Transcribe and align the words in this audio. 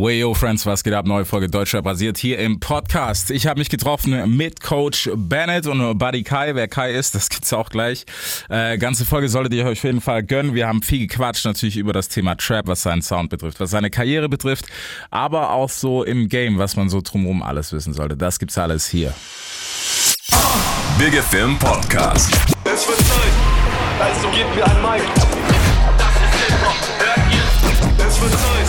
Wayo 0.00 0.32
Friends, 0.32 0.64
was 0.64 0.82
geht 0.82 0.94
ab? 0.94 1.06
Neue 1.06 1.26
Folge 1.26 1.50
Deutscher 1.50 1.82
basiert 1.82 2.16
hier 2.16 2.38
im 2.38 2.58
Podcast. 2.58 3.30
Ich 3.30 3.46
habe 3.46 3.60
mich 3.60 3.68
getroffen 3.68 4.34
mit 4.34 4.62
Coach 4.62 5.10
Bennett 5.14 5.66
und 5.66 5.98
Buddy 5.98 6.22
Kai. 6.22 6.54
Wer 6.54 6.68
Kai 6.68 6.92
ist, 6.92 7.14
das 7.14 7.28
gibt's 7.28 7.52
auch 7.52 7.68
gleich. 7.68 8.06
Äh, 8.48 8.78
ganze 8.78 9.04
Folge 9.04 9.28
solltet 9.28 9.52
ihr 9.52 9.66
euch 9.66 9.76
auf 9.80 9.84
jeden 9.84 10.00
Fall 10.00 10.22
gönnen. 10.22 10.54
Wir 10.54 10.68
haben 10.68 10.80
viel 10.80 11.06
gequatscht 11.06 11.44
natürlich 11.44 11.76
über 11.76 11.92
das 11.92 12.08
Thema 12.08 12.34
Trap, 12.34 12.66
was 12.66 12.80
seinen 12.80 13.02
Sound 13.02 13.28
betrifft, 13.28 13.60
was 13.60 13.72
seine 13.72 13.90
Karriere 13.90 14.30
betrifft, 14.30 14.64
aber 15.10 15.50
auch 15.50 15.68
so 15.68 16.02
im 16.02 16.30
Game, 16.30 16.56
was 16.56 16.76
man 16.76 16.88
so 16.88 17.02
drumherum 17.02 17.42
alles 17.42 17.70
wissen 17.74 17.92
sollte. 17.92 18.16
Das 18.16 18.38
gibt's 18.38 18.56
alles 18.56 18.88
hier. 18.88 19.12
Big 20.98 21.12
FM 21.12 21.58
Podcast. 21.58 22.32
Es 22.64 22.88
wird 22.88 22.96
Zeit, 22.96 23.32
also 24.00 24.28
gebt 24.30 24.54
mir 24.54 24.64
ein 24.64 24.80
Mic. 24.80 25.02
Das 25.98 26.14
ist 26.16 26.46
Hip-Hop, 26.46 26.76
hört 27.00 27.34
ihr? 27.34 28.06
Es 28.06 28.18
wird 28.22 28.32
Zeit 28.32 28.59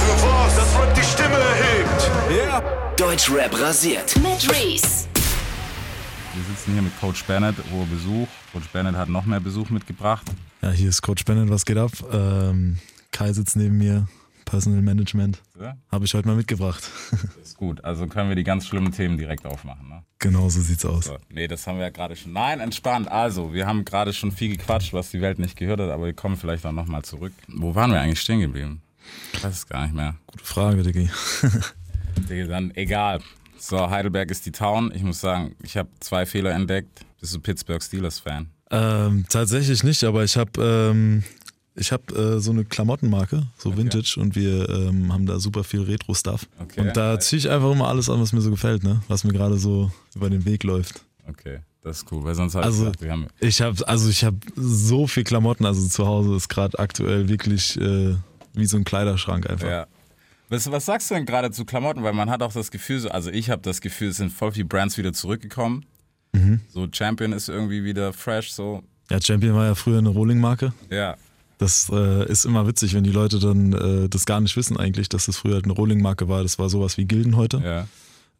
Deutschrap 3.01 3.59
rasiert. 3.59 4.15
mit 4.17 4.47
Reese. 4.47 5.07
Wir 6.35 6.43
sitzen 6.47 6.73
hier 6.73 6.83
mit 6.83 6.95
Coach 6.99 7.23
Bennett, 7.23 7.55
wo 7.71 7.83
Besuch. 7.85 8.27
Coach 8.53 8.67
Bennett 8.71 8.95
hat 8.95 9.09
noch 9.09 9.25
mehr 9.25 9.39
Besuch 9.39 9.71
mitgebracht. 9.71 10.27
Ja, 10.61 10.69
hier 10.69 10.89
ist 10.89 11.01
Coach 11.01 11.25
Bennett, 11.25 11.49
was 11.49 11.65
geht 11.65 11.77
ab? 11.77 11.89
Ähm, 12.13 12.77
Kai 13.11 13.33
sitzt 13.33 13.55
neben 13.55 13.79
mir, 13.79 14.07
Personal 14.45 14.83
Management. 14.83 15.41
Ja, 15.59 15.77
Habe 15.91 16.05
ich 16.05 16.13
heute 16.13 16.27
mal 16.27 16.35
mitgebracht. 16.35 16.83
ist 17.41 17.57
gut. 17.57 17.83
Also 17.83 18.05
können 18.05 18.29
wir 18.29 18.35
die 18.35 18.43
ganz 18.43 18.67
schlimmen 18.67 18.91
Themen 18.91 19.17
direkt 19.17 19.47
aufmachen. 19.47 19.89
Ne? 19.89 20.03
genau 20.19 20.49
so 20.49 20.61
sieht's 20.61 20.85
aus. 20.85 21.05
So, 21.05 21.17
nee, 21.31 21.47
das 21.47 21.65
haben 21.65 21.79
wir 21.79 21.85
ja 21.85 21.89
gerade 21.89 22.15
schon. 22.15 22.33
Nein, 22.33 22.59
entspannt. 22.59 23.07
Also, 23.09 23.51
wir 23.51 23.65
haben 23.65 23.83
gerade 23.83 24.13
schon 24.13 24.31
viel 24.31 24.55
gequatscht, 24.55 24.93
was 24.93 25.09
die 25.09 25.21
Welt 25.21 25.39
nicht 25.39 25.57
gehört 25.57 25.79
hat, 25.79 25.89
aber 25.89 26.05
wir 26.05 26.13
kommen 26.13 26.37
vielleicht 26.37 26.67
auch 26.67 26.71
nochmal 26.71 27.01
zurück. 27.01 27.33
Wo 27.47 27.73
waren 27.73 27.91
wir 27.91 27.99
eigentlich 27.99 28.21
stehen 28.21 28.41
geblieben? 28.41 28.83
Ich 29.33 29.43
weiß 29.43 29.53
es 29.55 29.67
gar 29.67 29.81
nicht 29.85 29.95
mehr. 29.95 30.13
Gute 30.27 30.45
Frage, 30.45 30.83
Diggi. 30.83 31.09
Dann 32.47 32.71
egal. 32.75 33.19
So, 33.57 33.89
Heidelberg 33.89 34.31
ist 34.31 34.45
die 34.45 34.51
Town. 34.51 34.91
Ich 34.95 35.03
muss 35.03 35.21
sagen, 35.21 35.55
ich 35.63 35.77
habe 35.77 35.89
zwei 35.99 36.25
Fehler 36.25 36.51
entdeckt. 36.51 37.05
Bist 37.19 37.35
du 37.35 37.39
Pittsburgh 37.39 37.81
Steelers-Fan? 37.81 38.47
ähm, 38.71 39.25
tatsächlich 39.29 39.83
nicht, 39.83 40.03
aber 40.05 40.23
ich 40.23 40.37
habe 40.37 40.51
ähm, 40.63 41.23
ich 41.75 41.91
hab, 41.91 42.11
äh, 42.17 42.39
so 42.39 42.51
eine 42.51 42.65
Klamottenmarke, 42.65 43.43
so 43.57 43.75
Vintage, 43.77 44.17
und 44.19 44.35
wir 44.35 44.69
ähm, 44.69 45.11
haben 45.13 45.25
da 45.25 45.39
super 45.39 45.63
viel 45.63 45.81
Retro-Stuff. 45.81 46.47
Okay. 46.59 46.81
Und 46.81 46.97
da 46.97 47.19
ziehe 47.19 47.37
ich 47.39 47.49
einfach 47.49 47.71
immer 47.71 47.87
alles 47.87 48.09
an, 48.09 48.19
was 48.21 48.33
mir 48.33 48.41
so 48.41 48.49
gefällt, 48.49 48.83
ne? 48.83 49.01
was 49.07 49.23
mir 49.23 49.33
gerade 49.33 49.57
so 49.57 49.91
über 50.15 50.29
den 50.29 50.45
Weg 50.45 50.63
läuft. 50.63 51.03
Okay, 51.29 51.59
das 51.81 51.97
ist 51.97 52.11
cool, 52.11 52.23
weil 52.23 52.35
sonst 52.35 52.55
halt 52.55 52.65
Also- 52.65 52.85
gesagt, 52.85 53.09
haben 53.09 53.27
Ich 53.39 53.61
habe 53.61 53.87
also 53.87 54.09
ich 54.09 54.23
habe 54.23 54.37
so 54.55 55.05
viel 55.07 55.23
Klamotten, 55.23 55.65
also 55.65 55.87
zu 55.87 56.05
Hause 56.07 56.35
ist 56.35 56.49
gerade 56.49 56.77
aktuell 56.79 57.29
wirklich 57.29 57.79
äh, 57.79 58.15
wie 58.53 58.65
so 58.65 58.77
ein 58.77 58.83
Kleiderschrank 58.83 59.49
einfach. 59.49 59.67
Ja. 59.69 59.87
Was, 60.51 60.69
was 60.69 60.85
sagst 60.85 61.09
du 61.09 61.15
denn 61.15 61.25
gerade 61.25 61.49
zu 61.51 61.63
Klamotten? 61.63 62.03
Weil 62.03 62.13
man 62.13 62.29
hat 62.29 62.43
auch 62.43 62.51
das 62.51 62.71
Gefühl, 62.71 62.99
so, 62.99 63.09
also 63.09 63.31
ich 63.31 63.49
habe 63.49 63.61
das 63.61 63.79
Gefühl, 63.79 64.09
es 64.09 64.17
sind 64.17 64.31
voll 64.31 64.51
viele 64.51 64.65
Brands 64.65 64.97
wieder 64.97 65.13
zurückgekommen. 65.13 65.85
So 66.73 66.87
Champion 66.91 67.33
ist 67.33 67.49
irgendwie 67.49 67.83
wieder 67.83 68.13
fresh, 68.13 68.51
so. 68.51 68.83
Ja, 69.09 69.21
Champion 69.21 69.55
war 69.55 69.65
ja 69.65 69.75
früher 69.75 69.97
eine 69.97 70.09
Rolling-Marke. 70.09 70.73
Ja, 70.89 71.15
Das 71.57 71.89
äh, 71.91 72.29
ist 72.29 72.45
immer 72.45 72.65
witzig, 72.67 72.93
wenn 72.93 73.03
die 73.03 73.11
Leute 73.11 73.39
dann 73.39 73.73
äh, 73.73 74.09
das 74.09 74.25
gar 74.25 74.39
nicht 74.41 74.55
wissen 74.57 74.77
eigentlich, 74.77 75.09
dass 75.09 75.25
das 75.25 75.37
früher 75.37 75.55
halt 75.55 75.65
eine 75.65 75.73
Rolling-Marke 75.73 76.27
war. 76.27 76.43
Das 76.43 76.57
war 76.59 76.69
sowas 76.69 76.97
wie 76.97 77.05
Gilden 77.05 77.35
heute. 77.35 77.61
ja. 77.63 77.87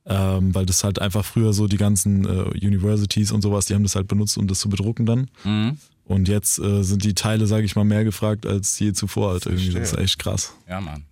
Ähm, 0.03 0.55
weil 0.55 0.65
das 0.65 0.83
halt 0.83 0.97
einfach 0.99 1.23
früher 1.23 1.53
so 1.53 1.67
die 1.67 1.77
ganzen 1.77 2.25
äh, 2.25 2.65
Universities 2.65 3.31
und 3.31 3.43
sowas, 3.43 3.67
die 3.67 3.75
haben 3.75 3.83
das 3.83 3.95
halt 3.95 4.07
benutzt, 4.07 4.35
um 4.35 4.47
das 4.47 4.59
zu 4.59 4.67
bedrucken 4.67 5.05
dann. 5.05 5.29
Mhm. 5.43 5.77
Und 6.05 6.27
jetzt 6.27 6.57
äh, 6.57 6.81
sind 6.81 7.03
die 7.03 7.13
Teile, 7.13 7.45
sage 7.45 7.65
ich 7.65 7.75
mal, 7.75 7.83
mehr 7.83 8.03
gefragt 8.03 8.47
als 8.47 8.79
je 8.79 8.93
zuvor 8.93 9.33
halt 9.33 9.45
irgendwie. 9.45 9.69
Das 9.73 9.91
ist 9.91 9.99
echt 9.99 10.17
krass. 10.17 10.55
Ja, 10.67 10.81
Mann. 10.81 11.03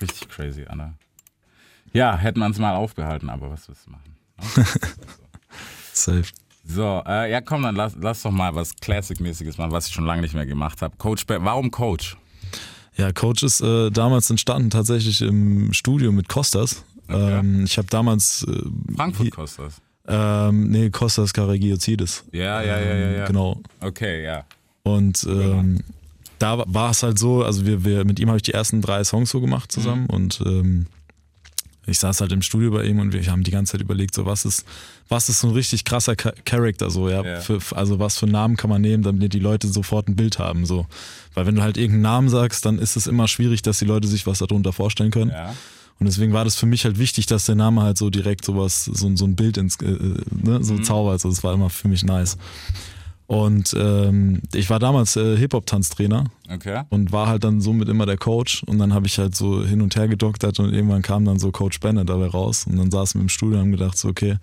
Richtig 0.00 0.28
crazy, 0.28 0.64
Anna. 0.68 0.94
Ja, 1.92 2.16
hätte 2.16 2.38
man 2.38 2.52
es 2.52 2.58
mal 2.58 2.74
aufbehalten, 2.74 3.28
aber 3.30 3.50
was 3.50 3.68
willst 3.68 3.86
du 3.86 3.90
machen? 3.90 4.16
ne? 4.56 4.64
Safe. 5.92 6.24
So, 6.64 7.02
äh, 7.06 7.30
ja 7.30 7.40
komm, 7.40 7.62
dann 7.62 7.74
lass, 7.74 7.94
lass 8.00 8.22
doch 8.22 8.30
mal 8.30 8.54
was 8.54 8.76
Classic-mäßiges 8.76 9.58
machen, 9.58 9.72
was 9.72 9.88
ich 9.88 9.92
schon 9.94 10.04
lange 10.06 10.22
nicht 10.22 10.34
mehr 10.34 10.46
gemacht 10.46 10.82
habe. 10.82 10.96
Coach, 10.98 11.24
warum 11.26 11.70
Coach? 11.70 12.16
Ja, 12.96 13.12
Coach 13.12 13.42
ist 13.42 13.60
äh, 13.60 13.90
damals 13.90 14.30
entstanden 14.30 14.70
tatsächlich 14.70 15.20
im 15.22 15.72
Studio 15.72 16.12
mit 16.12 16.28
Costas. 16.28 16.84
Okay. 17.08 17.38
Ähm, 17.38 17.64
ich 17.64 17.76
habe 17.76 17.88
damals 17.88 18.46
äh, 18.48 18.94
Frankfurt 18.94 19.36
das. 19.36 19.80
ähm, 20.06 20.70
nee, 20.70 20.90
Costas 20.90 21.32
Karagiozidis. 21.32 22.24
Ja, 22.30 22.62
ja, 22.62 22.78
ja, 22.78 22.94
ja, 22.94 23.10
ja. 23.10 23.24
Genau. 23.26 23.60
Okay, 23.80 24.24
ja. 24.24 24.44
Und 24.84 25.24
ähm, 25.28 25.82
da 26.40 26.64
war 26.66 26.90
es 26.90 27.02
halt 27.04 27.18
so, 27.18 27.44
also 27.44 27.64
wir, 27.66 27.84
wir 27.84 28.04
mit 28.04 28.18
ihm 28.18 28.26
habe 28.28 28.38
ich 28.38 28.42
die 28.42 28.52
ersten 28.54 28.80
drei 28.82 29.04
Songs 29.04 29.30
so 29.30 29.40
gemacht 29.40 29.70
zusammen 29.70 30.06
und 30.06 30.40
ähm, 30.44 30.86
ich 31.86 31.98
saß 31.98 32.20
halt 32.20 32.30
im 32.32 32.42
Studio 32.42 32.70
bei 32.70 32.84
ihm 32.84 32.98
und 33.00 33.12
wir 33.12 33.24
haben 33.30 33.42
die 33.42 33.50
ganze 33.50 33.72
Zeit 33.72 33.80
überlegt, 33.80 34.14
so 34.14 34.24
was 34.26 34.44
ist, 34.44 34.64
was 35.08 35.28
ist 35.28 35.40
so 35.40 35.48
ein 35.48 35.54
richtig 35.54 35.84
krasser 35.84 36.14
Cha- 36.16 36.34
Charakter, 36.44 36.90
so, 36.90 37.08
ja, 37.08 37.24
Ja. 37.24 37.40
Für, 37.40 37.58
also 37.74 37.98
was 37.98 38.18
für 38.18 38.26
einen 38.26 38.32
Namen 38.32 38.56
kann 38.56 38.70
man 38.70 38.80
nehmen, 38.80 39.02
damit 39.02 39.32
die 39.32 39.38
Leute 39.40 39.66
sofort 39.68 40.08
ein 40.08 40.14
Bild 40.16 40.38
haben, 40.38 40.66
so. 40.66 40.86
Weil 41.34 41.46
wenn 41.46 41.56
du 41.56 41.62
halt 41.62 41.76
irgendeinen 41.76 42.02
Namen 42.02 42.28
sagst, 42.28 42.64
dann 42.64 42.78
ist 42.78 42.96
es 42.96 43.06
immer 43.06 43.26
schwierig, 43.28 43.62
dass 43.62 43.78
die 43.78 43.84
Leute 43.86 44.06
sich 44.08 44.26
was 44.26 44.38
darunter 44.38 44.72
vorstellen 44.72 45.10
können. 45.10 45.30
Ja. 45.30 45.54
Und 45.98 46.06
deswegen 46.06 46.32
war 46.32 46.44
das 46.44 46.56
für 46.56 46.66
mich 46.66 46.84
halt 46.84 46.98
wichtig, 46.98 47.26
dass 47.26 47.44
der 47.46 47.56
Name 47.56 47.82
halt 47.82 47.98
so 47.98 48.08
direkt 48.08 48.44
sowas, 48.44 48.84
so, 48.86 49.14
so 49.16 49.24
ein 49.26 49.36
Bild 49.36 49.58
ins, 49.58 49.76
äh, 49.82 49.86
äh, 49.86 50.14
ne, 50.30 50.62
so 50.62 50.78
zaubert. 50.78 51.12
Also 51.14 51.28
das 51.28 51.42
war 51.44 51.52
immer 51.54 51.68
für 51.70 51.88
mich 51.88 52.04
nice. 52.04 52.38
Und 53.30 53.76
ähm, 53.78 54.42
ich 54.52 54.70
war 54.70 54.80
damals 54.80 55.14
äh, 55.14 55.36
Hip-Hop-Tanztrainer 55.36 56.24
Okay. 56.52 56.82
und 56.88 57.12
war 57.12 57.28
halt 57.28 57.44
dann 57.44 57.60
somit 57.60 57.88
immer 57.88 58.04
der 58.04 58.16
Coach. 58.16 58.64
Und 58.64 58.78
dann 58.78 58.92
habe 58.92 59.06
ich 59.06 59.18
halt 59.20 59.36
so 59.36 59.64
hin 59.64 59.82
und 59.82 59.94
her 59.94 60.08
gedoktert 60.08 60.58
und 60.58 60.74
irgendwann 60.74 61.02
kam 61.02 61.24
dann 61.24 61.38
so 61.38 61.52
Coach 61.52 61.78
Bennett 61.78 62.08
dabei 62.08 62.26
raus. 62.26 62.66
Und 62.66 62.76
dann 62.76 62.90
saßen 62.90 63.20
wir 63.20 63.22
im 63.22 63.28
Studio 63.28 63.58
und 63.58 63.66
haben 63.66 63.70
gedacht, 63.70 63.96
so, 63.96 64.08
okay, 64.08 64.38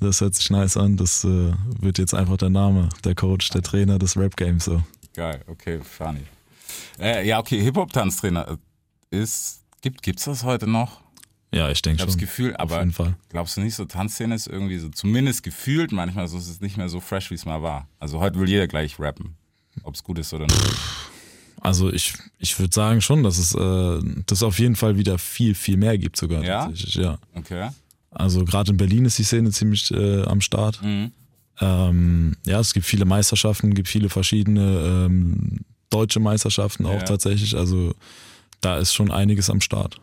das 0.00 0.20
hört 0.20 0.34
sich 0.34 0.50
nice 0.50 0.76
an. 0.76 0.96
Das 0.96 1.22
äh, 1.22 1.52
wird 1.78 1.98
jetzt 1.98 2.12
einfach 2.12 2.38
der 2.38 2.50
Name, 2.50 2.88
der 3.04 3.14
Coach, 3.14 3.50
der 3.50 3.62
Trainer 3.62 4.00
des 4.00 4.16
Rap-Games. 4.16 4.64
So. 4.64 4.82
Geil, 5.14 5.40
okay, 5.46 5.78
funny. 5.78 6.22
Äh, 6.98 7.24
ja, 7.24 7.38
okay, 7.38 7.60
Hip-Hop-Tanztrainer 7.62 8.58
ist. 9.10 9.60
Gibt, 9.80 10.02
gibt's 10.02 10.24
das 10.24 10.42
heute 10.42 10.66
noch? 10.66 11.01
Ja, 11.54 11.66
ich 11.68 11.72
Ich 11.78 11.82
denke 11.82 12.00
habe 12.00 12.06
das 12.06 12.14
schon. 12.14 12.20
Gefühl, 12.20 12.56
aber 12.56 12.86
glaubst 13.28 13.56
du 13.56 13.60
nicht, 13.60 13.74
so 13.74 13.84
Tanzszene 13.84 14.34
ist 14.34 14.46
irgendwie 14.46 14.78
so, 14.78 14.88
zumindest 14.88 15.42
gefühlt 15.42 15.92
manchmal 15.92 16.26
so, 16.28 16.38
ist 16.38 16.48
es 16.48 16.60
nicht 16.60 16.76
mehr 16.78 16.88
so 16.88 16.98
fresh, 17.00 17.30
wie 17.30 17.34
es 17.34 17.44
mal 17.44 17.62
war. 17.62 17.88
Also 17.98 18.20
heute 18.20 18.38
will 18.40 18.48
jeder 18.48 18.66
gleich 18.66 18.98
rappen. 18.98 19.36
Ob 19.82 19.94
es 19.94 20.02
gut 20.02 20.18
ist 20.18 20.32
oder 20.34 20.46
nicht. 20.46 20.60
Also 21.60 21.92
ich, 21.92 22.14
ich 22.38 22.58
würde 22.58 22.74
sagen 22.74 23.00
schon, 23.00 23.22
dass 23.22 23.38
es 23.38 23.54
äh, 23.54 24.00
das 24.26 24.42
auf 24.42 24.58
jeden 24.58 24.76
Fall 24.76 24.96
wieder 24.96 25.18
viel, 25.18 25.54
viel 25.54 25.76
mehr 25.76 25.96
gibt 25.98 26.16
sogar. 26.16 26.42
Ja? 26.42 26.66
Tatsächlich, 26.66 26.94
ja. 26.96 27.18
Okay. 27.34 27.68
Also 28.10 28.44
gerade 28.44 28.72
in 28.72 28.76
Berlin 28.76 29.04
ist 29.04 29.18
die 29.18 29.22
Szene 29.24 29.50
ziemlich 29.50 29.90
äh, 29.92 30.22
am 30.24 30.40
Start. 30.40 30.82
Mhm. 30.82 31.12
Ähm, 31.60 32.36
ja, 32.46 32.60
es 32.60 32.72
gibt 32.74 32.86
viele 32.86 33.04
Meisterschaften, 33.04 33.74
gibt 33.74 33.88
viele 33.88 34.08
verschiedene 34.08 35.06
ähm, 35.06 35.60
deutsche 35.90 36.18
Meisterschaften 36.20 36.86
auch 36.86 36.94
Ja. 36.94 37.04
tatsächlich. 37.04 37.56
Also 37.56 37.94
da 38.60 38.78
ist 38.78 38.92
schon 38.94 39.10
einiges 39.10 39.48
am 39.50 39.60
Start. 39.60 40.00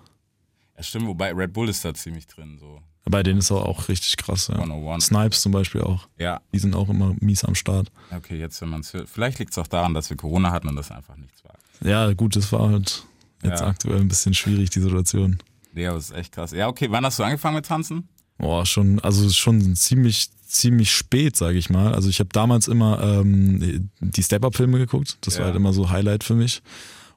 Ja, 0.80 0.84
stimmt, 0.84 1.08
wobei 1.08 1.34
Red 1.34 1.52
Bull 1.52 1.68
ist 1.68 1.84
da 1.84 1.94
ziemlich 1.94 2.26
drin. 2.26 2.58
So. 2.58 2.80
Bei 3.04 3.22
denen 3.22 3.40
ist 3.40 3.52
auch, 3.52 3.66
auch 3.66 3.90
richtig 3.90 4.16
krass. 4.16 4.48
Ja. 4.48 4.56
101. 4.56 5.08
Snipes 5.08 5.42
zum 5.42 5.52
Beispiel 5.52 5.82
auch. 5.82 6.08
Ja, 6.18 6.40
Die 6.54 6.60
sind 6.60 6.74
auch 6.74 6.88
immer 6.88 7.16
mies 7.20 7.44
am 7.44 7.54
Start. 7.56 7.92
okay, 8.16 8.40
jetzt, 8.40 8.62
wenn 8.62 8.70
man 8.70 8.80
es 8.80 8.94
hört. 8.94 9.10
Vielleicht 9.10 9.40
liegt 9.40 9.52
es 9.52 9.58
auch 9.58 9.68
daran, 9.68 9.94
dass 9.94 10.10
wir 10.10 10.16
Corona 10.16 10.52
hatten 10.52 10.70
und 10.70 10.78
das 10.78 10.90
einfach 10.90 11.18
nichts 11.18 11.44
war. 11.44 11.56
Ja, 11.84 12.14
gut, 12.14 12.38
das 12.38 12.52
war 12.54 12.70
halt 12.70 13.04
jetzt 13.44 13.60
Ja. 13.60 13.68
aktuell 13.68 14.00
ein 14.00 14.08
bisschen 14.08 14.34
schwierig, 14.34 14.70
die 14.70 14.80
Situation. 14.80 15.40
Aber 15.74 15.82
das 15.96 16.10
ist 16.12 16.16
echt 16.16 16.32
krass. 16.34 16.52
Ja, 16.52 16.68
okay, 16.70 16.88
wann 16.90 17.06
hast 17.06 17.20
du 17.20 17.24
angefangen 17.24 17.56
mit 17.56 17.66
Tanzen? 17.66 18.08
Boah, 18.38 18.66
schon, 18.66 19.00
also 19.02 19.30
schon 19.30 19.76
ziemlich, 19.76 20.30
ziemlich 20.48 20.92
spät, 20.94 21.36
sage 21.36 21.58
ich 21.58 21.70
mal. 21.70 21.94
Also 21.94 22.10
ich 22.10 22.20
habe 22.20 22.30
damals 22.32 22.70
immer 22.70 23.02
ähm, 23.02 23.90
die 24.00 24.24
Step-Up-Filme 24.24 24.78
geguckt. 24.78 25.18
Das 25.22 25.34
Ja. 25.36 25.40
war 25.42 25.48
halt 25.48 25.58
immer 25.58 25.74
so 25.74 25.90
Highlight 25.90 26.24
für 26.24 26.36
mich. 26.36 26.62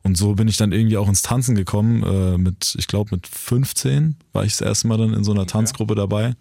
Und 0.05 0.17
so 0.17 0.35
bin 0.35 0.49
ich 0.49 0.57
dann 0.57 0.73
irgendwie 0.73 0.97
auch 0.97 1.09
ins 1.09 1.23
Tanzen 1.23 1.55
gekommen. 1.55 2.03
Äh, 2.03 2.39
mit, 2.39 2.75
ich 2.79 2.89
glaube, 2.89 3.15
mit 3.15 3.27
15 3.27 4.17
war 4.33 4.45
ich 4.45 4.53
das 4.53 4.61
erste 4.61 4.88
Mal 4.88 4.99
dann 4.99 5.15
in 5.15 5.25
so 5.25 5.32
einer 5.32 5.47
Tanzgruppe 5.47 5.94
dabei. 5.94 6.35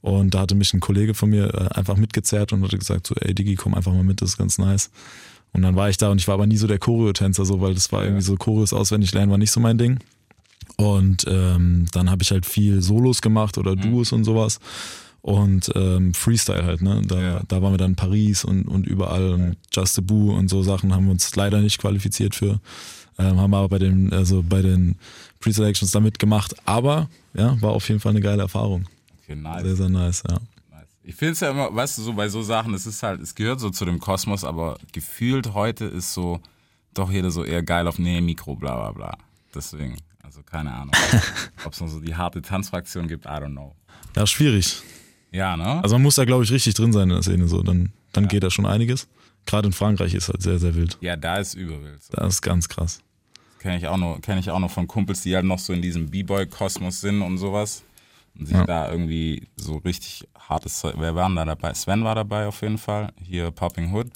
Und 0.00 0.34
da 0.34 0.40
hatte 0.40 0.54
mich 0.54 0.74
ein 0.74 0.80
Kollege 0.80 1.14
von 1.14 1.30
mir 1.30 1.54
äh, 1.54 1.74
einfach 1.76 1.96
mitgezerrt 1.96 2.52
und 2.52 2.62
hatte 2.62 2.78
gesagt, 2.78 3.06
so, 3.06 3.14
ey 3.16 3.34
Digi, 3.34 3.54
komm 3.54 3.74
einfach 3.74 3.92
mal 3.92 4.04
mit, 4.04 4.20
das 4.20 4.30
ist 4.30 4.36
ganz 4.36 4.58
nice. 4.58 4.90
Und 5.52 5.62
dann 5.62 5.76
war 5.76 5.88
ich 5.88 5.96
da 5.96 6.10
und 6.10 6.20
ich 6.20 6.28
war 6.28 6.34
aber 6.34 6.46
nie 6.46 6.56
so 6.56 6.66
der 6.66 6.78
Choreo-Tänzer, 6.78 7.44
so, 7.44 7.60
weil 7.60 7.74
das 7.74 7.90
war 7.90 8.04
irgendwie 8.04 8.22
so 8.22 8.36
Choreos 8.36 8.72
auswendig 8.72 9.12
lernen 9.12 9.30
war 9.30 9.38
nicht 9.38 9.50
so 9.50 9.60
mein 9.60 9.78
Ding. 9.78 9.98
Und 10.76 11.24
ähm, 11.26 11.86
dann 11.92 12.10
habe 12.10 12.22
ich 12.22 12.30
halt 12.30 12.46
viel 12.46 12.82
Solos 12.82 13.22
gemacht 13.22 13.58
oder 13.58 13.74
Duos 13.74 14.12
und 14.12 14.24
sowas. 14.24 14.60
Und 15.22 15.72
ähm, 15.74 16.14
Freestyle 16.14 16.64
halt, 16.64 16.80
ne? 16.80 17.02
Da, 17.04 17.20
Ja. 17.20 17.40
da 17.48 17.60
waren 17.60 17.72
wir 17.72 17.78
dann 17.78 17.92
in 17.92 17.96
Paris 17.96 18.44
und, 18.44 18.68
und 18.68 18.86
überall 18.86 19.32
und 19.32 19.56
Just 19.72 19.98
a 19.98 20.02
Boo 20.02 20.32
und 20.32 20.48
so 20.48 20.62
Sachen 20.62 20.94
haben 20.94 21.06
wir 21.06 21.12
uns 21.12 21.34
leider 21.34 21.60
nicht 21.60 21.78
qualifiziert 21.78 22.34
für. 22.36 22.60
Ähm, 23.18 23.40
haben 23.40 23.54
aber 23.54 23.68
bei 23.68 23.78
den, 23.78 24.12
also 24.12 24.42
bei 24.42 24.62
den 24.62 24.96
Pre-Selections 25.40 25.90
da 25.90 26.00
mitgemacht. 26.00 26.54
Aber 26.66 27.08
ja, 27.34 27.60
war 27.60 27.70
auf 27.70 27.88
jeden 27.88 28.00
Fall 28.00 28.10
eine 28.10 28.20
geile 28.20 28.42
Erfahrung. 28.42 28.86
Okay, 29.22 29.36
nice. 29.36 29.62
Sehr, 29.62 29.76
sehr 29.76 29.88
nice, 29.88 30.22
ja. 30.28 30.38
Ich 31.02 31.14
finde 31.14 31.32
es 31.32 31.40
ja 31.40 31.50
immer, 31.50 31.74
weißt 31.74 31.96
du, 31.96 32.02
so 32.02 32.12
bei 32.12 32.28
so 32.28 32.42
Sachen, 32.42 32.74
es 32.74 32.86
ist 32.86 33.02
halt, 33.02 33.22
es 33.22 33.34
gehört 33.34 33.60
so 33.60 33.70
zu 33.70 33.86
dem 33.86 33.98
Kosmos, 33.98 34.44
aber 34.44 34.76
gefühlt 34.92 35.54
heute 35.54 35.86
ist 35.86 36.12
so 36.12 36.40
doch 36.92 37.10
jeder 37.10 37.30
so 37.30 37.44
eher 37.44 37.62
geil 37.62 37.86
auf 37.86 37.98
nee, 37.98 38.20
Mikro, 38.20 38.56
bla 38.56 38.74
bla 38.74 38.92
bla. 38.92 39.18
Deswegen. 39.54 39.96
Also 40.22 40.42
keine 40.42 40.74
Ahnung. 40.74 40.90
Ob 41.64 41.72
es 41.72 41.80
noch 41.80 41.88
so 41.88 42.00
die 42.00 42.14
harte 42.14 42.42
Tanzfraktion 42.42 43.08
gibt, 43.08 43.24
I 43.24 43.28
don't 43.28 43.52
know. 43.52 43.74
Ja, 44.14 44.26
schwierig. 44.26 44.82
Ja, 45.30 45.56
ne? 45.56 45.82
Also 45.82 45.94
man 45.94 46.02
muss 46.02 46.16
da, 46.16 46.26
glaube 46.26 46.44
ich, 46.44 46.50
richtig 46.50 46.74
drin 46.74 46.92
sein 46.92 47.04
in 47.04 47.14
der 47.14 47.22
Szene. 47.22 47.48
So. 47.48 47.62
Dann, 47.62 47.92
dann 48.12 48.28
geht 48.28 48.42
da 48.42 48.50
schon 48.50 48.66
einiges. 48.66 49.08
Gerade 49.46 49.68
in 49.68 49.72
Frankreich 49.72 50.12
ist 50.12 50.28
halt 50.28 50.42
sehr, 50.42 50.58
sehr 50.58 50.74
wild. 50.74 50.98
ja, 51.00 51.16
da 51.16 51.38
ist 51.38 51.54
übelwild. 51.54 52.02
So. 52.02 52.12
Das 52.12 52.34
ist 52.34 52.42
ganz 52.42 52.68
krass. 52.68 53.00
Kenne 53.58 53.76
ich, 53.78 53.86
auch 53.86 53.96
noch- 53.96 54.20
kenn 54.20 54.38
ich 54.38 54.50
auch 54.50 54.58
noch 54.58 54.70
von 54.70 54.86
Kumpels, 54.86 55.22
die 55.22 55.34
halt 55.34 55.44
noch 55.44 55.58
so 55.58 55.72
in 55.72 55.82
diesem 55.82 56.08
B-Boy-Kosmos 56.10 57.00
sind 57.00 57.22
und 57.22 57.38
sowas. 57.38 57.82
Und 58.38 58.46
sich 58.46 58.56
Ja. 58.56 58.64
da 58.64 58.90
irgendwie 58.90 59.48
so 59.56 59.76
richtig 59.78 60.26
hartes 60.38 60.78
Zeug. 60.80 60.94
Wer 60.98 61.14
war 61.14 61.26
denn 61.28 61.36
da 61.36 61.44
dabei? 61.44 61.74
Sven 61.74 62.04
war 62.04 62.14
dabei 62.14 62.46
auf 62.46 62.60
jeden 62.62 62.78
Fall. 62.78 63.12
Hier 63.22 63.50
Popping 63.50 63.92
Hood. 63.92 64.08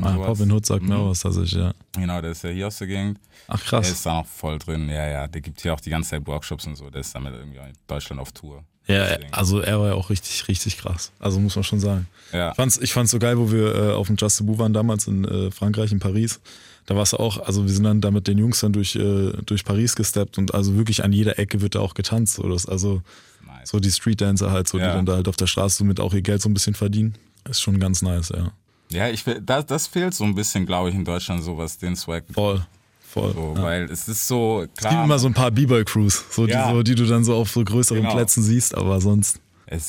Ah. 0.00 0.14
Robin 0.14 0.50
Hood 0.50 0.66
sagt 0.66 0.82
mir 0.82 0.96
Mhm. 0.98 1.08
was 1.10 1.20
tatsächlich, 1.20 1.52
ja. 1.52 1.72
Genau, 1.92 2.20
der 2.20 2.32
ist 2.32 2.42
ja 2.42 2.50
hier 2.50 2.66
aus 2.66 2.78
der 2.78 2.88
Gegend. 2.88 3.20
Ach 3.46 3.58
Der 3.60 3.64
krass. 3.68 3.90
ist 3.90 4.04
da 4.04 4.14
noch 4.14 4.26
voll 4.26 4.58
drin. 4.58 4.88
Ja, 4.88 5.06
ja. 5.08 5.26
Der 5.28 5.40
gibt 5.40 5.60
hier 5.60 5.72
auch 5.72 5.80
die 5.80 5.90
ganze 5.90 6.10
Zeit 6.10 6.26
Workshops 6.26 6.66
und 6.66 6.74
so. 6.76 6.90
Der 6.90 7.00
ist 7.00 7.14
damit 7.14 7.32
irgendwie 7.34 7.58
in 7.58 7.72
Deutschland 7.86 8.20
auf 8.20 8.32
Tour. 8.32 8.64
Ja, 8.86 9.06
Deswegen. 9.06 9.32
also 9.32 9.60
er 9.60 9.80
war 9.80 9.88
ja 9.88 9.94
auch 9.94 10.10
richtig, 10.10 10.46
richtig 10.48 10.78
krass. 10.78 11.10
Also 11.18 11.38
muss 11.40 11.54
man 11.56 11.62
schon 11.64 11.80
sagen. 11.80 12.06
Ja. 12.32 12.50
Ich 12.50 12.56
fand's, 12.56 12.78
ich 12.78 12.92
fand's 12.92 13.12
so 13.12 13.18
geil, 13.18 13.38
wo 13.38 13.50
wir 13.50 13.74
äh, 13.74 13.92
auf 13.92 14.08
dem 14.08 14.16
Just 14.16 14.40
Debout 14.40 14.58
waren 14.58 14.72
damals 14.72 15.06
in 15.06 15.24
äh, 15.24 15.50
Frankreich, 15.50 15.90
in 15.92 16.00
Paris. 16.00 16.40
Da 16.86 16.94
war 16.96 17.02
es 17.02 17.14
auch, 17.14 17.38
also 17.38 17.64
wir 17.64 17.72
sind 17.72 17.84
dann 17.84 18.00
da 18.00 18.10
mit 18.10 18.26
den 18.28 18.36
Jungs 18.38 18.60
dann 18.60 18.72
durch, 18.72 18.94
äh, 18.96 19.32
durch 19.46 19.64
Paris 19.64 19.96
gesteppt 19.96 20.36
und 20.38 20.52
also 20.54 20.76
wirklich 20.76 21.02
an 21.02 21.12
jeder 21.12 21.38
Ecke 21.38 21.60
wird 21.62 21.74
da 21.74 21.80
auch 21.80 21.94
getanzt. 21.94 22.34
So, 22.34 22.48
das, 22.48 22.66
also 22.66 23.00
Nice. 23.46 23.70
so 23.70 23.80
die 23.80 23.90
Street 23.90 24.20
Dancer 24.20 24.50
halt, 24.50 24.68
so 24.68 24.78
Ja. 24.78 24.88
die 24.88 24.92
dann 24.96 25.06
da 25.06 25.14
halt 25.14 25.28
auf 25.28 25.36
der 25.36 25.46
Straße 25.46 25.78
somit 25.78 25.98
auch 26.00 26.12
ihr 26.12 26.20
Geld 26.22 26.42
so 26.42 26.48
ein 26.50 26.54
bisschen 26.54 26.74
verdienen. 26.74 27.14
Ist 27.48 27.62
schon 27.62 27.78
ganz 27.80 28.02
nice, 28.02 28.30
ja. 28.30 28.52
Ja, 28.90 29.08
ich 29.08 29.24
das, 29.42 29.66
das 29.66 29.86
fehlt 29.86 30.14
so 30.14 30.24
ein 30.24 30.34
bisschen, 30.34 30.66
glaube 30.66 30.90
ich, 30.90 30.94
in 30.94 31.04
Deutschland, 31.04 31.42
so 31.42 31.56
was 31.56 31.78
den 31.78 31.96
Swag. 31.96 32.24
Voll. 32.32 32.64
Voll. 33.00 33.32
So, 33.32 33.54
ja. 33.56 33.62
Weil 33.62 33.84
es 33.84 34.06
ist 34.08 34.26
so, 34.28 34.60
Es 34.62 34.66
gibt 34.68 34.78
klar, 34.78 35.04
immer 35.04 35.18
so 35.18 35.26
ein 35.28 35.34
paar 35.34 35.50
B-Boy-Crews, 35.50 36.24
so, 36.30 36.46
Ja. 36.46 36.68
die, 36.68 36.74
so, 36.74 36.82
die 36.82 36.94
du 36.94 37.06
dann 37.06 37.24
so 37.24 37.34
auf 37.36 37.50
so 37.50 37.64
größeren 37.64 38.02
Genau. 38.02 38.14
Plätzen 38.14 38.42
siehst, 38.42 38.74
aber 38.76 39.00
sonst 39.00 39.40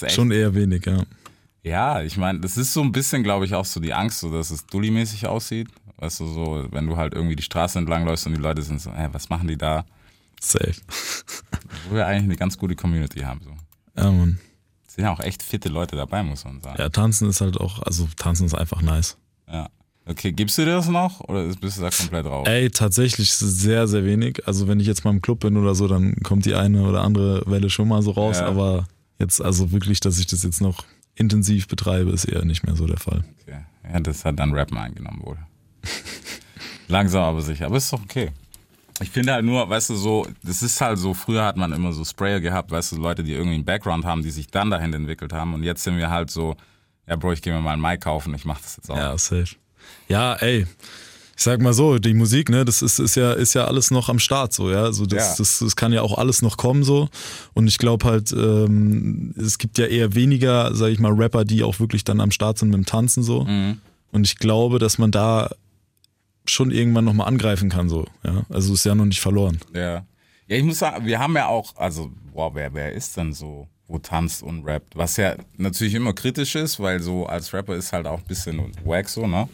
schon 0.08 0.32
eher 0.32 0.56
wenig, 0.56 0.86
ja. 0.86 1.04
ja, 1.64 2.02
ich 2.04 2.16
meine, 2.18 2.40
das 2.40 2.56
ist 2.56 2.72
so 2.74 2.82
ein 2.82 2.92
bisschen, 2.92 3.24
glaube 3.24 3.46
ich, 3.46 3.54
auch 3.54 3.66
so 3.66 3.80
die 3.80 3.94
Angst, 3.94 4.20
so 4.20 4.32
dass 4.32 4.50
es 4.52 4.66
Dulli-mäßig 4.68 5.28
aussieht. 5.28 5.68
Weißt 5.98 6.20
du, 6.20 6.28
so, 6.28 6.68
wenn 6.72 6.88
du 6.88 6.98
halt 6.98 7.14
irgendwie 7.14 7.36
die 7.36 7.44
Straße 7.44 7.80
entlang 7.80 8.06
läufst 8.06 8.28
und 8.28 8.34
die 8.34 8.42
Leute 8.42 8.62
sind 8.62 8.82
so, 8.82 8.92
hä, 8.92 9.10
was 9.12 9.30
machen 9.30 9.48
die 9.48 9.58
da? 9.58 9.86
Safe. 10.42 10.76
Wo 11.90 11.96
wir 11.96 12.06
eigentlich 12.06 12.26
eine 12.26 12.36
ganz 12.36 12.58
gute 12.58 12.76
Community 12.76 13.22
haben, 13.22 13.42
so. 13.44 13.52
Ja, 13.96 14.12
Mann. 14.12 14.40
Es 14.86 14.96
sind 14.96 15.06
ja 15.06 15.14
auch 15.14 15.22
echt 15.22 15.44
fitte 15.44 15.70
Leute 15.70 15.96
dabei, 15.96 16.24
muss 16.24 16.44
man 16.46 16.62
sagen. 16.62 16.78
Ja, 16.78 16.90
tanzen 16.90 17.30
ist 17.30 17.42
halt 17.42 17.58
auch, 17.58 17.82
also 17.84 18.08
tanzen 18.18 18.46
ist 18.46 18.54
einfach 18.54 18.82
nice. 18.82 19.18
Ja. 19.48 19.70
Okay, 20.08 20.32
gibst 20.34 20.58
du 20.58 20.66
dir 20.66 20.76
das 20.76 20.88
noch 20.88 21.22
oder 21.22 21.48
bist 21.56 21.78
du 21.78 21.82
da 21.82 21.90
komplett 21.90 22.26
raus? 22.26 22.48
Ey, 22.48 22.70
tatsächlich 22.70 23.34
sehr, 23.34 23.88
sehr 23.88 24.06
wenig. 24.06 24.48
Also 24.48 24.68
wenn 24.68 24.80
ich 24.80 24.86
jetzt 24.86 25.04
mal 25.04 25.10
im 25.10 25.22
Club 25.22 25.40
bin 25.40 25.58
oder 25.58 25.74
so, 25.74 25.88
dann 25.88 26.16
kommt 26.18 26.46
die 26.46 26.54
eine 26.54 26.84
oder 26.84 27.02
andere 27.02 27.42
Welle 27.48 27.72
schon 27.72 27.88
mal 27.88 28.04
so 28.04 28.12
raus. 28.12 28.38
Ja. 28.38 28.46
Aber 28.46 28.88
jetzt, 29.18 29.42
also 29.42 29.72
wirklich, 29.72 30.02
dass 30.02 30.20
ich 30.20 30.28
das 30.28 30.44
jetzt 30.44 30.62
noch 30.62 30.86
intensiv 31.16 31.68
betreibe, 31.68 32.12
ist 32.12 32.26
eher 32.26 32.46
nicht 32.46 32.66
mehr 32.66 32.76
so 32.76 32.86
der 32.86 33.00
Fall. 33.00 33.26
Okay. 33.42 33.66
Ja, 33.92 34.00
das 34.00 34.26
hat 34.26 34.38
dann 34.38 34.54
Rappen 34.54 34.78
eingenommen 34.78 35.22
wohl. 35.24 35.38
Langsam 36.88 37.24
aber 37.24 37.42
sicher. 37.42 37.66
Aber 37.68 37.78
ist 37.78 37.92
doch 37.92 38.02
okay. 38.02 38.32
Ich 39.02 39.10
finde 39.10 39.34
halt 39.34 39.44
nur, 39.44 39.68
weißt 39.70 39.90
du, 39.90 39.96
so, 39.96 40.26
das 40.44 40.62
ist 40.62 40.80
halt 40.80 40.98
so, 40.98 41.14
früher 41.14 41.44
hat 41.44 41.58
man 41.58 41.74
immer 41.74 41.92
so 41.92 42.06
Sprayer 42.06 42.40
gehabt, 42.40 42.72
weißt 42.72 42.94
du, 42.94 42.98
Leute, 42.98 43.24
die 43.24 43.34
irgendwie 43.34 43.56
einen 43.56 43.66
Background 43.66 44.06
haben, 44.06 44.22
die 44.24 44.32
sich 44.32 44.48
dann 44.48 44.70
dahin 44.70 44.94
entwickelt 44.94 45.34
haben. 45.34 45.54
Und 45.54 45.64
jetzt 45.64 45.84
sind 45.84 45.98
wir 45.98 46.10
halt 46.10 46.30
so, 46.32 46.56
ja, 47.08 47.16
Bro, 47.18 47.34
ich 47.34 47.42
gehe 47.42 47.52
mir 47.54 47.60
mal 47.60 47.74
ein 47.74 47.82
Mic 47.82 48.00
kaufen, 48.00 48.34
ich 48.36 48.46
mach 48.46 48.62
das 48.62 48.78
jetzt 48.78 48.90
auch. 48.90 48.96
Ja, 48.96 49.18
safe. 49.18 49.56
Ja, 50.08 50.36
ey. 50.36 50.66
Ich 51.38 51.44
sag 51.44 51.62
mal 51.62 51.74
so, 51.74 52.00
die 52.00 52.14
Musik, 52.14 52.50
ne, 52.50 52.64
das 52.64 52.82
ist, 52.82 52.98
ist 53.00 53.16
ja, 53.16 53.34
ist 53.34 53.54
ja 53.56 53.66
alles 53.66 53.92
noch 53.92 54.08
am 54.08 54.20
Start, 54.20 54.54
so, 54.54 54.72
ja. 54.72 54.84
Also 54.84 55.06
das, 55.06 55.32
Ja. 55.32 55.36
das, 55.40 55.60
das 55.60 55.76
kann 55.76 55.92
ja 55.92 56.02
auch 56.02 56.18
alles 56.18 56.42
noch 56.42 56.56
kommen, 56.56 56.86
so. 56.86 57.10
Und 57.54 57.68
ich 57.68 57.78
glaube 57.78 58.06
halt, 58.06 58.32
ähm, 58.32 59.34
es 59.38 59.58
gibt 59.58 59.78
ja 59.78 59.88
eher 59.88 60.16
weniger, 60.16 60.74
sag 60.74 60.92
ich 60.92 61.00
mal, 61.00 61.12
Rapper, 61.12 61.44
die 61.44 61.64
auch 61.64 61.82
wirklich 61.82 62.06
dann 62.06 62.22
am 62.22 62.32
Start 62.32 62.60
sind 62.60 62.70
mit 62.70 62.78
dem 62.78 62.86
Tanzen, 62.86 63.22
so. 63.24 63.44
Mhm. 63.44 63.82
Und 64.14 64.26
ich 64.26 64.38
glaube, 64.38 64.80
dass 64.80 64.98
man 64.98 65.12
da 65.12 65.50
schon 66.50 66.72
irgendwann 66.72 67.06
nochmal 67.06 67.28
angreifen 67.28 67.70
kann, 67.70 67.90
so, 67.90 68.06
ja. 68.24 68.46
Also 68.50 68.74
ist 68.74 68.86
ja 68.86 68.96
noch 68.96 69.06
nicht 69.06 69.22
verloren. 69.22 69.60
Ja. 69.74 70.06
Ja, 70.48 70.58
ich 70.58 70.64
muss 70.64 70.78
sagen, 70.80 71.06
wir 71.06 71.20
haben 71.20 71.36
ja 71.36 71.48
auch, 71.48 71.76
also, 71.76 72.12
boah, 72.32 72.54
wer, 72.54 72.74
wer 72.74 72.92
ist 72.92 73.18
denn 73.18 73.34
so, 73.34 73.68
wo 73.88 73.98
tanzt 73.98 74.44
und 74.44 74.64
rappt? 74.66 74.96
Was 74.96 75.18
ja 75.18 75.36
natürlich 75.58 75.96
immer 75.96 76.14
kritisch 76.14 76.56
ist, 76.56 76.80
weil 76.80 77.02
so 77.02 77.26
als 77.26 77.54
Rapper 77.54 77.76
ist 77.76 77.94
halt 77.94 78.06
auch 78.06 78.20
ein 78.20 78.26
bisschen 78.26 78.72
wack 78.84 79.10
so, 79.10 79.26
ne? 79.26 79.50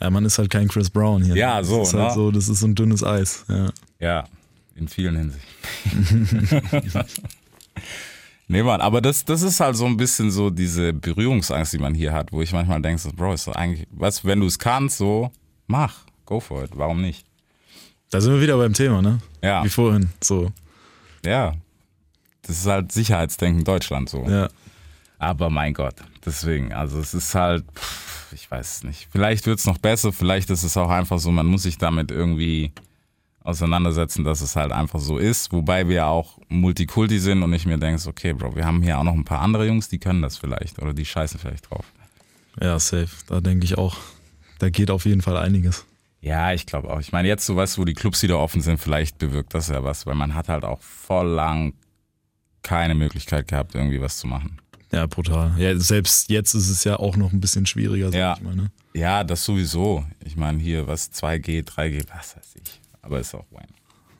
Ja, 0.00 0.10
man 0.10 0.24
ist 0.24 0.38
halt 0.38 0.48
kein 0.50 0.68
Chris 0.68 0.88
Brown 0.90 1.22
hier. 1.22 1.36
Ja, 1.36 1.62
so, 1.62 1.80
Das 1.80 1.88
ist 1.88 1.94
halt 1.94 2.08
ne? 2.08 2.14
so, 2.14 2.30
das 2.30 2.48
ist 2.48 2.60
so 2.60 2.66
ein 2.66 2.74
dünnes 2.74 3.04
Eis, 3.04 3.44
ja. 3.48 3.70
Ja, 3.98 4.24
in 4.76 4.88
vielen 4.88 5.16
Hinsichten. 5.16 6.48
nee, 8.48 8.62
Mann, 8.62 8.80
aber 8.80 9.00
das, 9.00 9.24
das 9.24 9.42
ist 9.42 9.60
halt 9.60 9.76
so 9.76 9.86
ein 9.86 9.96
bisschen 9.96 10.30
so 10.30 10.50
diese 10.50 10.92
Berührungsangst, 10.92 11.72
die 11.72 11.78
man 11.78 11.94
hier 11.94 12.12
hat, 12.12 12.32
wo 12.32 12.40
ich 12.42 12.52
manchmal 12.52 12.80
denke, 12.80 13.00
so, 13.00 13.10
Bro, 13.12 13.34
ist 13.34 13.46
doch 13.46 13.56
eigentlich, 13.56 13.86
was, 13.90 14.24
wenn 14.24 14.40
du 14.40 14.46
es 14.46 14.58
kannst, 14.58 14.98
so, 14.98 15.30
mach, 15.68 15.94
go 16.26 16.40
for 16.40 16.64
it, 16.64 16.70
warum 16.74 17.00
nicht? 17.00 17.24
Da 18.10 18.20
sind 18.20 18.32
wir 18.32 18.40
wieder 18.40 18.56
beim 18.56 18.72
Thema, 18.72 19.00
ne? 19.00 19.20
Ja. 19.42 19.62
Wie 19.64 19.68
vorhin, 19.68 20.08
so, 20.22 20.50
Ja, 21.24 21.54
das 22.42 22.58
ist 22.58 22.66
halt 22.66 22.90
Sicherheitsdenken 22.90 23.62
Deutschland 23.64 24.08
so. 24.08 24.24
ja. 24.28 24.48
Aber 25.20 25.50
mein 25.50 25.74
Gott, 25.74 25.96
deswegen, 26.24 26.72
also 26.72 27.00
es 27.00 27.12
ist 27.12 27.34
halt, 27.34 27.64
pff, 27.74 28.32
ich 28.32 28.48
weiß 28.50 28.76
es 28.76 28.84
nicht. 28.84 29.08
Vielleicht 29.10 29.46
wird 29.46 29.58
es 29.58 29.66
noch 29.66 29.78
besser, 29.78 30.12
vielleicht 30.12 30.48
ist 30.50 30.62
es 30.62 30.76
auch 30.76 30.90
einfach 30.90 31.18
so, 31.18 31.30
man 31.32 31.46
muss 31.46 31.64
sich 31.64 31.76
damit 31.76 32.10
irgendwie 32.12 32.72
auseinandersetzen, 33.42 34.24
dass 34.24 34.42
es 34.42 34.56
halt 34.56 34.72
einfach 34.72 35.00
so 35.00 35.18
ist. 35.18 35.52
Wobei 35.52 35.88
wir 35.88 36.06
auch 36.06 36.38
Multikulti 36.48 37.18
sind 37.18 37.42
und 37.42 37.52
ich 37.52 37.66
mir 37.66 37.78
denke, 37.78 38.06
okay, 38.08 38.32
Bro, 38.32 38.54
wir 38.56 38.64
haben 38.64 38.82
hier 38.82 38.98
auch 38.98 39.04
noch 39.04 39.14
ein 39.14 39.24
paar 39.24 39.40
andere 39.40 39.66
Jungs, 39.66 39.88
die 39.88 39.98
können 39.98 40.22
das 40.22 40.36
vielleicht 40.36 40.78
oder 40.80 40.92
die 40.92 41.04
scheißen 41.06 41.40
vielleicht 41.40 41.70
drauf. 41.70 41.86
Ja, 42.60 42.78
safe. 42.78 43.08
Da 43.26 43.40
denke 43.40 43.64
ich 43.64 43.78
auch, 43.78 43.96
da 44.58 44.70
geht 44.70 44.90
auf 44.90 45.04
jeden 45.04 45.22
Fall 45.22 45.36
einiges. 45.36 45.84
Ja, 46.20 46.52
ich 46.52 46.66
glaube 46.66 46.90
auch. 46.90 47.00
Ich 47.00 47.12
meine, 47.12 47.28
jetzt 47.28 47.46
so 47.46 47.54
weißt 47.56 47.76
du, 47.76 47.82
wo 47.82 47.84
die 47.84 47.94
Clubs 47.94 48.22
wieder 48.22 48.38
offen 48.38 48.60
sind, 48.60 48.78
vielleicht 48.78 49.18
bewirkt 49.18 49.54
das 49.54 49.68
ja 49.68 49.84
was, 49.84 50.04
weil 50.06 50.14
man 50.16 50.34
hat 50.34 50.48
halt 50.48 50.64
auch 50.64 50.80
voll 50.82 51.28
lang 51.28 51.74
keine 52.62 52.94
Möglichkeit 52.94 53.46
gehabt, 53.48 53.74
irgendwie 53.74 54.00
was 54.00 54.18
zu 54.18 54.26
machen. 54.26 54.58
Ja, 54.92 55.06
brutal. 55.06 55.52
Ja, 55.58 55.76
selbst 55.78 56.28
jetzt 56.30 56.54
ist 56.54 56.68
es 56.70 56.82
ja 56.84 56.98
auch 56.98 57.16
noch 57.16 57.32
ein 57.32 57.40
bisschen 57.40 57.66
schwieriger, 57.66 58.10
sag 58.10 58.18
Ja. 58.18 58.34
ich 58.36 58.42
mal. 58.42 58.56
Ne? 58.56 58.70
Ja, 58.94 59.22
das 59.22 59.44
sowieso. 59.44 60.04
Ich 60.24 60.36
meine, 60.36 60.58
hier 60.58 60.86
was 60.88 61.12
2G, 61.12 61.62
3G, 61.64 62.04
was 62.14 62.36
weiß 62.36 62.56
ich. 62.64 62.80
Aber 63.02 63.20
ist 63.20 63.34
auch 63.34 63.44
Wayne. 63.50 63.68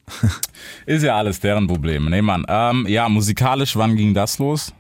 ist 0.87 1.03
ja 1.03 1.17
alles 1.17 1.41
deren 1.41 1.67
Problem. 1.67 2.09
Nee, 2.11 2.23
Mann. 2.23 2.45
Ähm, 2.49 2.87
ja, 2.87 3.09
musikalisch, 3.09 3.77
wann 3.77 3.97
ging 3.97 4.15
das 4.15 4.39
los? 4.39 4.73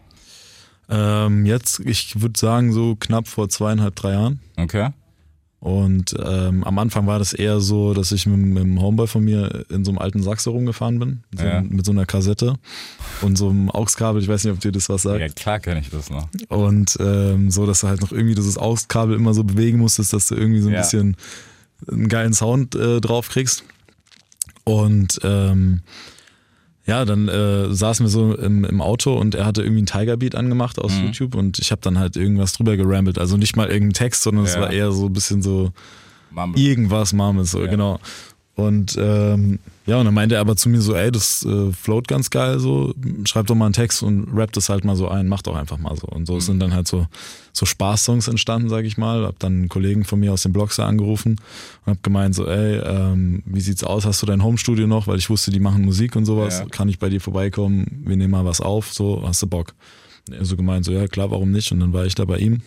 Ähm, 0.89 1.45
jetzt, 1.45 1.81
ich 1.81 2.21
würde 2.21 2.39
sagen, 2.39 2.73
so 2.73 2.97
knapp 2.97 3.27
vor 3.29 3.49
zweieinhalb, 3.49 3.95
drei 3.97 4.13
Jahren. 4.13 4.41
Okay. 4.57 4.91
Und 5.61 6.15
ähm, 6.25 6.63
am 6.63 6.79
Anfang 6.79 7.09
war 7.09 7.19
das 7.19 7.33
eher 7.33 7.59
so, 7.59 7.93
dass 7.93 8.13
ich 8.13 8.27
mit, 8.27 8.39
mit 8.39 8.63
dem 8.63 8.81
Homeboy 8.81 9.09
von 9.09 9.25
mir 9.25 9.65
in 9.71 9.85
so 9.85 9.91
einem 9.91 9.99
alten 9.99 10.23
Saxo 10.23 10.53
rumgefahren 10.53 11.01
bin, 11.01 11.23
so, 11.37 11.45
Ja. 11.45 11.61
mit 11.63 11.85
so 11.85 11.91
einer 11.91 12.07
Kassette 12.07 12.55
und 13.23 13.37
so 13.37 13.49
einem 13.51 13.69
AUX-Kabel, 13.69 14.23
ich 14.23 14.29
weiß 14.29 14.45
nicht, 14.45 14.53
ob 14.53 14.61
dir 14.61 14.71
das 14.71 14.89
was 14.89 15.03
sagt. 15.03 15.21
Ja, 15.21 15.29
klar 15.29 15.59
kenne 15.59 15.81
ich 15.81 15.91
das 15.91 16.11
noch. 16.11 16.29
Und 16.49 16.97
ähm, 17.01 17.51
so, 17.51 17.67
dass 17.67 17.81
du 17.81 17.89
halt 17.89 18.01
noch 18.03 18.13
irgendwie 18.13 18.37
dieses 18.37 18.57
AUX-Kabel 18.57 19.17
immer 19.17 19.35
so 19.35 19.43
bewegen 19.43 19.79
musstest, 19.79 20.13
dass 20.13 20.29
du 20.29 20.37
irgendwie 20.37 20.61
so 20.61 20.69
ein 20.69 20.75
Ja. 20.75 20.81
bisschen 20.83 21.17
einen 21.91 22.09
geilen 22.09 22.35
Sound 22.35 22.77
äh, 22.77 23.01
drauf 23.01 23.29
kriegst. 23.29 23.65
Und 24.65 25.19
ähm, 25.25 25.81
ja, 26.89 27.05
dann 27.05 27.29
äh, 27.29 27.73
saßen 27.73 28.05
wir 28.07 28.11
so 28.11 28.35
im, 28.35 28.65
im 28.65 28.81
Auto 28.81 29.15
und 29.17 29.35
er 29.37 29.45
hatte 29.47 29.63
irgendwie 29.63 29.81
einen 29.81 29.87
Tiger 29.87 30.17
Beat 30.17 30.35
angemacht 30.35 30.79
aus 30.81 30.93
Mhm. 30.95 31.05
YouTube 31.05 31.35
und 31.37 31.59
ich 31.61 31.71
habe 31.71 31.81
dann 31.83 31.99
halt 31.99 32.17
irgendwas 32.17 32.55
drüber 32.55 32.77
gerambelt. 32.77 33.19
Also 33.19 33.37
nicht 33.37 33.55
mal 33.57 33.69
irgendein 33.69 33.93
Text, 33.93 34.23
sondern 34.23 34.45
es 34.47 34.55
Ja. 34.55 34.63
war 34.63 34.71
eher 34.73 34.91
so 34.91 35.07
ein 35.07 35.13
bisschen 35.13 35.43
so 35.43 35.71
Mumble. 36.31 36.61
irgendwas 36.61 37.13
Marmes, 37.13 37.51
so, 37.53 37.61
Ja. 37.61 37.67
genau. 37.71 38.01
Und 38.59 38.99
ähm, 39.01 39.61
ja, 39.87 39.99
und 39.99 40.05
dann 40.05 40.15
meinte 40.15 40.35
er 40.35 40.41
aber 40.41 40.57
zu 40.57 40.69
mir 40.69 40.81
so, 40.81 40.93
ey, 40.97 41.13
das 41.13 41.47
äh, 41.47 41.73
float 41.73 42.09
ganz 42.09 42.29
geil, 42.29 42.59
so, 42.59 42.93
schreib 43.25 43.47
doch 43.47 43.55
mal 43.55 43.67
einen 43.67 43.73
Text 43.73 44.03
und 44.03 44.37
rap 44.37 44.51
das 44.51 44.69
halt 44.69 44.85
mal 44.85 44.97
so 44.97 45.07
ein, 45.07 45.29
mach 45.29 45.43
doch 45.43 45.55
einfach 45.55 45.79
mal 45.79 45.95
so. 45.95 46.09
Und 46.09 46.27
so 46.27 46.41
sind 46.41 46.59
dann 46.59 46.75
halt 46.75 46.89
so, 46.89 47.07
so 47.53 47.67
Spaßsongs 47.67 48.27
entstanden, 48.27 48.69
sag 48.69 48.85
ich 48.85 48.99
mal. 48.99 49.25
Hab 49.25 49.39
dann 49.39 49.53
einen 49.53 49.69
Kollegen 49.69 50.05
von 50.05 50.19
mir 50.19 50.33
aus 50.33 50.43
dem 50.43 50.53
Blogser 50.53 50.87
angerufen 50.87 51.37
und 51.87 51.93
hab 51.93 52.03
gemeint 52.03 52.35
so, 52.35 52.49
ey, 52.49 52.79
ähm, 52.79 53.45
wie 53.47 53.61
sieht's 53.61 53.85
aus, 53.85 54.05
hast 54.05 54.23
du 54.23 54.27
dein 54.27 54.43
Homestudio 54.43 54.89
noch? 54.89 55.07
Weil 55.07 55.19
ich 55.19 55.31
wusste, 55.31 55.53
die 55.53 55.61
machen 55.61 55.85
Musik 55.85 56.17
und 56.17 56.25
sowas. 56.25 56.59
Ja. 56.59 56.67
Kann 56.67 56.89
ich 56.89 56.99
bei 56.99 57.11
dir 57.11 57.21
vorbeikommen? 57.21 58.03
Wir 58.05 58.17
nehmen 58.17 58.33
mal 58.33 58.45
was 58.45 58.61
auf, 58.61 58.93
so, 58.93 59.23
hast 59.25 59.41
du 59.41 59.47
Bock? 59.47 59.73
Er 60.33 60.45
so 60.45 60.57
gemeint, 60.57 60.85
so, 60.85 60.91
ja 60.91 61.07
klar, 61.07 61.31
warum 61.31 61.53
nicht? 61.53 61.71
Und 61.71 61.79
dann 61.79 61.93
war 61.93 62.07
ich 62.07 62.17
da 62.17 62.25
bei 62.25 62.39
ihm. 62.39 62.63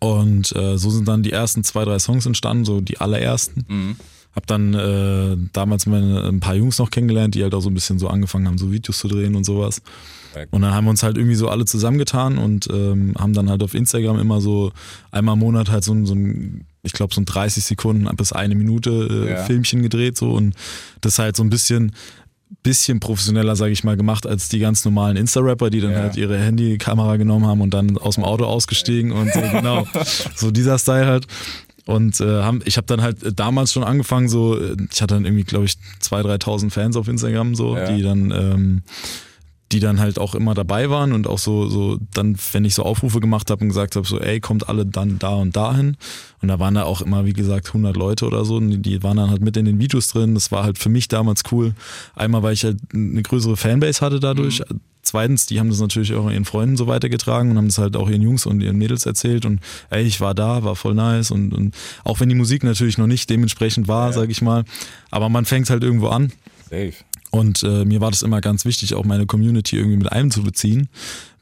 Und 0.00 0.50
äh, 0.56 0.78
so 0.78 0.90
sind 0.90 1.06
dann 1.06 1.22
die 1.22 1.30
ersten 1.30 1.62
zwei, 1.62 1.84
drei 1.84 2.00
Songs 2.00 2.26
entstanden, 2.26 2.64
so 2.64 2.80
die 2.80 2.98
allerersten. 2.98 3.64
Mhm. 3.68 3.96
Hab 4.34 4.46
dann 4.46 4.72
äh, 4.74 5.36
damals 5.52 5.86
meine, 5.86 6.24
ein 6.24 6.40
paar 6.40 6.54
Jungs 6.54 6.78
noch 6.78 6.90
kennengelernt, 6.90 7.34
die 7.34 7.42
halt 7.42 7.54
auch 7.54 7.60
so 7.60 7.68
ein 7.70 7.74
bisschen 7.74 7.98
so 7.98 8.08
angefangen 8.08 8.46
haben, 8.46 8.56
so 8.58 8.72
Videos 8.72 8.98
zu 8.98 9.08
drehen 9.08 9.34
und 9.34 9.44
sowas. 9.44 9.82
Und 10.50 10.62
dann 10.62 10.72
haben 10.72 10.86
wir 10.86 10.90
uns 10.90 11.02
halt 11.02 11.18
irgendwie 11.18 11.34
so 11.36 11.48
alle 11.50 11.66
zusammengetan 11.66 12.38
und 12.38 12.66
ähm, 12.72 13.14
haben 13.18 13.34
dann 13.34 13.50
halt 13.50 13.62
auf 13.62 13.74
Instagram 13.74 14.18
immer 14.18 14.40
so 14.40 14.72
einmal 15.10 15.34
im 15.34 15.40
Monat 15.40 15.70
halt 15.70 15.84
so 15.84 15.92
ein, 15.92 16.06
so 16.06 16.14
ein 16.14 16.64
ich 16.82 16.94
glaube, 16.94 17.14
so 17.14 17.20
ein 17.20 17.26
30 17.26 17.62
Sekunden 17.62 18.08
bis 18.16 18.32
eine 18.32 18.54
Minute 18.54 18.90
äh, 19.26 19.30
Ja. 19.32 19.36
Filmchen 19.44 19.82
gedreht 19.82 20.16
so 20.16 20.30
und 20.32 20.54
das 21.02 21.18
halt 21.18 21.36
so 21.36 21.42
ein 21.44 21.50
bisschen 21.50 21.92
bisschen 22.62 23.00
professioneller, 23.00 23.56
sage 23.56 23.72
ich 23.72 23.82
mal, 23.82 23.96
gemacht 23.96 24.26
als 24.26 24.48
die 24.48 24.58
ganz 24.58 24.84
normalen 24.84 25.16
Insta-Rapper, 25.16 25.68
die 25.70 25.80
dann 25.80 25.92
Ja. 25.92 25.98
halt 26.00 26.16
ihre 26.16 26.38
Handykamera 26.38 27.16
genommen 27.16 27.46
haben 27.46 27.60
und 27.60 27.72
dann 27.74 27.96
aus 27.98 28.14
dem 28.16 28.24
Auto 28.24 28.44
ausgestiegen 28.44 29.10
und 29.12 29.32
so, 29.32 29.40
genau, 29.52 29.86
so 30.36 30.50
dieser 30.50 30.78
Style 30.78 31.06
halt. 31.06 31.26
Und 31.84 32.20
äh, 32.20 32.42
haben, 32.42 32.60
ich 32.64 32.76
habe 32.76 32.86
dann 32.86 33.02
halt 33.02 33.22
äh, 33.22 33.32
damals 33.32 33.72
schon 33.72 33.82
angefangen, 33.84 34.28
so, 34.28 34.56
äh, 34.58 34.76
ich 34.92 35.02
hatte 35.02 35.14
dann 35.14 35.24
irgendwie, 35.24 35.44
glaube 35.44 35.64
ich, 35.64 35.72
2.000, 36.00 36.38
3.000 36.42 36.70
Fans 36.70 36.96
auf 36.96 37.08
Instagram, 37.08 37.54
so, 37.54 37.76
Ja. 37.76 37.92
die 37.92 38.02
dann, 38.02 38.30
ähm, 38.30 38.82
die 39.72 39.80
dann 39.80 39.98
halt 40.00 40.18
auch 40.18 40.34
immer 40.34 40.52
dabei 40.54 40.90
waren 40.90 41.12
und 41.12 41.26
auch 41.26 41.38
so, 41.38 41.66
so 41.66 41.98
dann, 42.12 42.36
wenn 42.52 42.64
ich 42.66 42.74
so 42.74 42.82
Aufrufe 42.82 43.20
gemacht 43.20 43.50
habe 43.50 43.62
und 43.62 43.68
gesagt 43.70 43.96
habe, 43.96 44.06
so, 44.06 44.20
ey, 44.20 44.38
kommt 44.38 44.68
alle 44.68 44.84
dann 44.84 45.18
da 45.18 45.30
und 45.30 45.56
dahin. 45.56 45.96
Und 46.42 46.48
da 46.48 46.58
waren 46.58 46.74
da 46.74 46.82
auch 46.84 47.00
immer, 47.00 47.24
wie 47.24 47.32
gesagt, 47.32 47.68
100 47.68 47.96
Leute 47.96 48.26
oder 48.26 48.44
so, 48.44 48.56
und 48.56 48.68
die, 48.70 48.78
die 48.82 49.02
waren 49.02 49.16
dann 49.16 49.30
halt 49.30 49.40
mit 49.40 49.56
in 49.56 49.64
den 49.64 49.78
Videos 49.78 50.08
drin. 50.08 50.34
Das 50.34 50.52
war 50.52 50.62
halt 50.62 50.76
für 50.78 50.90
mich 50.90 51.08
damals 51.08 51.42
cool. 51.52 51.72
Einmal, 52.14 52.42
weil 52.42 52.52
ich 52.52 52.64
halt 52.64 52.78
eine 52.92 53.22
größere 53.22 53.56
Fanbase 53.56 54.02
hatte 54.04 54.20
dadurch. 54.20 54.62
Zweitens, 55.02 55.46
die 55.46 55.58
haben 55.58 55.68
das 55.68 55.80
natürlich 55.80 56.14
auch 56.14 56.30
ihren 56.30 56.44
Freunden 56.44 56.76
so 56.76 56.86
weitergetragen 56.86 57.50
und 57.50 57.56
haben 57.56 57.66
das 57.66 57.78
halt 57.78 57.96
auch 57.96 58.08
ihren 58.08 58.22
Jungs 58.22 58.46
und 58.46 58.60
ihren 58.60 58.78
Mädels 58.78 59.04
erzählt 59.04 59.44
und 59.44 59.60
ey, 59.90 60.04
ich 60.04 60.20
war 60.20 60.32
da, 60.32 60.62
war 60.62 60.76
voll 60.76 60.94
nice 60.94 61.32
und, 61.32 61.52
und 61.52 61.74
auch 62.04 62.20
wenn 62.20 62.28
die 62.28 62.36
Musik 62.36 62.62
natürlich 62.62 62.98
noch 62.98 63.08
nicht 63.08 63.28
dementsprechend 63.28 63.88
war, 63.88 64.12
sag 64.12 64.30
ich 64.30 64.42
mal, 64.42 64.64
aber 65.10 65.28
man 65.28 65.44
fängt 65.44 65.70
halt 65.70 65.82
irgendwo 65.82 66.08
an. 66.08 66.32
Safe. 66.70 66.94
und 67.32 67.62
äh, 67.64 67.84
mir 67.84 68.00
war 68.00 68.10
das 68.10 68.22
immer 68.22 68.40
ganz 68.40 68.64
wichtig, 68.64 68.94
auch 68.94 69.04
meine 69.04 69.26
Community 69.26 69.76
irgendwie 69.76 69.96
mit 69.96 70.12
einzubeziehen, 70.12 70.88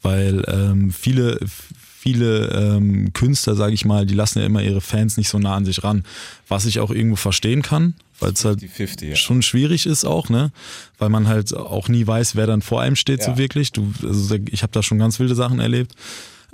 weil 0.02 0.43
ähm, 0.49 0.90
viele, 0.90 1.38
viele 1.47 2.49
ähm, 2.49 3.12
Künstler, 3.12 3.55
sage 3.55 3.75
ich 3.75 3.85
mal, 3.85 4.07
die 4.07 4.14
lassen 4.14 4.38
ja 4.38 4.47
immer 4.47 4.62
ihre 4.62 4.81
Fans 4.81 5.19
nicht 5.19 5.29
so 5.29 5.38
nah 5.38 5.55
an 5.55 5.67
sich 5.67 5.85
ran, 5.85 6.05
was 6.49 6.64
ich 6.64 6.81
auch 6.81 6.90
irgendwo 6.90 7.17
verstehen 7.17 7.62
kann, 7.62 7.95
weil 8.20 8.32
es 8.32 8.44
halt 8.44 8.60
50-50, 8.60 9.04
ja. 9.06 9.16
schon 9.16 9.42
schwierig 9.42 9.86
ist 9.86 10.04
auch, 10.04 10.28
ne, 10.28 10.52
weil 10.98 11.08
man 11.08 11.26
halt 11.26 11.54
auch 11.54 11.88
nie 11.88 12.06
weiß, 12.06 12.36
wer 12.36 12.46
dann 12.46 12.62
vor 12.62 12.80
einem 12.80 12.96
steht 12.96 13.20
Ja. 13.20 13.26
so 13.26 13.38
wirklich. 13.38 13.72
Du, 13.72 13.92
also 14.02 14.36
ich 14.50 14.62
habe 14.62 14.72
da 14.72 14.82
schon 14.82 14.98
ganz 14.98 15.18
wilde 15.18 15.34
Sachen 15.34 15.58
erlebt. 15.60 15.94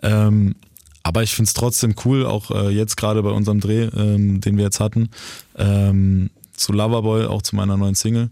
Ähm, 0.02 0.54
aber 1.02 1.22
ich 1.22 1.34
find's 1.34 1.54
trotzdem 1.54 1.94
cool, 2.04 2.26
auch 2.26 2.50
äh, 2.50 2.70
jetzt 2.70 2.96
gerade 2.96 3.22
bei 3.22 3.30
unserem 3.30 3.60
Dreh, 3.60 3.84
ähm, 3.96 4.40
den 4.40 4.56
wir 4.56 4.64
jetzt 4.64 4.80
hatten, 4.80 5.10
ähm, 5.56 6.30
zu 6.56 6.72
Loverboy, 6.72 7.26
auch 7.26 7.42
zu 7.42 7.54
meiner 7.54 7.76
neuen 7.76 7.94
Single. 7.94 8.30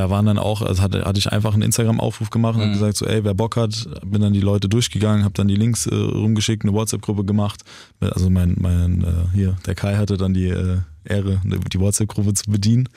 Da 0.00 0.08
waren 0.08 0.24
dann 0.24 0.38
auch, 0.38 0.62
also 0.62 0.80
hatte, 0.80 1.04
hatte 1.04 1.18
ich 1.18 1.30
einfach 1.30 1.52
einen 1.52 1.60
Instagram-Aufruf 1.60 2.30
gemacht 2.30 2.56
und 2.56 2.62
hab 2.62 2.72
gesagt, 2.72 2.96
so, 2.96 3.04
ey, 3.04 3.22
wer 3.22 3.34
Bock 3.34 3.58
hat, 3.58 3.86
bin 4.02 4.22
dann 4.22 4.32
die 4.32 4.40
Leute 4.40 4.66
durchgegangen, 4.66 5.24
habe 5.24 5.34
dann 5.34 5.46
die 5.46 5.56
Links 5.56 5.84
äh, 5.84 5.94
rumgeschickt, 5.94 6.64
eine 6.64 6.72
WhatsApp-Gruppe 6.72 7.22
gemacht. 7.26 7.60
Also 8.00 8.30
mein, 8.30 8.56
mein 8.58 9.04
äh, 9.04 9.36
hier, 9.36 9.58
der 9.66 9.74
Kai 9.74 9.96
hatte 9.96 10.16
dann 10.16 10.32
die 10.32 10.48
äh, 10.48 10.78
Ehre, 11.04 11.42
ne, 11.44 11.60
die 11.70 11.78
WhatsApp-Gruppe 11.78 12.32
zu 12.32 12.50
bedienen. 12.50 12.88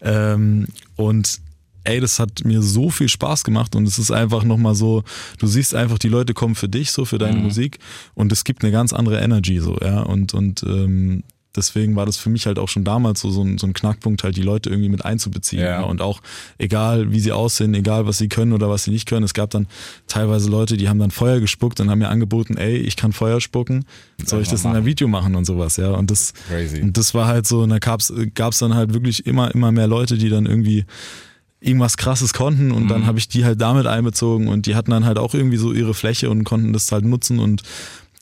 Ähm, 0.00 0.66
und 0.96 1.38
ey, 1.84 2.00
das 2.00 2.18
hat 2.18 2.44
mir 2.44 2.60
so 2.60 2.90
viel 2.90 3.08
Spaß 3.08 3.44
gemacht 3.44 3.76
und 3.76 3.86
es 3.86 4.00
ist 4.00 4.10
einfach 4.10 4.42
nochmal 4.42 4.74
so, 4.74 5.04
du 5.38 5.46
siehst 5.46 5.76
einfach, 5.76 5.98
die 5.98 6.08
Leute 6.08 6.34
kommen 6.34 6.56
für 6.56 6.68
dich, 6.68 6.90
so 6.90 7.04
für 7.04 7.18
deine 7.18 7.38
Musik 7.38 7.78
und 8.14 8.32
es 8.32 8.42
gibt 8.42 8.64
eine 8.64 8.72
ganz 8.72 8.92
andere 8.92 9.20
Energy, 9.20 9.60
so, 9.60 9.78
ja, 9.80 10.00
und, 10.00 10.34
und 10.34 10.64
ähm, 10.64 11.22
deswegen 11.56 11.96
war 11.96 12.06
das 12.06 12.16
für 12.16 12.30
mich 12.30 12.46
halt 12.46 12.58
auch 12.58 12.68
schon 12.68 12.84
damals 12.84 13.20
so, 13.20 13.30
so, 13.30 13.42
ein, 13.42 13.58
so 13.58 13.66
ein 13.66 13.72
Knackpunkt, 13.72 14.24
halt 14.24 14.36
die 14.36 14.42
Leute 14.42 14.70
irgendwie 14.70 14.88
mit 14.88 15.04
einzubeziehen. 15.04 15.62
Ja. 15.62 15.80
Ja. 15.80 15.82
Und 15.82 16.00
auch 16.00 16.20
egal, 16.58 17.12
wie 17.12 17.20
sie 17.20 17.32
aussehen, 17.32 17.74
egal, 17.74 18.06
was 18.06 18.18
sie 18.18 18.28
können 18.28 18.52
oder 18.52 18.68
was 18.70 18.84
sie 18.84 18.90
nicht 18.90 19.06
können. 19.08 19.24
Es 19.24 19.34
gab 19.34 19.50
dann 19.50 19.66
teilweise 20.06 20.50
Leute, 20.50 20.76
die 20.76 20.88
haben 20.88 20.98
dann 20.98 21.10
Feuer 21.10 21.40
gespuckt 21.40 21.80
und 21.80 21.90
haben 21.90 21.98
mir 21.98 22.08
angeboten, 22.08 22.56
ey, 22.56 22.76
ich 22.76 22.96
kann 22.96 23.12
Feuer 23.12 23.40
spucken, 23.40 23.84
soll 24.24 24.42
ich 24.42 24.48
das 24.48 24.64
in 24.64 24.70
einem. 24.70 24.84
Video 24.84 25.08
machen 25.08 25.34
und 25.36 25.44
sowas, 25.44 25.76
ja. 25.76 25.90
Und 25.90 26.10
das, 26.10 26.32
Crazy. 26.48 26.80
und 26.80 26.96
das 26.96 27.14
war 27.14 27.26
halt 27.26 27.46
so, 27.46 27.60
und 27.62 27.68
da 27.70 27.78
gab's 27.78 28.12
gab's 28.34 28.58
dann 28.58 28.74
halt 28.74 28.94
wirklich 28.94 29.26
immer, 29.26 29.54
immer 29.54 29.70
mehr 29.72 29.86
Leute, 29.86 30.18
die 30.18 30.28
dann 30.28 30.46
irgendwie 30.46 30.84
irgendwas 31.60 31.96
krasses 31.96 32.32
konnten 32.34 32.72
und 32.72 32.84
Mhm. 32.84 32.88
dann 32.88 33.06
habe 33.06 33.18
ich 33.20 33.28
die 33.28 33.44
halt 33.44 33.60
damit 33.60 33.86
einbezogen 33.86 34.48
und 34.48 34.66
die 34.66 34.74
hatten 34.74 34.90
dann 34.90 35.04
halt 35.04 35.18
auch 35.18 35.32
irgendwie 35.34 35.56
so 35.58 35.72
ihre 35.72 35.94
Fläche 35.94 36.28
und 36.28 36.42
konnten 36.42 36.72
das 36.72 36.90
halt 36.90 37.04
nutzen 37.04 37.38
und 37.38 37.62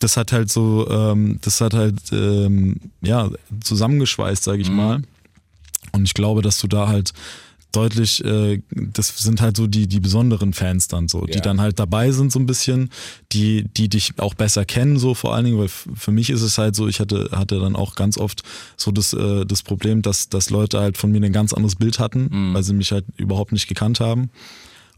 das 0.00 0.16
hat 0.16 0.32
halt 0.32 0.50
so, 0.50 0.88
ähm, 0.90 1.38
das 1.42 1.60
hat 1.60 1.74
halt 1.74 1.96
ähm, 2.12 2.76
ja 3.02 3.30
zusammengeschweißt, 3.62 4.42
sage 4.42 4.60
ich 4.62 4.70
Mhm. 4.70 4.76
mal. 4.76 5.02
Und 5.92 6.04
ich 6.04 6.14
glaube, 6.14 6.42
dass 6.42 6.58
du 6.58 6.66
da 6.66 6.88
halt 6.88 7.12
deutlich, 7.72 8.24
äh, 8.24 8.60
das 8.70 9.16
sind 9.18 9.40
halt 9.40 9.56
so 9.56 9.68
die, 9.68 9.86
die 9.86 10.00
besonderen 10.00 10.52
Fans 10.52 10.88
dann 10.88 11.06
so, 11.06 11.24
die 11.26 11.34
Ja. 11.34 11.40
dann 11.40 11.60
halt 11.60 11.78
dabei 11.78 12.10
sind 12.10 12.32
so 12.32 12.40
ein 12.40 12.46
bisschen, 12.46 12.90
die, 13.30 13.64
die 13.76 13.88
dich 13.88 14.14
auch 14.18 14.34
besser 14.34 14.64
kennen, 14.64 14.98
so 14.98 15.14
vor 15.14 15.34
allen 15.36 15.44
Dingen, 15.44 15.58
weil 15.58 15.68
für 15.68 16.10
mich 16.10 16.30
ist 16.30 16.42
es 16.42 16.58
halt 16.58 16.74
so, 16.74 16.88
ich 16.88 16.98
hatte, 16.98 17.28
hatte 17.32 17.60
dann 17.60 17.76
auch 17.76 17.94
ganz 17.94 18.18
oft 18.18 18.42
so 18.76 18.90
das, 18.90 19.12
äh, 19.12 19.44
das 19.46 19.62
Problem, 19.62 20.02
dass, 20.02 20.28
dass 20.28 20.50
Leute 20.50 20.80
halt 20.80 20.98
von 20.98 21.12
mir 21.12 21.22
ein 21.24 21.32
ganz 21.32 21.52
anderes 21.52 21.76
Bild 21.76 22.00
hatten, 22.00 22.52
weil 22.54 22.64
sie 22.64 22.72
mich 22.74 22.90
halt 22.90 23.04
überhaupt 23.16 23.52
nicht 23.52 23.68
gekannt 23.68 24.00
haben. 24.00 24.30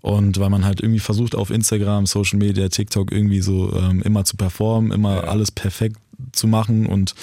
Und 0.02 0.38
weil 0.40 0.50
man 0.50 0.64
halt 0.64 0.80
irgendwie 0.80 0.99
versucht 1.00 1.35
auf 1.35 1.50
Instagram, 1.50 2.06
Social 2.06 2.38
Media, 2.38 2.68
TikTok 2.68 3.11
irgendwie 3.12 3.40
so 3.40 3.73
ähm, 3.76 4.02
immer 4.02 4.25
zu 4.25 4.37
performen, 4.37 4.90
immer 4.92 5.14
Ja. 5.14 5.21
alles 5.25 5.50
perfekt 5.50 5.97
zu 6.32 6.47
machen 6.47 6.87
und 6.87 7.14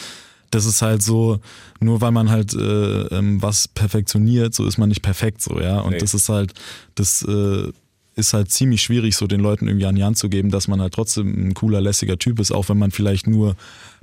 das 0.51 0.65
ist 0.65 0.81
halt 0.81 1.03
so, 1.03 1.39
nur 1.79 2.01
weil 2.01 2.11
man 2.11 2.31
halt 2.31 2.53
äh, 2.55 3.01
ähm, 3.15 3.39
was 3.41 3.67
perfektioniert, 3.67 4.55
so 4.55 4.65
ist 4.65 4.77
man 4.79 4.89
nicht 4.89 5.01
perfekt 5.03 5.41
so, 5.43 5.59
ja. 5.59 5.79
Und 5.81 5.91
Nee. 5.91 5.99
das 5.99 6.13
ist 6.15 6.27
halt, 6.29 6.53
das 6.95 7.21
äh, 7.21 7.69
ist 8.15 8.33
halt 8.33 8.49
ziemlich 8.49 8.81
schwierig, 8.81 9.15
so 9.15 9.27
den 9.27 9.41
Leuten 9.41 9.67
irgendwie 9.67 9.85
an 9.85 9.95
die 9.95 10.03
Hand 10.03 10.17
zu 10.17 10.27
geben, 10.27 10.49
dass 10.49 10.67
man 10.67 10.81
halt 10.81 10.93
trotzdem 10.93 11.49
ein 11.49 11.53
cooler, 11.53 11.81
lässiger 11.81 12.17
Typ 12.17 12.39
ist, 12.39 12.51
auch 12.51 12.67
wenn 12.69 12.79
man 12.79 12.89
vielleicht 12.91 13.27
nur 13.27 13.55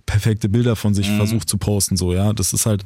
perfekte 0.07 0.49
Bilder 0.49 0.77
von 0.77 0.95
sich 0.95 1.11
versucht 1.11 1.49
zu 1.49 1.59
posten, 1.59 1.97
so, 1.97 2.13
ja. 2.15 2.33
Das 2.33 2.53
ist 2.53 2.65
halt 2.67 2.85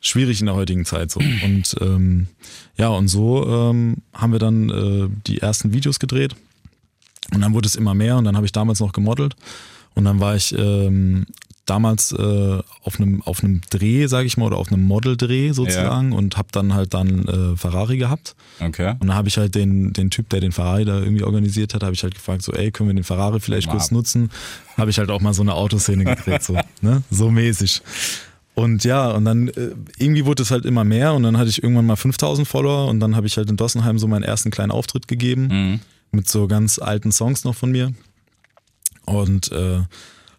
schwierig 0.00 0.40
in 0.40 0.46
der 0.46 0.54
heutigen 0.54 0.84
Zeit 0.84 1.10
so. 1.10 1.20
Und 1.20 1.76
ähm, 1.80 2.28
ja, 2.76 2.88
und 2.88 3.08
so 3.08 3.46
ähm, 3.48 3.96
haben 4.14 4.32
wir 4.32 4.38
dann 4.38 4.70
äh, 4.70 5.08
die 5.26 5.40
ersten 5.40 5.72
Videos 5.72 5.98
gedreht. 5.98 6.36
Und 7.32 7.40
dann 7.40 7.54
wurde 7.54 7.66
es 7.66 7.74
immer 7.74 7.94
mehr 7.94 8.16
und 8.16 8.24
dann 8.24 8.36
habe 8.36 8.46
ich 8.46 8.52
damals 8.52 8.80
noch 8.80 8.92
gemodelt. 8.92 9.34
Und 9.94 10.04
dann 10.04 10.20
war 10.20 10.36
ich 10.36 10.54
ähm, 10.56 11.26
damals 11.64 12.12
äh, 12.12 12.58
auf 12.82 13.00
einem 13.00 13.22
auf 13.22 13.42
einem 13.42 13.60
Dreh, 13.70 14.06
sage 14.06 14.26
ich 14.26 14.36
mal, 14.36 14.46
oder 14.46 14.56
auf 14.56 14.68
einem 14.70 14.84
Modeldreh 14.84 15.52
sozusagen 15.52 16.12
und 16.12 16.36
habe 16.36 16.48
dann 16.52 16.74
halt 16.74 16.94
dann 16.94 17.26
äh, 17.26 17.56
Ferrari 17.56 17.96
gehabt. 17.98 18.36
Okay. 18.60 18.90
Und 19.00 19.08
dann 19.08 19.14
habe 19.14 19.28
ich 19.28 19.36
halt 19.36 19.54
den, 19.54 19.92
den 19.92 20.10
Typ, 20.10 20.28
der 20.30 20.40
den 20.40 20.52
Ferrari 20.52 20.84
da 20.84 21.00
irgendwie 21.00 21.24
organisiert 21.24 21.74
hat, 21.74 21.82
habe 21.82 21.94
ich 21.94 22.02
halt 22.02 22.14
gefragt, 22.14 22.42
so, 22.42 22.52
ey, 22.52 22.70
können 22.70 22.88
wir 22.88 22.94
den 22.94 23.04
Ferrari 23.04 23.40
vielleicht 23.40 23.66
Mal 23.66 23.72
kurz 23.72 23.86
ab. 23.86 23.92
nutzen? 23.92 24.30
Habe 24.76 24.90
ich 24.90 24.98
halt 24.98 25.10
auch 25.10 25.20
mal 25.20 25.34
so 25.34 25.42
eine 25.42 25.54
Autoszene 25.54 26.04
gedreht, 26.04 26.42
so, 26.42 26.56
ne? 26.80 27.02
So 27.10 27.30
mäßig. 27.30 27.82
Und 28.58 28.84
ja, 28.84 29.10
und 29.10 29.24
dann 29.26 29.48
äh, 29.48 29.70
irgendwie 29.98 30.24
wurde 30.24 30.42
es 30.42 30.50
halt 30.50 30.64
immer 30.64 30.82
mehr 30.82 31.12
und 31.12 31.22
dann 31.22 31.36
hatte 31.36 31.50
ich 31.50 31.62
irgendwann 31.62 31.84
mal 31.86 31.96
5000 31.96 32.48
Follower 32.48 32.88
und 32.88 33.00
dann 33.00 33.14
habe 33.14 33.26
ich 33.26 33.36
halt 33.36 33.50
in 33.50 33.56
Dossenheim 33.58 33.98
so 33.98 34.08
meinen 34.08 34.22
ersten 34.24 34.50
kleinen 34.50 34.70
Auftritt 34.72 35.06
gegeben 35.08 35.46
Mhm. 35.48 35.80
mit 36.10 36.26
so 36.28 36.48
ganz 36.48 36.78
alten 36.78 37.12
Songs 37.12 37.44
noch 37.44 37.54
von 37.54 37.70
mir. 37.70 37.92
Und 39.04 39.52
äh, 39.52 39.80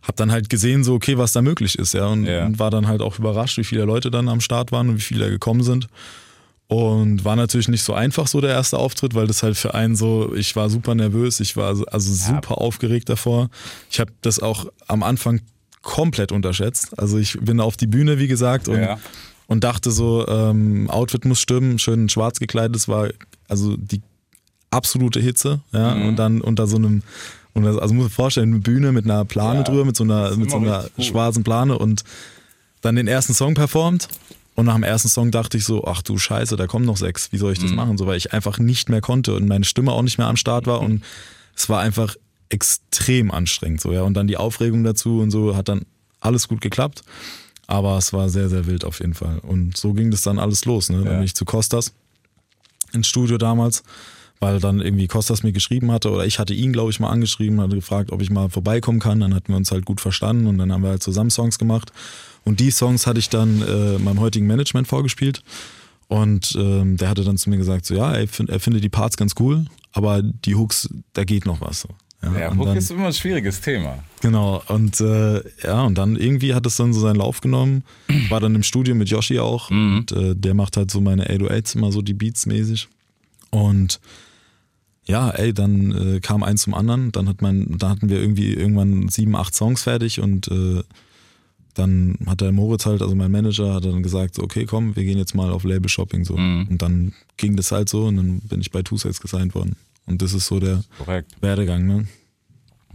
habe 0.01 0.15
dann 0.15 0.31
halt 0.31 0.49
gesehen, 0.49 0.83
so, 0.83 0.93
okay, 0.95 1.17
was 1.17 1.31
da 1.33 1.41
möglich 1.41 1.77
ist, 1.77 1.93
ja. 1.93 2.07
Und, 2.07 2.25
Ja. 2.25 2.45
und 2.45 2.59
war 2.59 2.71
dann 2.71 2.87
halt 2.87 3.01
auch 3.01 3.19
überrascht, 3.19 3.57
wie 3.57 3.63
viele 3.63 3.83
Leute 3.85 4.09
dann 4.11 4.29
am 4.29 4.41
Start 4.41 4.71
waren 4.71 4.89
und 4.89 4.97
wie 4.97 5.01
viele 5.01 5.29
gekommen 5.29 5.63
sind. 5.63 5.87
Und 6.67 7.23
war 7.23 7.35
natürlich 7.37 7.67
nicht 7.69 7.83
so 7.83 7.93
einfach 7.93 8.27
so 8.27 8.41
der 8.41 8.49
erste 8.49 8.77
Auftritt, 8.77 9.13
weil 9.15 9.27
das 9.27 9.41
halt 9.43 9.55
für 9.57 9.73
einen 9.73 9.95
so, 9.95 10.33
ich 10.35 10.55
war 10.55 10.69
super 10.69 10.95
nervös, 10.95 11.39
ich 11.39 11.55
war 11.55 11.67
also, 11.67 11.85
also 11.85 12.11
super 12.13 12.57
aufgeregt 12.59 13.07
davor. 13.09 13.49
Ich 13.89 13.99
habe 14.01 14.11
das 14.21 14.39
auch 14.39 14.65
am 14.87 15.01
Anfang 15.03 15.41
komplett 15.81 16.31
unterschätzt. 16.31 16.97
Also 16.99 17.17
ich 17.17 17.37
bin 17.41 17.59
auf 17.59 17.77
die 17.77 17.87
Bühne, 17.87 18.19
wie 18.19 18.27
gesagt, 18.27 18.67
und, 18.67 18.79
Ja. 18.79 18.99
und 19.47 19.63
dachte 19.63 19.91
so, 19.91 20.27
ähm, 20.27 20.89
Outfit 20.89 21.25
muss 21.25 21.39
stimmen, 21.39 21.79
schön 21.79 22.09
schwarz 22.09 22.39
gekleidet. 22.39 22.75
Das 22.75 22.87
war 22.87 23.09
also 23.47 23.75
die 23.77 24.01
absolute 24.71 25.19
Hitze, 25.19 25.61
ja, 25.71 25.95
Mhm. 25.95 26.05
und 26.07 26.15
dann 26.17 26.41
unter 26.41 26.67
so 26.67 26.75
einem, 26.75 27.01
und 27.53 27.63
das, 27.63 27.77
also 27.77 27.93
muss 27.93 28.07
ich 28.07 28.13
vorstellen, 28.13 28.49
eine 28.51 28.59
Bühne 28.59 28.91
mit 28.91 29.05
einer 29.05 29.23
Plane 29.25 29.59
Ja, 29.59 29.63
drüber, 29.63 29.85
mit 29.85 29.95
so 29.95 30.03
einer, 30.03 30.35
mit 30.35 30.51
so 30.51 30.57
einer 30.57 30.89
schwarzen 30.99 31.43
Plane 31.43 31.77
und 31.77 32.03
dann 32.81 32.95
den 32.95 33.07
ersten 33.07 33.33
Song 33.33 33.53
performt. 33.53 34.07
Und 34.55 34.65
nach 34.65 34.73
dem 34.73 34.83
ersten 34.83 35.07
Song 35.07 35.29
dachte 35.31 35.57
ich 35.57 35.65
so, 35.65 35.85
ach 35.85 36.01
du 36.01 36.17
Scheiße, 36.17 36.55
da 36.57 36.65
kommen 36.67 36.85
noch 36.85 36.97
sechs, 36.97 37.31
wie 37.31 37.37
soll 37.37 37.53
ich 37.53 37.59
das 37.59 37.69
Mhm. 37.71 37.75
machen? 37.77 37.97
So, 37.97 38.07
weil 38.07 38.17
ich 38.17 38.33
einfach 38.33 38.57
nicht 38.59 38.89
mehr 38.89 39.01
konnte 39.01 39.35
und 39.35 39.47
meine 39.47 39.65
Stimme 39.65 39.91
auch 39.91 40.01
nicht 40.01 40.17
mehr 40.17 40.27
am 40.27 40.35
Start 40.35 40.65
war 40.65 40.81
und 40.81 41.03
es 41.55 41.69
war 41.69 41.79
einfach 41.79 42.15
extrem 42.49 43.31
anstrengend, 43.31 43.81
so, 43.81 43.91
ja. 43.91 44.03
Und 44.03 44.13
dann 44.15 44.27
die 44.27 44.37
Aufregung 44.37 44.83
dazu 44.83 45.19
und 45.19 45.31
so 45.31 45.55
hat 45.55 45.67
dann 45.69 45.85
alles 46.19 46.47
gut 46.47 46.61
geklappt. 46.61 47.03
Aber 47.69 47.97
es 47.97 48.13
war 48.13 48.29
sehr, 48.29 48.47
sehr 48.49 48.65
wild 48.65 48.85
auf 48.85 48.99
jeden 49.01 49.13
Fall. 49.13 49.39
Und 49.39 49.75
so 49.75 49.93
ging 49.93 50.09
das 50.09 50.21
dann 50.21 50.39
alles 50.39 50.63
los. 50.63 50.89
Ne? 50.89 50.99
Dann 50.99 51.05
Ja. 51.05 51.13
bin 51.15 51.23
ich 51.23 51.35
zu 51.35 51.43
Costas 51.43 51.91
ins 52.93 53.07
Studio 53.07 53.37
damals, 53.37 53.83
weil 54.39 54.61
dann 54.61 54.79
irgendwie 54.79 55.07
Costas 55.07 55.43
mir 55.43 55.51
geschrieben 55.51 55.91
hatte 55.91 56.09
oder 56.11 56.25
ich 56.25 56.39
hatte 56.39 56.53
ihn, 56.53 56.71
glaube 56.71 56.91
ich, 56.91 57.01
mal 57.01 57.09
angeschrieben, 57.09 57.59
hatte 57.59 57.75
gefragt, 57.75 58.11
ob 58.13 58.21
ich 58.21 58.29
mal 58.29 58.49
vorbeikommen 58.49 58.99
kann. 59.01 59.19
Dann 59.19 59.35
hatten 59.35 59.49
wir 59.51 59.57
uns 59.57 59.71
halt 59.71 59.83
gut 59.83 59.99
verstanden 59.99 60.47
und 60.47 60.57
dann 60.57 60.71
haben 60.71 60.81
wir 60.81 60.91
halt 60.91 61.03
zusammen 61.03 61.29
Songs 61.29 61.59
gemacht. 61.59 61.91
Und 62.45 62.61
die 62.61 62.71
Songs 62.71 63.05
hatte 63.05 63.19
ich 63.19 63.27
dann 63.29 63.61
äh, 63.61 63.97
meinem 63.99 64.21
heutigen 64.21 64.47
Management 64.47 64.87
vorgespielt. 64.87 65.43
Und 66.07 66.55
ähm, 66.57 66.95
der 66.95 67.09
hatte 67.09 67.25
dann 67.25 67.37
zu 67.37 67.49
mir 67.49 67.57
gesagt, 67.57 67.85
so 67.85 67.95
ja, 67.95 68.13
er, 68.13 68.29
find, 68.29 68.49
er 68.49 68.61
findet 68.61 68.81
die 68.81 68.89
Parts 68.89 69.17
ganz 69.17 69.33
cool, 69.39 69.65
aber 69.91 70.21
die 70.21 70.55
Hooks, 70.55 70.87
da 71.11 71.25
geht 71.25 71.45
noch 71.45 71.59
was. 71.59 71.81
So. 71.81 71.89
Ja, 72.21 72.49
und 72.49 72.57
Hook 72.57 72.65
dann- 72.67 72.77
ist 72.77 72.89
immer 72.91 73.05
ein 73.07 73.13
schwieriges 73.13 73.61
Thema. 73.61 74.03
Genau, 74.21 74.63
und 74.67 74.99
äh, 75.01 75.41
ja, 75.63 75.83
und 75.83 75.97
dann 75.97 76.15
irgendwie 76.15 76.53
hat 76.55 76.65
es 76.65 76.75
dann 76.75 76.91
so 76.93 76.99
seinen 76.99 77.17
Lauf 77.17 77.41
genommen. 77.41 77.83
War 78.29 78.39
dann 78.39 78.55
im 78.55 78.63
Studio 78.63 78.95
mit 78.95 79.09
Yoshi 79.09 79.39
auch. 79.39 79.69
Und 79.69 80.11
äh, 80.11 80.35
der 80.35 80.53
macht 80.55 80.77
halt 80.77 80.89
so 80.89 80.99
meine 80.99 81.27
808s 81.29 81.75
immer 81.75 81.91
so 81.91 82.01
die 82.01 82.13
Beats 82.15 82.47
mäßig. 82.47 82.87
Und 83.51 83.99
ja, 85.05 85.29
ey, 85.29 85.53
dann 85.53 85.91
äh, 86.15 86.19
kam 86.19 86.41
eins 86.43 86.63
zum 86.63 86.73
anderen. 86.73 87.11
Dann 87.11 87.29
hat 87.29 87.41
man, 87.41 87.77
da 87.77 87.89
hatten 87.89 88.09
wir 88.09 88.19
irgendwie 88.19 88.53
irgendwann 88.53 89.07
sieben, 89.09 89.35
acht 89.35 89.53
Songs 89.53 89.83
fertig 89.83 90.19
und 90.19 90.47
äh, 90.49 90.81
dann 91.75 92.17
hat 92.25 92.41
der 92.41 92.51
Moritz 92.51 92.87
halt, 92.87 93.03
also 93.03 93.13
mein 93.13 93.31
Manager, 93.31 93.75
hat 93.75 93.85
dann 93.85 94.01
gesagt, 94.01 94.33
so, 94.35 94.41
okay, 94.41 94.65
komm, 94.65 94.95
wir 94.95 95.03
gehen 95.03 95.19
jetzt 95.19 95.35
mal 95.35 95.51
auf 95.51 95.63
Label 95.63 95.87
Shopping 95.87 96.25
so. 96.25 96.35
Mhm. 96.35 96.67
Und 96.71 96.81
dann 96.81 97.13
ging 97.37 97.55
das 97.55 97.71
halt 97.71 97.87
so 97.87 98.05
und 98.05 98.17
dann 98.17 98.39
bin 98.39 98.59
ich 98.61 98.71
bei 98.71 98.81
Two 98.81 98.97
Sets 98.97 99.21
gesigned 99.21 99.53
worden. 99.53 99.75
Und 100.07 100.21
das 100.21 100.33
ist 100.33 100.47
so 100.47 100.59
der 100.59 100.83
Korrekt. 100.97 101.35
Werdegang, 101.41 101.85
ne? 101.85 102.07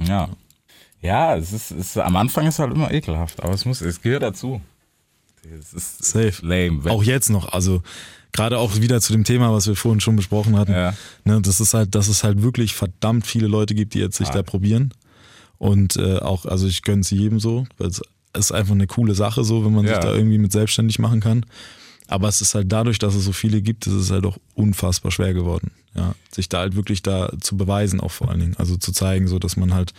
Ja. 0.01 0.29
Ja, 1.01 1.37
es 1.37 1.53
ist, 1.53 1.71
es 1.73 1.79
ist, 1.89 1.99
am 1.99 2.17
Anfang 2.17 2.47
ist 2.47 2.59
halt 2.59 2.73
immer 2.73 2.91
ekelhaft, 2.93 3.43
aber 3.43 3.53
es 3.55 3.65
muss, 3.65 3.81
es 3.81 4.01
gehört 4.01 4.23
dazu. 4.23 4.61
Es 5.59 5.73
ist 5.75 6.05
Safe. 6.05 6.35
lame. 6.43 6.89
Auch 6.91 7.03
jetzt 7.03 7.29
noch, 7.29 7.53
also 7.53 7.83
gerade 8.33 8.57
auch 8.59 8.77
wieder 8.77 9.01
zu 9.01 9.13
dem 9.13 9.25
Thema, 9.25 9.53
was 9.53 9.67
wir 9.67 9.75
vorhin 9.77 10.01
schon 10.01 10.17
besprochen 10.17 10.57
hatten, 10.57 10.73
Ja. 10.73 10.95
ne, 11.25 11.41
das 11.43 11.61
ist 11.61 11.75
halt, 11.75 11.95
dass 11.95 12.09
es 12.09 12.23
halt 12.25 12.43
wirklich 12.43 12.75
verdammt 12.75 13.27
viele 13.27 13.49
Leute 13.49 13.75
gibt, 13.75 13.95
die 13.95 13.99
jetzt 13.99 14.17
sich 14.17 14.29
Ah. 14.29 14.33
da 14.35 14.43
probieren. 14.43 14.95
Und 15.59 15.97
äh, 15.97 16.19
auch, 16.19 16.47
also 16.47 16.67
ich 16.67 16.83
gönne 16.83 17.01
es 17.03 17.11
jedem 17.11 17.41
so, 17.41 17.67
weil 17.79 17.89
es 17.89 18.01
ist 18.37 18.53
einfach 18.53 18.73
eine 18.75 18.87
coole 18.87 19.15
Sache 19.15 19.45
so, 19.45 19.65
wenn 19.65 19.75
man 19.75 19.85
Ja. 19.85 19.95
sich 19.95 20.05
da 20.05 20.15
irgendwie 20.15 20.39
mit 20.39 20.53
selbstständig 20.53 20.99
machen 21.01 21.21
kann. 21.21 21.45
Aber 22.13 22.29
es 22.29 22.43
ist 22.43 22.55
halt 22.55 22.71
dadurch, 22.71 22.99
dass 22.99 23.15
es 23.15 23.25
so 23.25 23.33
viele 23.33 23.63
gibt, 23.63 23.87
ist 23.87 23.95
es 23.95 24.11
halt 24.11 24.27
auch 24.27 24.37
unfassbar 24.55 25.11
schwer 25.11 25.33
geworden. 25.33 25.71
Ja, 25.95 26.15
sich 26.31 26.49
da 26.49 26.59
halt 26.59 26.77
wirklich 26.77 27.03
da 27.03 27.31
zu 27.41 27.57
beweisen, 27.57 28.01
auch 28.01 28.11
vor 28.11 28.29
allen 28.29 28.41
Dingen. 28.41 28.57
Also 28.59 28.77
zu 28.77 28.93
zeigen, 28.93 29.29
so 29.29 29.39
dass 29.39 29.57
man 29.57 29.75
halt 29.75 29.93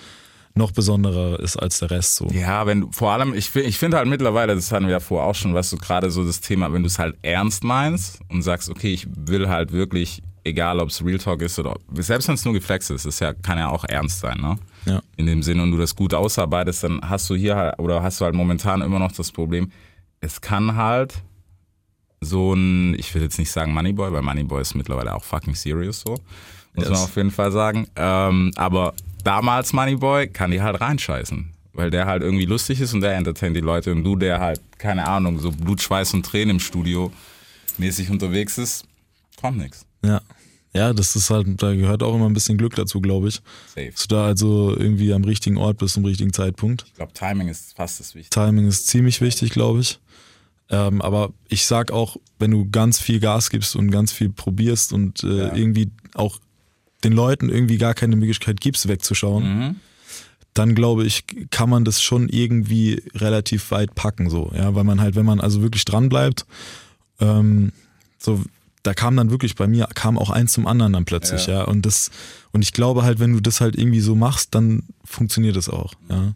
noch 0.55 0.71
besonderer 0.71 1.39
ist 1.39 1.57
als 1.57 1.79
der 1.79 1.89
Rest. 1.89 2.15
So. 2.15 2.27
Ja, 2.27 2.67
wenn 2.67 2.81
du, 2.81 2.91
vor 2.91 3.11
allem, 3.11 3.33
ich, 3.33 3.55
ich 3.55 3.79
finde 3.79 3.97
halt 3.97 4.07
mittlerweile, 4.07 4.53
das 4.53 4.71
hatten 4.71 4.85
wir 4.85 4.91
ja 4.91 4.99
vorher 4.99 5.27
auch 5.27 5.35
schon, 5.35 5.55
was 5.55 5.71
du 5.71 5.77
gerade 5.77 6.11
so 6.11 6.23
das 6.23 6.41
Thema, 6.41 6.71
wenn 6.71 6.83
du 6.83 6.87
es 6.87 6.99
halt 6.99 7.15
ernst 7.23 7.63
meinst 7.63 8.19
und 8.29 8.43
sagst, 8.43 8.69
okay, 8.69 8.93
ich 8.93 9.07
will 9.15 9.49
halt 9.49 9.71
wirklich, 9.71 10.21
egal 10.43 10.79
ob 10.79 10.89
es 10.89 11.03
Real 11.03 11.17
Talk 11.17 11.41
ist 11.41 11.57
oder 11.57 11.75
selbst 11.93 12.27
wenn 12.27 12.35
es 12.35 12.45
nur 12.45 12.53
geflext 12.53 12.91
ist, 12.91 13.05
ist 13.05 13.19
ja, 13.19 13.33
kann 13.33 13.57
ja 13.57 13.69
auch 13.69 13.85
ernst 13.85 14.19
sein, 14.19 14.39
ne? 14.39 14.57
Ja. 14.85 15.01
In 15.15 15.25
dem 15.25 15.41
Sinne 15.41 15.63
und 15.63 15.71
du 15.71 15.77
das 15.77 15.95
gut 15.95 16.13
ausarbeitest, 16.13 16.83
dann 16.83 17.01
hast 17.01 17.27
du 17.29 17.35
hier 17.35 17.55
halt, 17.55 17.79
oder 17.79 18.03
hast 18.03 18.21
du 18.21 18.25
halt 18.25 18.35
momentan 18.35 18.81
immer 18.81 18.99
noch 18.99 19.13
das 19.13 19.31
Problem, 19.31 19.71
es 20.19 20.41
kann 20.41 20.75
halt 20.75 21.15
so 22.23 22.53
ein, 22.53 22.93
ich 22.97 23.13
will 23.15 23.21
jetzt 23.21 23.37
nicht 23.39 23.51
sagen 23.51 23.73
Moneyboy, 23.73 24.11
weil 24.11 24.21
Moneyboy 24.21 24.61
ist 24.61 24.75
mittlerweile 24.75 25.13
auch 25.15 25.23
fucking 25.23 25.55
serious 25.55 26.01
so. 26.01 26.17
Muss 26.75 26.85
man 26.85 26.93
Yes. 26.93 27.03
auf 27.03 27.15
jeden 27.15 27.31
Fall 27.31 27.51
sagen. 27.51 27.87
Ähm, 27.95 28.51
aber 28.55 28.93
damals 29.23 29.73
Moneyboy 29.73 30.27
kann 30.27 30.51
die 30.51 30.61
halt 30.61 30.81
reinscheißen. 30.81 31.49
Weil 31.75 31.89
der 31.89 32.05
halt 32.05 32.21
irgendwie 32.21 32.45
lustig 32.45 32.79
ist 32.81 32.93
und 32.93 33.01
der 33.01 33.15
entertaint 33.15 33.55
die 33.55 33.59
Leute 33.61 33.91
und 33.91 34.03
du, 34.03 34.15
der 34.15 34.39
halt, 34.39 34.61
keine 34.77 35.07
Ahnung, 35.07 35.39
so 35.39 35.51
Blut, 35.51 35.81
Schweiß 35.81 36.13
und 36.13 36.23
Tränen 36.23 36.51
im 36.51 36.59
Studio 36.59 37.11
mäßig 37.79 38.11
unterwegs 38.11 38.57
ist, 38.59 38.85
kommt 39.41 39.57
nix. 39.57 39.85
Ja. 40.05 40.21
Ja, 40.75 40.91
das 40.93 41.15
ist 41.15 41.29
halt, 41.29 41.61
da 41.61 41.73
gehört 41.75 42.01
auch 42.01 42.15
immer 42.15 42.25
ein 42.27 42.33
bisschen 42.33 42.57
Glück 42.57 42.75
dazu, 42.75 42.99
glaube 42.99 43.27
ich. 43.27 43.35
Safe. 43.75 43.91
Dass 43.91 44.07
du 44.07 44.15
da 44.15 44.25
also 44.25 44.75
irgendwie 44.75 45.13
am 45.13 45.23
richtigen 45.23 45.57
Ort 45.57 45.77
bist 45.77 45.93
zum 45.93 46.03
richtigen 46.05 46.33
Zeitpunkt. 46.33 46.85
Ich 46.87 46.93
glaube, 46.95 47.13
Timing 47.13 47.47
ist 47.47 47.75
fast 47.75 47.99
das 47.99 48.15
Wichtigste. 48.15 48.39
Timing 48.39 48.67
ist 48.67 48.87
ziemlich 48.87 49.21
wichtig, 49.21 49.51
glaube 49.51 49.81
ich. 49.81 49.99
Ähm, 50.69 51.01
aber 51.01 51.31
ich 51.49 51.65
sag 51.65 51.91
auch, 51.91 52.17
wenn 52.39 52.51
du 52.51 52.69
ganz 52.69 52.99
viel 52.99 53.19
Gas 53.19 53.49
gibst 53.49 53.75
und 53.75 53.91
ganz 53.91 54.11
viel 54.11 54.29
probierst 54.29 54.93
und 54.93 55.23
äh, 55.23 55.47
Ja. 55.47 55.55
irgendwie 55.55 55.89
auch 56.15 56.39
den 57.03 57.13
Leuten 57.13 57.49
irgendwie 57.49 57.77
gar 57.77 57.93
keine 57.93 58.15
Möglichkeit 58.15 58.61
gibst, 58.61 58.87
wegzuschauen, 58.87 59.43
Mhm. 59.43 59.75
dann 60.53 60.73
glaube 60.75 61.03
ich, 61.05 61.25
kann 61.51 61.69
man 61.69 61.83
das 61.83 62.01
schon 62.01 62.29
irgendwie 62.29 63.03
relativ 63.15 63.71
weit 63.71 63.93
packen, 63.95 64.29
so, 64.29 64.51
ja, 64.55 64.73
weil 64.75 64.83
man 64.83 65.01
halt, 65.01 65.15
wenn 65.15 65.25
man 65.25 65.41
also 65.41 65.61
wirklich 65.61 65.83
dran 65.85 66.09
bleibt, 66.09 66.45
ähm, 67.19 67.71
so, 68.17 68.41
da 68.83 68.93
kam 68.93 69.15
dann 69.17 69.31
wirklich 69.31 69.55
bei 69.55 69.67
mir, 69.67 69.87
kam 69.93 70.17
auch 70.17 70.29
eins 70.29 70.53
zum 70.53 70.67
anderen 70.67 70.93
dann 70.93 71.05
plötzlich, 71.05 71.47
Ja. 71.47 71.53
ja, 71.59 71.63
und 71.63 71.85
das, 71.85 72.09
und 72.51 72.61
ich 72.61 72.71
glaube 72.73 73.03
halt, 73.03 73.19
wenn 73.19 73.33
du 73.33 73.41
das 73.41 73.61
halt 73.61 73.77
irgendwie 73.77 74.01
so 74.01 74.15
machst, 74.15 74.53
dann 74.55 74.83
funktioniert 75.03 75.55
es 75.57 75.69
auch, 75.69 75.93
ja. 76.09 76.33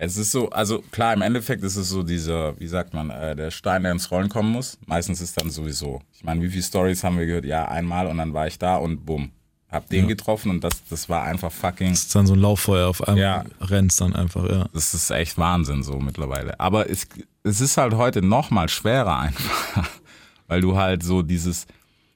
Es 0.00 0.16
ist 0.16 0.30
so, 0.30 0.48
also 0.50 0.80
klar, 0.92 1.12
im 1.12 1.22
Endeffekt 1.22 1.62
ist 1.64 1.74
es 1.76 1.88
so 1.88 2.02
dieser, 2.04 2.58
wie 2.60 2.68
sagt 2.68 2.94
man, 2.94 3.10
äh, 3.10 3.34
der 3.34 3.50
Stein, 3.50 3.82
der 3.82 3.92
ins 3.92 4.10
Rollen 4.10 4.28
kommen 4.28 4.50
muss. 4.52 4.78
Meistens 4.86 5.20
ist 5.20 5.40
dann 5.40 5.50
sowieso. 5.50 6.00
Ich 6.12 6.22
meine, 6.22 6.40
wie 6.40 6.48
viele 6.48 6.62
Stories 6.62 7.02
haben 7.02 7.18
wir 7.18 7.26
gehört? 7.26 7.44
Ja, 7.44 7.66
einmal 7.66 8.06
und 8.06 8.18
dann 8.18 8.32
war 8.32 8.46
ich 8.46 8.58
da 8.58 8.76
und 8.76 9.04
bumm. 9.04 9.30
Hab 9.70 9.86
den 9.90 10.08
getroffen 10.08 10.50
und 10.50 10.64
das, 10.64 10.72
das 10.88 11.10
war 11.10 11.24
einfach 11.24 11.52
fucking. 11.52 11.90
Das 11.90 12.04
ist 12.04 12.14
dann 12.14 12.26
so 12.26 12.32
ein 12.32 12.40
Lauffeuer 12.40 12.88
auf 12.88 13.06
einmal, 13.06 13.20
Ja. 13.22 13.44
rennst 13.60 14.00
dann 14.00 14.14
einfach, 14.16 14.48
ja. 14.48 14.66
Das 14.72 14.94
ist 14.94 15.10
echt 15.10 15.36
Wahnsinn 15.36 15.82
so 15.82 15.98
mittlerweile. 16.00 16.58
Aber 16.58 16.88
es, 16.88 17.06
es 17.42 17.60
ist 17.60 17.76
halt 17.76 17.92
heute 17.92 18.22
noch 18.22 18.50
mal 18.50 18.70
schwerer 18.70 19.18
einfach, 19.18 19.86
weil 20.46 20.62
du 20.62 20.76
halt 20.78 21.02
so 21.02 21.20
dieses, 21.20 21.66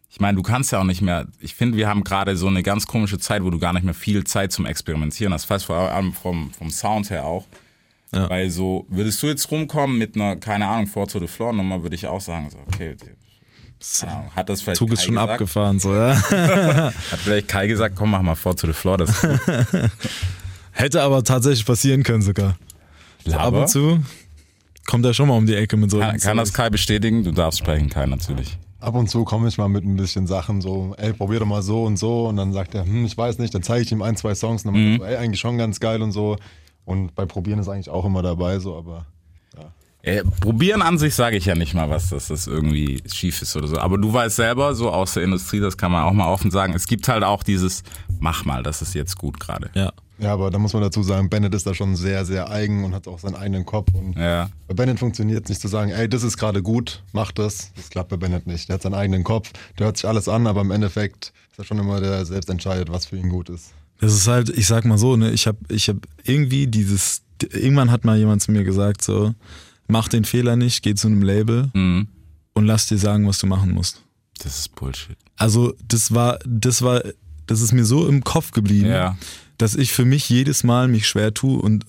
ich 0.09 0.18
meine, 0.18 0.37
du 0.37 0.42
kannst 0.42 0.73
ja 0.73 0.79
auch 0.81 0.85
nicht 0.85 1.03
mehr, 1.03 1.27
ich 1.40 1.55
finde, 1.55 1.77
wir 1.77 1.88
haben 1.88 2.05
gerade 2.05 2.38
so 2.38 2.47
eine 2.47 2.62
ganz 2.62 2.87
komische 2.87 3.18
Zeit, 3.18 3.42
wo 3.45 3.51
du 3.51 3.59
gar 3.59 3.75
nicht 3.75 3.85
mehr 3.85 3.92
viel 3.92 4.25
Zeit 4.25 4.51
zum 4.53 4.64
Experimentieren 4.64 5.35
hast. 5.35 5.45
Fast 5.45 5.66
vor 5.66 5.77
allem 5.77 6.14
vom, 6.14 6.53
vom 6.55 6.71
Sound 6.71 7.11
her 7.11 7.25
auch. 7.27 7.45
Ja. 8.14 8.29
Weil 8.29 8.51
so, 8.51 8.87
würdest 8.88 9.22
du 9.22 9.27
jetzt 9.29 9.51
rumkommen 9.51 9.96
mit 9.98 10.16
einer, 10.16 10.37
keine 10.37 10.66
Ahnung, 10.68 10.87
Four 10.87 11.09
to 11.09 11.18
the 11.18 11.27
Floor 11.27 11.53
Nummer, 11.55 11.83
würde 11.83 11.94
ich 11.96 12.07
auch 12.07 12.20
sagen, 12.20 12.51
so, 12.51 12.59
okay, 12.66 12.94
Ahnung, 14.03 14.31
hat 14.37 14.48
das 14.48 14.62
vielleicht 14.62 14.79
Zug 14.79 14.92
ist 14.92 15.01
Kai 15.01 15.05
schon 15.07 15.14
gesagt? 15.14 15.31
abgefahren, 15.33 15.79
so, 15.81 15.94
ja. 15.94 16.14
Hat 16.31 16.94
vielleicht 17.18 17.48
Kai 17.48 17.66
gesagt, 17.66 17.96
komm, 17.96 18.11
mach 18.11 18.22
mal 18.22 18.35
Four 18.37 18.55
to 18.55 18.66
the 18.68 18.72
Floor, 18.72 18.98
das. 18.98 19.11
Hätte 20.72 21.03
aber 21.03 21.25
tatsächlich 21.25 21.64
passieren 21.66 22.03
können 22.03 22.22
sogar. 22.22 22.57
So 23.25 23.33
ab 23.35 23.40
Aber 23.46 23.61
und 23.62 23.68
zu 23.68 24.01
kommt 24.87 25.05
er 25.05 25.14
schon 25.14 25.29
mal 25.29 25.37
um 25.37 25.46
die 25.46 25.55
Ecke 25.55 25.77
mit 25.77 25.90
so. 25.90 25.98
kann, 26.01 26.18
kann 26.18 26.37
das 26.37 26.53
Kai 26.53 26.70
bestätigen? 26.70 27.25
Du 27.25 27.33
darfst 27.33 27.59
sprechen, 27.61 27.88
Kai, 27.88 28.07
natürlich. 28.07 28.59
Ab 28.81 28.94
und 28.96 29.09
zu 29.09 29.25
komme 29.25 29.46
ich 29.48 29.59
mal 29.59 29.68
mit 29.68 29.85
ein 29.85 29.96
bisschen 29.96 30.27
Sachen 30.27 30.61
so, 30.61 30.94
ey, 30.98 31.12
probier 31.12 31.38
doch 31.40 31.46
mal 31.46 31.62
so 31.62 31.85
und 31.85 31.98
so. 31.98 32.27
Und 32.27 32.37
dann 32.37 32.53
sagt 32.53 32.75
er, 32.75 32.85
hm, 32.85 33.05
ich 33.05 33.16
weiß 33.16 33.38
nicht, 33.38 33.55
dann 33.55 33.62
zeige 33.62 33.83
ich 33.85 33.92
ihm 33.92 34.03
ein, 34.03 34.16
zwei 34.16 34.35
Songs 34.35 34.64
und 34.64 34.75
dann 34.75 34.83
Mhm. 34.83 34.92
er 34.94 34.98
so, 34.98 35.05
ey, 35.05 35.16
eigentlich 35.16 35.40
schon 35.40 35.57
ganz 35.59 35.79
geil 35.79 36.03
und 36.03 36.11
so. 36.12 36.37
Und 36.85 37.14
bei 37.14 37.27
Probieren 37.27 37.59
ist 37.59 37.68
eigentlich 37.68 37.90
auch 37.90 38.05
immer 38.05 38.23
dabei, 38.23 38.59
so, 38.59 38.77
aber 38.77 39.07
Äh, 40.05 40.25
probieren 40.40 40.83
an 40.83 40.99
sich 40.99 41.14
sage 41.14 41.37
ich 41.37 41.45
ja 41.47 41.55
nicht 41.55 41.75
mal 41.75 41.88
was, 41.88 42.09
dass 42.09 42.27
das 42.27 42.49
irgendwie 42.49 43.01
schief 43.07 43.40
ist 43.40 43.55
oder 43.55 43.68
so. 43.68 43.79
Aber 43.79 43.99
du 43.99 44.12
weißt 44.12 44.35
selber, 44.35 44.75
so 44.75 44.90
aus 44.90 45.14
der 45.14 45.23
Industrie, 45.23 45.61
das 45.61 45.77
kann 45.77 45.92
man 45.92 46.03
auch 46.03 46.12
mal 46.12 46.27
offen 46.27 46.51
sagen, 46.51 46.73
es 46.75 46.88
gibt 46.88 47.07
halt 47.07 47.23
auch 47.23 47.45
dieses, 47.45 47.85
mach 48.18 48.45
mal, 48.45 48.64
das 48.64 48.83
ist 48.83 48.95
jetzt 48.97 49.16
gut 49.16 49.38
gerade. 49.38 49.71
Ja. 49.75 49.92
ja, 50.18 50.33
aber 50.33 50.51
da 50.51 50.59
muss 50.59 50.73
man 50.73 50.83
dazu 50.83 51.05
sagen, 51.05 51.31
Bennett 51.31 51.55
ist 51.55 51.68
da 51.68 51.73
schon 51.73 51.95
sehr, 51.95 52.25
sehr 52.25 52.51
eigen 52.51 52.83
und 52.85 52.97
hat 52.97 53.07
auch 53.07 53.21
seinen 53.21 53.37
eigenen 53.37 53.64
Kopf. 53.64 53.95
Und 53.95 54.16
Ja. 54.18 54.51
bei 54.66 54.75
Bennett 54.75 54.99
funktioniert 54.99 55.45
es 55.45 55.51
nicht 55.51 55.61
zu 55.61 55.68
sagen, 55.68 55.92
ey, 55.92 56.09
das 56.09 56.25
ist 56.25 56.37
gerade 56.37 56.64
gut, 56.64 57.05
mach 57.12 57.31
das. 57.31 57.71
Das 57.77 57.88
klappt 57.88 58.09
bei 58.11 58.16
Bennett 58.16 58.49
nicht. 58.49 58.68
Der 58.71 58.75
hat 58.75 58.83
seinen 58.83 58.95
eigenen 58.95 59.23
Kopf, 59.23 59.53
der 59.79 59.87
hört 59.87 59.99
sich 59.99 60.09
alles 60.09 60.29
an, 60.29 60.49
aber 60.49 60.62
im 60.62 60.73
Endeffekt 60.73 61.33
ist 61.53 61.61
er 61.61 61.64
schon 61.64 61.79
immer 61.79 62.01
der, 62.01 62.11
der 62.11 62.27
selbst 62.27 62.51
entscheidet, 62.51 62.90
was 62.90 63.07
für 63.07 63.18
ihn 63.18 63.29
gut 63.29 63.51
ist. 63.51 63.73
Das 64.03 64.12
ist 64.15 64.27
halt, 64.27 64.49
ich 64.51 64.67
sag 64.67 64.85
mal 64.85 64.99
so, 64.99 65.15
ne, 65.17 65.31
ich 65.31 65.47
habe 65.47 65.59
ich 65.69 65.88
hab 65.88 65.97
irgendwie 66.25 66.67
dieses, 66.67 67.23
irgendwann 67.41 67.91
hat 67.93 68.05
mal 68.05 68.19
jemand 68.19 68.43
zu 68.43 68.51
mir 68.51 68.65
gesagt, 68.65 69.03
so, 69.03 69.33
mach 69.87 70.09
den 70.09 70.25
Fehler 70.25 70.57
nicht, 70.57 70.83
geh 70.83 70.95
zu 70.95 71.07
einem 71.07 71.23
Label 71.23 71.71
Mhm. 71.73 72.09
und 72.55 72.67
lass 72.67 72.87
dir 72.87 72.99
sagen, 72.99 73.27
was 73.29 73.38
du 73.38 73.47
machen 73.47 73.71
musst. 73.71 74.03
Das 74.43 74.59
ist 74.59 74.75
Bullshit. 74.75 75.17
Also, 75.37 75.73
das 75.87 76.12
war, 76.12 76.41
das 76.45 76.83
war, 76.83 77.03
das 77.47 77.61
ist 77.61 77.73
mir 77.73 77.85
so 77.85 78.09
im 78.09 78.25
Kopf 78.25 78.51
geblieben, 78.51 78.88
Ja. 78.88 79.17
dass 79.57 79.77
ich 79.77 79.93
für 79.93 80.05
mich 80.05 80.29
jedes 80.29 80.65
Mal 80.65 80.88
mich 80.88 81.07
schwer 81.07 81.33
tue 81.33 81.61
und 81.62 81.85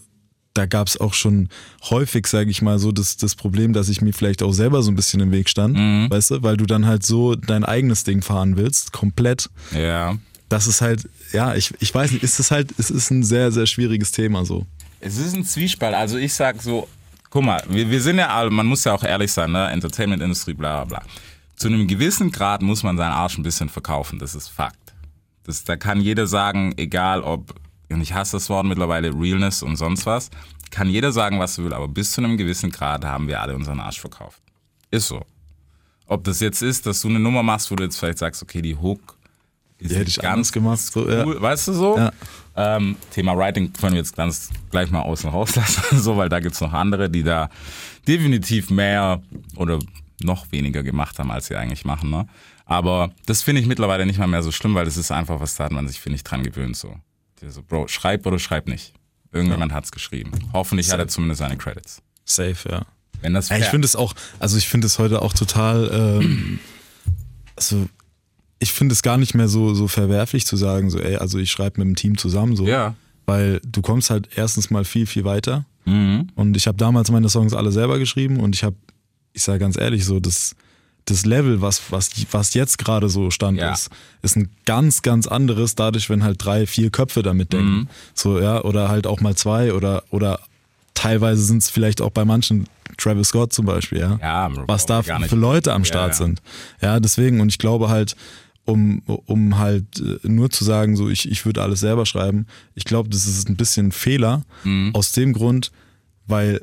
da 0.53 0.67
gab 0.67 0.87
es 0.87 0.97
auch 1.01 1.15
schon 1.15 1.49
häufig, 1.89 2.27
sage 2.27 2.51
ich 2.51 2.61
mal, 2.61 2.77
so 2.77 2.91
das, 2.91 3.17
das 3.17 3.33
Problem, 3.33 3.73
dass 3.73 3.89
ich 3.89 4.01
mir 4.01 4.13
vielleicht 4.13 4.43
auch 4.43 4.53
selber 4.53 4.83
so 4.83 4.91
ein 4.91 4.95
bisschen 4.95 5.19
im 5.19 5.31
Weg 5.31 5.49
stand, 5.49 5.75
Mhm. 5.75 6.11
weißt 6.11 6.29
du, 6.29 6.43
weil 6.43 6.57
du 6.57 6.67
dann 6.67 6.85
halt 6.85 7.03
so 7.03 7.33
dein 7.33 7.63
eigenes 7.65 8.03
Ding 8.03 8.21
fahren 8.21 8.55
willst, 8.55 8.93
komplett. 8.93 9.49
Ja. 9.75 10.15
Das 10.53 10.67
ist 10.67 10.81
halt, 10.81 11.09
ja, 11.31 11.55
ich, 11.55 11.73
ich 11.79 11.95
weiß 11.95 12.11
nicht, 12.11 12.21
ist 12.21 12.39
es 12.39 12.51
halt, 12.51 12.75
es 12.77 12.91
ist 12.91 13.09
ein 13.09 13.23
sehr, 13.23 13.51
sehr 13.51 13.65
schwieriges 13.65 14.11
Thema 14.11 14.45
so. 14.45 14.67
Es 14.99 15.17
ist 15.17 15.35
ein 15.35 15.43
Zwiespalt. 15.43 15.95
Also 15.95 16.17
ich 16.17 16.31
sag 16.31 16.61
so, 16.61 16.87
guck 17.31 17.43
mal, 17.43 17.63
wir, 17.67 17.89
wir 17.89 17.99
sind 17.99 18.19
ja 18.19 18.27
alle, 18.27 18.51
man 18.51 18.67
muss 18.67 18.83
ja 18.83 18.93
auch 18.93 19.03
ehrlich 19.03 19.31
sein, 19.31 19.51
ne? 19.51 19.71
Entertainment-Industrie, 19.71 20.53
bla 20.53 20.83
bla 20.83 20.99
bla. 20.99 21.09
Zu 21.55 21.69
einem 21.69 21.87
gewissen 21.87 22.31
Grad 22.31 22.61
muss 22.61 22.83
man 22.83 22.97
seinen 22.97 23.13
Arsch 23.13 23.35
ein 23.39 23.41
bisschen 23.41 23.67
verkaufen, 23.67 24.19
das 24.19 24.35
ist 24.35 24.47
Fakt. 24.47 24.93
Das, 25.43 25.63
da 25.63 25.75
kann 25.75 25.99
jeder 26.01 26.27
sagen, 26.27 26.75
egal 26.77 27.23
ob, 27.23 27.55
und 27.89 28.01
ich 28.01 28.13
hasse 28.13 28.33
das 28.33 28.47
Wort 28.51 28.67
mittlerweile, 28.67 29.09
Realness 29.09 29.63
und 29.63 29.75
sonst 29.75 30.05
was, 30.05 30.29
kann 30.69 30.87
jeder 30.87 31.11
sagen, 31.11 31.39
was 31.39 31.57
er 31.57 31.63
will, 31.63 31.73
aber 31.73 31.87
bis 31.87 32.11
zu 32.11 32.23
einem 32.23 32.37
gewissen 32.37 32.69
Grad 32.69 33.05
haben 33.05 33.27
wir 33.27 33.41
alle 33.41 33.55
unseren 33.55 33.79
Arsch 33.79 33.99
verkauft. 33.99 34.39
Ist 34.91 35.07
so. 35.07 35.25
Ob 36.05 36.23
das 36.25 36.41
jetzt 36.41 36.61
ist, 36.61 36.85
dass 36.85 37.01
du 37.01 37.09
eine 37.09 37.19
Nummer 37.19 37.41
machst, 37.41 37.71
wo 37.71 37.75
du 37.75 37.83
jetzt 37.83 37.97
vielleicht 37.97 38.19
sagst, 38.19 38.43
okay, 38.43 38.61
die 38.61 38.75
Hook 38.75 39.17
Die 39.89 39.95
hätte 39.95 40.09
ich 40.09 40.23
anders 40.25 40.51
gemacht, 40.51 40.79
so, 40.79 41.09
ja. 41.09 41.25
cool, 41.25 41.41
weißt 41.41 41.67
du 41.69 41.73
so? 41.73 41.97
Ja. 41.97 42.11
Ähm, 42.55 42.95
Thema 43.11 43.35
Writing 43.35 43.73
können 43.73 43.93
wir 43.93 43.99
jetzt 43.99 44.15
ganz 44.15 44.49
gleich 44.69 44.91
mal 44.91 45.01
außen 45.01 45.29
rauslassen, 45.29 45.83
so, 45.99 46.17
weil 46.17 46.29
da 46.29 46.39
gibt's 46.39 46.61
noch 46.61 46.73
andere, 46.73 47.09
die 47.09 47.23
da 47.23 47.49
definitiv 48.07 48.69
mehr 48.69 49.21
oder 49.55 49.79
noch 50.21 50.51
weniger 50.51 50.83
gemacht 50.83 51.19
haben, 51.19 51.31
als 51.31 51.47
sie 51.47 51.55
eigentlich 51.55 51.85
machen. 51.85 52.09
Ne? 52.09 52.27
Aber 52.65 53.11
das 53.25 53.41
finde 53.41 53.61
ich 53.61 53.67
mittlerweile 53.67 54.05
nicht 54.05 54.19
mal 54.19 54.27
mehr 54.27 54.43
so 54.43 54.51
schlimm, 54.51 54.75
weil 54.75 54.85
das 54.85 54.97
ist 54.97 55.11
einfach 55.11 55.39
was, 55.39 55.55
da 55.55 55.65
hat 55.65 55.71
man 55.71 55.87
sich, 55.87 55.99
finde 55.99 56.15
ich, 56.15 56.23
dran 56.23 56.43
gewöhnt. 56.43 56.77
So. 56.77 56.95
so, 57.45 57.63
Bro, 57.63 57.87
schreib 57.87 58.25
oder 58.25 58.39
schreib 58.39 58.67
nicht. 58.67 58.93
Irgendjemand 59.31 59.73
hat's 59.73 59.91
geschrieben. 59.91 60.31
Hoffentlich 60.53 60.91
hat 60.91 60.99
er 60.99 61.07
zumindest 61.07 61.39
seine 61.39 61.57
Credits. 61.57 62.01
Safe, 62.23 62.69
ja. 62.69 62.85
Wenn 63.21 63.33
das 63.33 63.49
Ja, 63.49 63.57
ich 63.57 63.65
finde 63.65 63.85
es 63.85 63.95
auch, 63.95 64.13
also 64.39 64.57
ich 64.57 64.67
finde 64.67 64.87
es 64.87 64.99
heute 64.99 65.21
auch 65.21 65.33
total, 65.33 65.89
ähm, 66.21 66.59
also 67.55 67.87
ich 68.63 68.73
finde 68.73 68.93
es 68.93 69.03
gar 69.03 69.17
nicht 69.17 69.35
mehr 69.35 69.47
so, 69.47 69.73
so 69.73 69.87
verwerflich 69.87 70.45
zu 70.45 70.57
sagen, 70.57 70.89
so, 70.89 70.99
ey, 70.99 71.17
also 71.17 71.37
ich 71.37 71.51
schreibe 71.51 71.79
mit 71.79 71.87
dem 71.87 71.95
Team 71.95 72.17
zusammen, 72.17 72.55
so. 72.55 72.65
Ja. 72.65 72.95
Weil 73.25 73.61
du 73.65 73.81
kommst 73.81 74.09
halt 74.09 74.29
erstens 74.35 74.69
mal 74.69 74.83
viel, 74.85 75.05
viel 75.05 75.23
weiter. 75.23 75.65
Mhm. 75.85 76.27
Und 76.35 76.57
ich 76.57 76.67
habe 76.67 76.77
damals 76.77 77.11
meine 77.11 77.29
Songs 77.29 77.53
alle 77.53 77.71
selber 77.71 77.99
geschrieben 77.99 78.39
und 78.39 78.55
ich 78.55 78.63
habe, 78.63 78.75
ich 79.33 79.43
sage 79.43 79.59
ganz 79.59 79.77
ehrlich, 79.77 80.05
so 80.05 80.19
das, 80.19 80.55
das 81.05 81.25
Level, 81.25 81.61
was, 81.61 81.91
was, 81.91 82.09
was 82.31 82.53
jetzt 82.53 82.77
gerade 82.77 83.09
so 83.09 83.31
Stand 83.31 83.59
Ja. 83.59 83.73
ist, 83.73 83.89
ist 84.21 84.37
ein 84.37 84.49
ganz, 84.65 85.01
ganz 85.01 85.27
anderes, 85.27 85.75
dadurch, 85.75 86.09
wenn 86.09 86.23
halt 86.23 86.43
drei, 86.43 86.65
vier 86.65 86.89
Köpfe 86.89 87.21
damit 87.21 87.53
denken. 87.53 87.79
Mhm. 87.79 87.87
So, 88.13 88.39
ja, 88.39 88.63
oder 88.63 88.87
halt 88.89 89.07
auch 89.07 89.19
mal 89.19 89.35
zwei 89.35 89.73
oder, 89.73 90.03
oder 90.09 90.39
teilweise 90.93 91.43
sind 91.43 91.57
es 91.57 91.69
vielleicht 91.69 92.01
auch 92.01 92.11
bei 92.11 92.23
manchen 92.23 92.67
Travis 92.97 93.29
Scott 93.29 93.51
zum 93.51 93.65
Beispiel, 93.65 93.99
ja. 93.99 94.19
Ja, 94.21 94.49
was 94.67 94.85
da 94.85 95.01
für 95.03 95.35
Leute 95.35 95.73
am 95.73 95.83
Start 95.83 96.11
ja. 96.11 96.17
sind. 96.17 96.41
Ja, 96.81 96.99
deswegen, 96.99 97.41
und 97.41 97.49
ich 97.49 97.57
glaube 97.57 97.89
halt, 97.89 98.15
um, 98.65 99.01
um 99.05 99.57
halt 99.57 99.85
äh, 99.99 100.19
nur 100.27 100.49
zu 100.49 100.63
sagen, 100.63 100.95
so 100.95 101.09
ich, 101.09 101.29
ich 101.29 101.45
würde 101.45 101.61
alles 101.61 101.79
selber 101.81 102.05
schreiben, 102.05 102.47
ich 102.75 102.85
glaube, 102.85 103.09
das 103.09 103.27
ist 103.27 103.49
ein 103.49 103.55
bisschen 103.55 103.87
ein 103.87 103.91
Fehler. 103.91 104.43
Mhm. 104.63 104.91
Aus 104.93 105.11
dem 105.11 105.33
Grund, 105.33 105.71
weil 106.27 106.61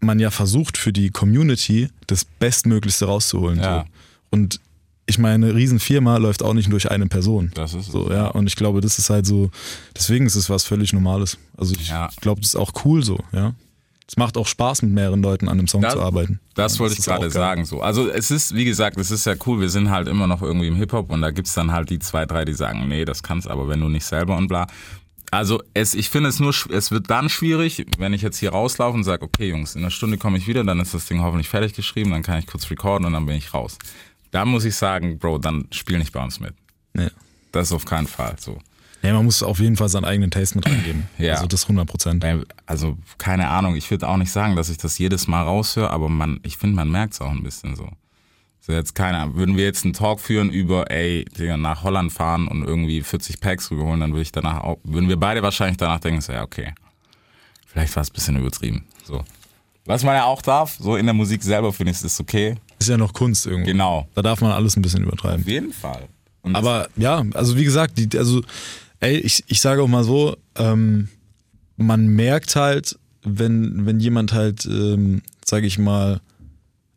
man 0.00 0.18
ja 0.18 0.30
versucht, 0.30 0.76
für 0.78 0.92
die 0.92 1.10
Community 1.10 1.88
das 2.06 2.24
Bestmöglichste 2.24 3.06
rauszuholen. 3.06 3.58
Ja. 3.58 3.80
So. 3.80 3.86
Und 4.30 4.60
ich 5.06 5.18
meine, 5.18 5.46
eine 5.46 5.54
Riesenfirma 5.54 6.16
läuft 6.16 6.42
auch 6.42 6.54
nicht 6.54 6.72
durch 6.72 6.90
eine 6.90 7.06
Person. 7.06 7.50
Das 7.54 7.74
ist 7.74 7.92
so, 7.92 8.10
ja. 8.10 8.28
Und 8.28 8.46
ich 8.46 8.56
glaube, 8.56 8.80
das 8.80 8.98
ist 8.98 9.10
halt 9.10 9.26
so, 9.26 9.50
deswegen 9.94 10.24
ist 10.26 10.34
es 10.34 10.48
was 10.48 10.64
völlig 10.64 10.92
Normales. 10.94 11.36
Also 11.58 11.74
ich 11.78 11.88
Ja. 11.88 12.08
glaube, 12.22 12.40
das 12.40 12.50
ist 12.50 12.56
auch 12.56 12.72
cool 12.86 13.02
so, 13.02 13.18
ja. 13.32 13.54
Es 14.06 14.16
macht 14.16 14.36
auch 14.36 14.46
Spaß, 14.46 14.82
mit 14.82 14.92
mehreren 14.92 15.22
Leuten 15.22 15.48
an 15.48 15.58
einem 15.58 15.66
Song 15.68 15.80
Das- 15.82 15.94
zu 15.94 16.00
arbeiten. 16.00 16.40
Das 16.54 16.78
wollte 16.78 16.92
ich 16.92 16.98
ist 17.00 17.08
auch 17.08 17.14
gerade 17.16 17.30
sagen. 17.30 17.64
So. 17.64 17.80
Also 17.80 18.08
es 18.10 18.30
ist, 18.30 18.54
wie 18.54 18.64
gesagt, 18.66 18.98
es 18.98 19.10
ist 19.10 19.24
ja 19.24 19.34
cool, 19.46 19.60
wir 19.60 19.70
sind 19.70 19.90
halt 19.90 20.08
immer 20.08 20.26
noch 20.26 20.42
irgendwie 20.42 20.68
im 20.68 20.76
Hip-Hop 20.76 21.10
und 21.10 21.22
da 21.22 21.30
gibt's 21.30 21.54
dann 21.54 21.72
halt 21.72 21.88
die 21.90 21.98
zwei, 21.98 22.26
drei, 22.26 22.44
die 22.44 22.52
sagen, 22.52 22.86
nee, 22.88 23.04
das 23.04 23.22
kannst 23.22 23.48
aber 23.48 23.68
wenn 23.68 23.80
du 23.80 23.88
nicht 23.88 24.04
selber 24.04 24.36
und 24.36 24.48
bla. 24.48 24.66
Also 25.30 25.62
es, 25.72 25.94
ich 25.94 26.10
finde 26.10 26.28
es 26.28 26.38
nur, 26.38 26.54
es 26.70 26.90
wird 26.90 27.10
dann 27.10 27.28
schwierig, 27.28 27.86
wenn 27.98 28.12
ich 28.12 28.22
jetzt 28.22 28.38
hier 28.38 28.50
rauslaufe 28.50 28.96
und 28.96 29.04
sage, 29.04 29.24
okay 29.24 29.48
Jungs, 29.48 29.74
in 29.74 29.80
einer 29.80 29.90
Stunde 29.90 30.18
komme 30.18 30.38
ich 30.38 30.46
wieder, 30.46 30.62
dann 30.62 30.78
ist 30.80 30.94
das 30.94 31.06
Ding 31.06 31.22
hoffentlich 31.22 31.48
fertig 31.48 31.72
geschrieben, 31.72 32.10
dann 32.10 32.22
kann 32.22 32.38
ich 32.38 32.46
kurz 32.46 32.70
recorden 32.70 33.06
und 33.06 33.14
dann 33.14 33.26
bin 33.26 33.36
ich 33.36 33.52
raus. 33.54 33.78
Da 34.30 34.44
muss 34.44 34.64
ich 34.64 34.76
sagen, 34.76 35.18
Bro, 35.18 35.38
dann 35.38 35.66
spiel 35.72 35.98
nicht 35.98 36.12
bei 36.12 36.22
uns 36.22 36.38
mit. 36.40 36.54
Nee. 36.92 37.08
Das 37.52 37.68
ist 37.68 37.72
auf 37.72 37.84
keinen 37.84 38.06
Fall 38.06 38.36
so. 38.38 38.58
Ja, 39.04 39.12
man 39.12 39.26
muss 39.26 39.42
auf 39.42 39.58
jeden 39.58 39.76
Fall 39.76 39.88
seinen 39.88 40.04
eigenen 40.04 40.30
Taste 40.30 40.56
mit 40.56 40.66
reingeben. 40.66 41.08
Ja. 41.18 41.34
Also 41.34 41.46
das 41.46 41.64
100 41.64 41.86
Prozent. 41.86 42.24
Also 42.66 42.96
keine 43.18 43.48
Ahnung, 43.48 43.76
ich 43.76 43.90
würde 43.90 44.08
auch 44.08 44.16
nicht 44.16 44.32
sagen, 44.32 44.56
dass 44.56 44.68
ich 44.68 44.78
das 44.78 44.98
jedes 44.98 45.28
Mal 45.28 45.42
raushöre, 45.42 45.90
aber 45.90 46.08
man, 46.08 46.40
ich 46.42 46.56
finde, 46.56 46.76
man 46.76 46.90
merkt 46.90 47.14
es 47.14 47.20
auch 47.20 47.30
ein 47.30 47.42
bisschen 47.42 47.76
so. 47.76 47.88
So 48.60 48.72
jetzt 48.72 48.94
keine 48.94 49.18
Ahnung, 49.18 49.36
würden 49.36 49.56
wir 49.58 49.64
jetzt 49.64 49.84
einen 49.84 49.92
Talk 49.92 50.20
führen 50.20 50.50
über, 50.50 50.90
ey, 50.90 51.26
Digga, 51.38 51.58
nach 51.58 51.82
Holland 51.82 52.12
fahren 52.12 52.48
und 52.48 52.64
irgendwie 52.64 53.02
40 53.02 53.40
Packs 53.40 53.70
rüberholen, 53.70 54.00
dann 54.00 54.12
würde 54.12 54.22
ich 54.22 54.32
danach 54.32 54.62
auch, 54.62 54.78
würden 54.84 55.08
wir 55.08 55.18
beide 55.18 55.42
wahrscheinlich 55.42 55.76
danach 55.76 56.00
denken, 56.00 56.22
so, 56.22 56.32
ja, 56.32 56.42
okay, 56.42 56.72
vielleicht 57.66 57.94
war 57.94 58.02
es 58.02 58.10
ein 58.10 58.14
bisschen 58.14 58.36
übertrieben. 58.36 58.86
So. 59.04 59.22
Was 59.84 60.02
man 60.02 60.14
ja 60.14 60.24
auch 60.24 60.40
darf, 60.40 60.78
so 60.80 60.96
in 60.96 61.04
der 61.04 61.14
Musik 61.14 61.42
selber 61.42 61.72
finde 61.74 61.92
ich, 61.92 62.02
ist 62.02 62.18
okay. 62.18 62.56
Ist 62.78 62.88
ja 62.88 62.96
noch 62.96 63.12
Kunst 63.12 63.46
irgendwo. 63.46 63.66
Genau. 63.66 64.08
Da 64.14 64.22
darf 64.22 64.40
man 64.40 64.50
alles 64.50 64.76
ein 64.76 64.82
bisschen 64.82 65.02
übertreiben. 65.04 65.42
Auf 65.42 65.48
jeden 65.48 65.72
Fall. 65.72 66.08
Und 66.40 66.56
Aber 66.56 66.88
ja, 66.96 67.22
also 67.34 67.56
wie 67.56 67.64
gesagt, 67.64 67.98
die, 67.98 68.18
also, 68.18 68.42
ey, 69.04 69.16
ich, 69.18 69.44
ich 69.46 69.60
sage 69.60 69.82
auch 69.82 69.88
mal 69.88 70.04
so, 70.04 70.36
ähm, 70.56 71.08
man 71.76 72.06
merkt 72.06 72.56
halt, 72.56 72.98
wenn, 73.22 73.86
wenn 73.86 74.00
jemand 74.00 74.32
halt, 74.32 74.64
ähm, 74.66 75.22
sage 75.44 75.66
ich 75.66 75.78
mal, 75.78 76.20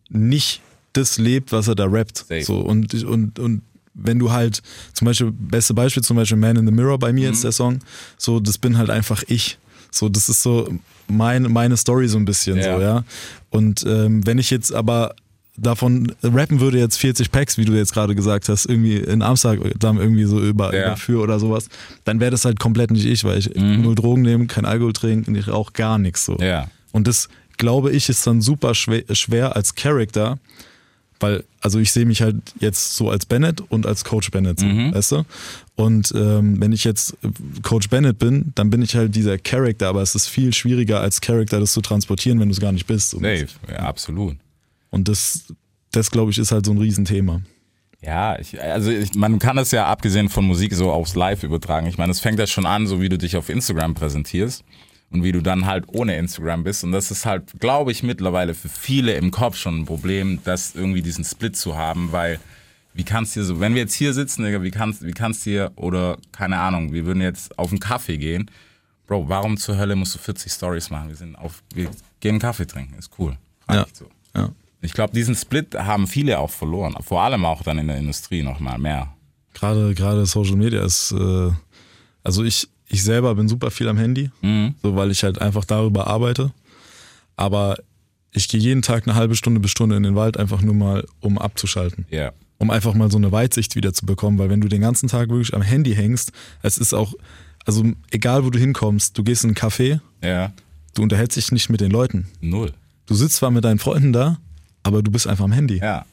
nicht 0.10 0.62
das 0.94 1.18
lebt, 1.18 1.52
was 1.52 1.68
er 1.68 1.76
da 1.76 1.86
rappt. 1.86 2.18
Safe. 2.20 2.42
So, 2.44 2.60
und, 2.60 2.94
und, 3.04 3.40
und 3.40 3.62
wenn 3.94 4.20
du 4.20 4.32
halt, 4.32 4.62
zum 4.94 5.06
Beispiel, 5.06 5.32
beste 5.32 5.74
Beispiel, 5.74 6.04
zum 6.04 6.18
Beispiel 6.18 6.38
Man 6.38 6.56
in 6.58 6.66
the 6.66 6.72
Mirror 6.72 7.00
bei 7.00 7.12
mir 7.14 7.28
Mhm. 7.28 7.34
jetzt 7.34 7.44
der 7.44 7.52
Song, 7.52 7.80
so, 8.18 8.40
das 8.40 8.58
bin 8.58 8.78
halt 8.78 8.90
einfach 8.90 9.24
ich. 9.28 9.58
So, 9.92 10.10
das 10.10 10.30
ist 10.30 10.44
so 10.44 10.70
mein, 11.08 11.44
meine 11.44 11.78
Story 11.78 12.08
so 12.08 12.18
ein 12.18 12.26
bisschen, 12.26 12.58
Ja. 12.58 12.76
so, 12.76 12.82
ja. 12.82 13.04
Und 13.50 13.86
ähm, 13.88 14.26
wenn 14.26 14.38
ich 14.38 14.50
jetzt 14.50 14.74
aber 14.74 15.16
davon 15.58 16.12
rappen 16.24 16.60
würde 16.60 16.78
jetzt 16.80 16.98
40 16.98 17.32
Packs, 17.32 17.58
wie 17.58 17.66
du 17.66 17.74
jetzt 17.74 17.94
gerade 17.94 18.14
gesagt 18.16 18.48
hast, 18.48 18.66
irgendwie 18.68 18.98
in 18.98 19.22
Amsterdam 19.22 20.00
irgendwie 20.00 20.26
so 20.26 20.40
über, 20.40 20.74
Ja. 20.74 20.86
überführ 20.86 21.22
oder 21.22 21.40
sowas, 21.40 21.68
dann 22.06 22.20
wäre 22.20 22.32
das 22.32 22.46
halt 22.46 22.60
komplett 22.60 22.92
nicht 22.92 23.06
ich, 23.06 23.24
weil 23.24 23.40
ich 23.40 23.50
null 23.56 23.96
Drogen 23.96 24.22
nehme, 24.22 24.46
kein 24.48 24.66
Alkohol 24.66 24.94
trinke 24.94 25.30
und 25.30 25.36
ich 25.36 25.48
rauche 25.48 25.74
gar 25.74 25.98
nichts 25.98 26.26
so. 26.26 26.34
Mhm. 26.36 26.44
Ja. 26.44 26.70
Und 26.92 27.08
das, 27.08 27.28
glaube 27.58 27.92
ich, 27.92 28.08
ist 28.10 28.26
dann 28.28 28.42
super 28.42 28.76
schwer, 28.76 29.04
schwer 29.14 29.56
als 29.56 29.74
Charakter, 29.76 30.38
weil, 31.20 31.44
also 31.62 31.80
ich 31.80 31.92
sehe 31.92 32.06
mich 32.06 32.22
halt 32.22 32.36
jetzt 32.60 32.96
so 32.96 33.10
als 33.10 33.26
Bennett 33.26 33.62
und 33.70 33.88
als 33.88 34.04
Coach 34.06 34.30
Bennett, 34.30 34.60
so, 34.60 34.68
Mhm. 34.68 34.94
weißt 34.94 35.12
du? 35.14 35.24
Und 35.76 36.14
ähm, 36.16 36.62
wenn 36.62 36.72
ich 36.72 36.84
jetzt 36.84 37.18
Coach 37.64 37.90
Bennett 37.90 38.20
bin, 38.20 38.52
dann 38.54 38.70
bin 38.70 38.84
ich 38.84 38.96
halt 38.96 39.16
dieser 39.16 39.40
Charakter, 39.40 39.88
aber 39.88 40.04
es 40.04 40.14
ist 40.14 40.28
viel 40.28 40.54
schwieriger 40.54 41.00
als 41.02 41.20
Charakter, 41.22 41.60
das 41.60 41.74
zu 41.74 41.82
transportieren, 41.82 42.40
wenn 42.40 42.50
du 42.50 42.54
es 42.54 42.60
gar 42.60 42.72
nicht 42.72 42.86
bist. 42.86 43.12
Safe, 43.12 43.48
ja, 43.68 43.78
absolut. 43.80 44.36
Und 44.90 45.08
das, 45.08 45.54
das 45.92 46.12
glaube 46.12 46.32
ich, 46.32 46.38
ist 46.38 46.52
halt 46.52 46.66
so 46.66 46.72
ein 46.72 46.78
Riesenthema. 46.78 47.42
Ja, 48.02 48.38
ich, 48.40 48.62
also 48.62 48.92
ich, 48.92 49.16
man 49.16 49.40
kann 49.40 49.56
das 49.56 49.72
ja 49.72 49.88
abgesehen 49.88 50.30
von 50.30 50.46
Musik 50.46 50.74
so 50.74 50.92
aufs 50.92 51.16
Live 51.16 51.44
übertragen. 51.44 51.88
Ich 51.88 51.98
meine, 51.98 52.12
es 52.12 52.20
fängt 52.20 52.40
ja 52.40 52.48
schon 52.48 52.66
an, 52.66 52.86
so 52.86 53.02
wie 53.02 53.10
du 53.10 53.18
dich 53.18 53.36
auf 53.36 53.50
Instagram 53.50 53.96
präsentierst 53.96 54.64
und 55.10 55.24
wie 55.24 55.32
du 55.32 55.42
dann 55.42 55.66
halt 55.66 55.86
ohne 55.88 56.16
Instagram 56.18 56.64
bist. 56.64 56.84
Und 56.84 56.92
das 56.92 57.10
ist 57.10 57.26
halt, 57.26 57.60
glaube 57.60 57.92
ich, 57.92 58.04
mittlerweile 58.04 58.54
für 58.54 58.70
viele 58.70 59.14
im 59.14 59.32
Kopf 59.32 59.58
schon 59.58 59.82
ein 59.82 59.86
Problem, 59.86 60.40
das 60.44 60.76
irgendwie 60.76 61.02
diesen 61.02 61.24
Split 61.24 61.56
zu 61.58 61.76
haben, 61.76 62.12
weil 62.12 62.40
wie 62.94 63.04
kannst 63.04 63.36
du 63.36 63.40
dir 63.40 63.46
so, 63.46 63.60
wenn 63.60 63.74
wir 63.74 63.82
jetzt 63.82 63.94
hier 63.94 64.14
sitzen, 64.14 64.44
Digga, 64.44 64.64
wie 64.64 64.72
kannst, 64.72 65.06
wie 65.06 65.12
kannst 65.12 65.46
du 65.46 65.52
dir, 65.52 65.72
oder 65.76 66.18
keine 66.32 66.58
Ahnung, 66.60 66.94
wir 66.94 67.06
würden 67.06 67.22
jetzt 67.22 67.58
auf 67.58 67.70
einen 67.70 67.80
Kaffee 67.80 68.18
gehen. 68.18 68.50
Bro, 69.06 69.30
warum 69.30 69.58
zur 69.58 69.78
Hölle 69.78 69.96
musst 69.96 70.16
du 70.16 70.20
40 70.20 70.52
Stories 70.52 70.90
machen? 70.90 71.10
Wir 71.10 71.16
sind 71.16 71.36
auf, 71.36 71.64
wir 71.74 71.90
gehen 72.20 72.32
einen 72.32 72.40
Kaffee 72.40 72.66
trinken, 72.66 72.96
ist 72.98 73.12
cool. 73.18 73.38
Reicht 73.68 73.96
so. 73.96 74.10
ja. 74.36 74.50
Ich 74.82 74.94
glaube, 74.94 75.14
diesen 75.14 75.36
Split 75.36 75.76
haben 75.76 76.08
viele 76.08 76.40
auch 76.40 76.52
verloren. 76.52 76.96
Vor 77.02 77.22
allem 77.24 77.46
auch 77.46 77.64
dann 77.64 77.80
in 77.80 77.88
der 77.88 77.98
Industrie 77.98 78.44
nochmal 78.44 78.78
mehr. 78.78 79.14
Gerade, 79.54 79.96
gerade 79.96 80.26
Social 80.26 80.56
Media 80.56 80.84
ist, 80.86 81.12
äh, 81.12 81.52
also 82.24 82.44
ich, 82.44 82.68
ich 82.88 83.04
selber 83.04 83.34
bin 83.36 83.48
super 83.50 83.72
viel 83.72 83.88
am 83.88 83.98
Handy, 83.98 84.30
so 84.84 84.96
weil 84.96 85.10
ich 85.12 85.24
halt 85.24 85.42
einfach 85.42 85.66
darüber 85.66 86.08
arbeite. 86.08 86.52
Aber 87.36 87.78
ich 88.32 88.48
gehe 88.50 88.60
jeden 88.62 88.82
Tag 88.82 89.08
eine 89.08 89.16
halbe 89.16 89.36
Stunde 89.36 89.60
bis 89.60 89.72
Stunde 89.72 89.96
in 89.96 90.04
den 90.04 90.16
Wald, 90.16 90.38
einfach 90.38 90.62
nur 90.62 90.76
mal, 90.76 91.06
um 91.20 91.38
abzuschalten. 91.38 92.06
Ja. 92.10 92.32
Um 92.60 92.70
einfach 92.72 92.94
mal 92.94 93.10
so 93.12 93.18
eine 93.18 93.32
Weitsicht 93.32 93.76
wieder 93.76 93.94
zu 93.94 94.06
bekommen, 94.06 94.38
weil 94.38 94.50
wenn 94.50 94.62
du 94.62 94.68
den 94.68 94.82
ganzen 94.82 95.10
Tag 95.10 95.30
wirklich 95.30 95.54
am 95.56 95.62
Handy 95.62 95.96
hängst, 95.96 96.32
es 96.62 96.78
ist 96.78 96.94
auch, 96.94 97.14
also 97.66 97.84
egal 98.12 98.46
wo 98.46 98.50
du 98.52 98.60
hinkommst, 98.60 99.18
du 99.18 99.24
gehst 99.24 99.44
in 99.44 99.50
einen 99.52 99.56
Café, 99.58 100.00
Ja. 100.24 100.54
du 100.94 101.04
unterhältst 101.04 101.38
dich 101.38 101.52
nicht 101.52 101.70
mit 101.70 101.82
den 101.82 101.92
Leuten. 101.92 102.28
Null. 102.42 102.74
Du 103.06 103.16
sitzt 103.16 103.38
zwar 103.38 103.52
mit 103.52 103.64
deinen 103.64 103.80
Freunden 103.80 104.12
da, 104.14 104.38
aber 104.84 105.02
du 105.02 105.12
bist 105.12 105.28
einfach 105.28 105.46
am 105.46 105.52
Handy. 105.52 105.78
Ja. 105.78 106.06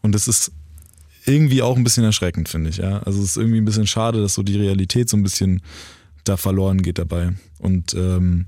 Und 0.00 0.12
das 0.12 0.28
ist 0.28 0.52
irgendwie 1.24 1.62
auch 1.62 1.76
ein 1.76 1.84
bisschen 1.84 2.04
erschreckend, 2.04 2.48
finde 2.48 2.70
ich. 2.70 2.78
Ja? 2.78 2.98
Also 3.00 3.20
es 3.20 3.30
ist 3.30 3.36
irgendwie 3.36 3.60
ein 3.60 3.64
bisschen 3.64 3.86
schade, 3.86 4.20
dass 4.20 4.34
so 4.34 4.42
die 4.42 4.56
Realität 4.56 5.08
so 5.08 5.16
ein 5.16 5.22
bisschen 5.22 5.62
da 6.24 6.36
verloren 6.36 6.82
geht 6.82 6.98
dabei. 6.98 7.32
Und 7.58 7.94
ähm, 7.94 8.46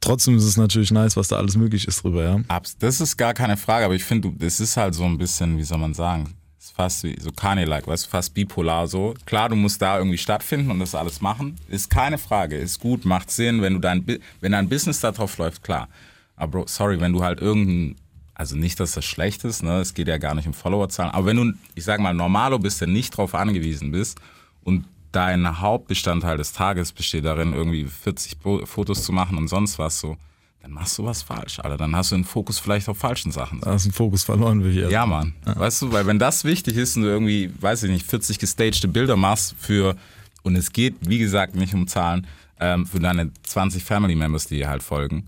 trotzdem 0.00 0.36
ist 0.36 0.44
es 0.44 0.56
natürlich 0.56 0.90
nice, 0.90 1.16
was 1.16 1.28
da 1.28 1.36
alles 1.36 1.56
möglich 1.56 1.86
ist 1.86 2.02
drüber, 2.02 2.24
ja. 2.24 2.40
Das 2.78 3.00
ist 3.00 3.16
gar 3.16 3.34
keine 3.34 3.56
Frage, 3.56 3.84
aber 3.84 3.94
ich 3.94 4.04
finde, 4.04 4.32
das 4.38 4.60
ist 4.60 4.76
halt 4.76 4.94
so 4.94 5.04
ein 5.04 5.18
bisschen, 5.18 5.58
wie 5.58 5.62
soll 5.62 5.78
man 5.78 5.94
sagen, 5.94 6.34
ist 6.58 6.72
fast 6.72 7.04
wie 7.04 7.18
so 7.18 7.30
Kanye-like, 7.32 7.86
weißt 7.86 8.06
du, 8.06 8.10
fast 8.10 8.34
bipolar 8.34 8.86
so. 8.86 9.14
Klar, 9.24 9.48
du 9.48 9.56
musst 9.56 9.80
da 9.80 9.98
irgendwie 9.98 10.18
stattfinden 10.18 10.70
und 10.70 10.78
das 10.78 10.94
alles 10.94 11.20
machen. 11.20 11.56
Ist 11.68 11.88
keine 11.90 12.18
Frage, 12.18 12.56
ist 12.56 12.80
gut, 12.80 13.04
macht 13.04 13.30
Sinn, 13.30 13.62
wenn 13.62 13.74
du 13.74 13.78
dein, 13.78 14.04
wenn 14.40 14.52
dein 14.52 14.68
Business 14.68 15.00
da 15.00 15.12
drauf 15.12 15.38
läuft, 15.38 15.62
klar. 15.62 15.88
Aber 16.36 16.52
Bro, 16.52 16.66
sorry, 16.68 17.00
wenn 17.00 17.12
du 17.12 17.22
halt 17.22 17.40
irgendein, 17.40 17.96
also 18.40 18.56
nicht, 18.56 18.80
dass 18.80 18.92
das 18.92 19.04
schlecht 19.04 19.44
ist, 19.44 19.62
ne, 19.62 19.80
es 19.80 19.92
geht 19.92 20.08
ja 20.08 20.16
gar 20.16 20.34
nicht 20.34 20.46
um 20.46 20.54
Followerzahlen, 20.54 21.12
aber 21.12 21.26
wenn 21.26 21.36
du, 21.36 21.52
ich 21.74 21.84
sag 21.84 22.00
mal, 22.00 22.14
Normalo 22.14 22.58
bist, 22.58 22.80
der 22.80 22.88
nicht 22.88 23.10
drauf 23.16 23.34
angewiesen 23.34 23.90
bist 23.90 24.18
und 24.64 24.86
dein 25.12 25.60
Hauptbestandteil 25.60 26.38
des 26.38 26.52
Tages 26.52 26.92
besteht 26.92 27.26
darin, 27.26 27.52
irgendwie 27.52 27.84
40 27.84 28.38
Bo- 28.38 28.64
Fotos 28.64 29.04
zu 29.04 29.12
machen 29.12 29.36
und 29.36 29.48
sonst 29.48 29.78
was 29.78 30.00
so, 30.00 30.16
dann 30.62 30.72
machst 30.72 30.96
du 30.98 31.04
was 31.04 31.22
falsch, 31.22 31.58
Alter. 31.60 31.76
Dann 31.76 31.94
hast 31.96 32.12
du 32.12 32.16
den 32.16 32.24
Fokus 32.24 32.58
vielleicht 32.58 32.88
auf 32.88 32.96
falschen 32.98 33.30
Sachen. 33.32 33.60
Da 33.60 33.74
ist 33.74 33.86
ein 33.86 33.92
Fokus 33.92 34.24
verloren, 34.24 34.62
will 34.64 34.70
ich 34.72 34.76
erst. 34.78 34.92
Ja, 34.92 35.04
Mann. 35.06 35.34
Weißt 35.44 35.82
du, 35.82 35.92
weil 35.92 36.06
wenn 36.06 36.18
das 36.18 36.44
wichtig 36.44 36.76
ist 36.76 36.96
und 36.96 37.02
du 37.02 37.08
irgendwie, 37.08 37.50
weiß 37.60 37.82
ich 37.84 37.90
nicht, 37.90 38.06
40 38.06 38.38
gestagte 38.38 38.86
Bilder 38.88 39.16
machst 39.16 39.54
für, 39.58 39.96
und 40.42 40.56
es 40.56 40.72
geht, 40.72 40.94
wie 41.00 41.18
gesagt, 41.18 41.54
nicht 41.54 41.74
um 41.74 41.86
Zahlen, 41.88 42.26
ähm, 42.58 42.86
für 42.86 43.00
deine 43.00 43.30
20 43.42 43.84
Family 43.84 44.14
Members, 44.14 44.46
die 44.46 44.56
dir 44.56 44.68
halt 44.68 44.82
folgen, 44.82 45.26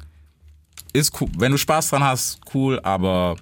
ist 0.93 1.21
cool. 1.21 1.29
Wenn 1.39 1.53
du 1.53 1.59
Spaß 1.59 1.91
dran 1.91 2.03
hast, 2.05 2.41
cool, 2.55 2.81
aber 2.83 3.37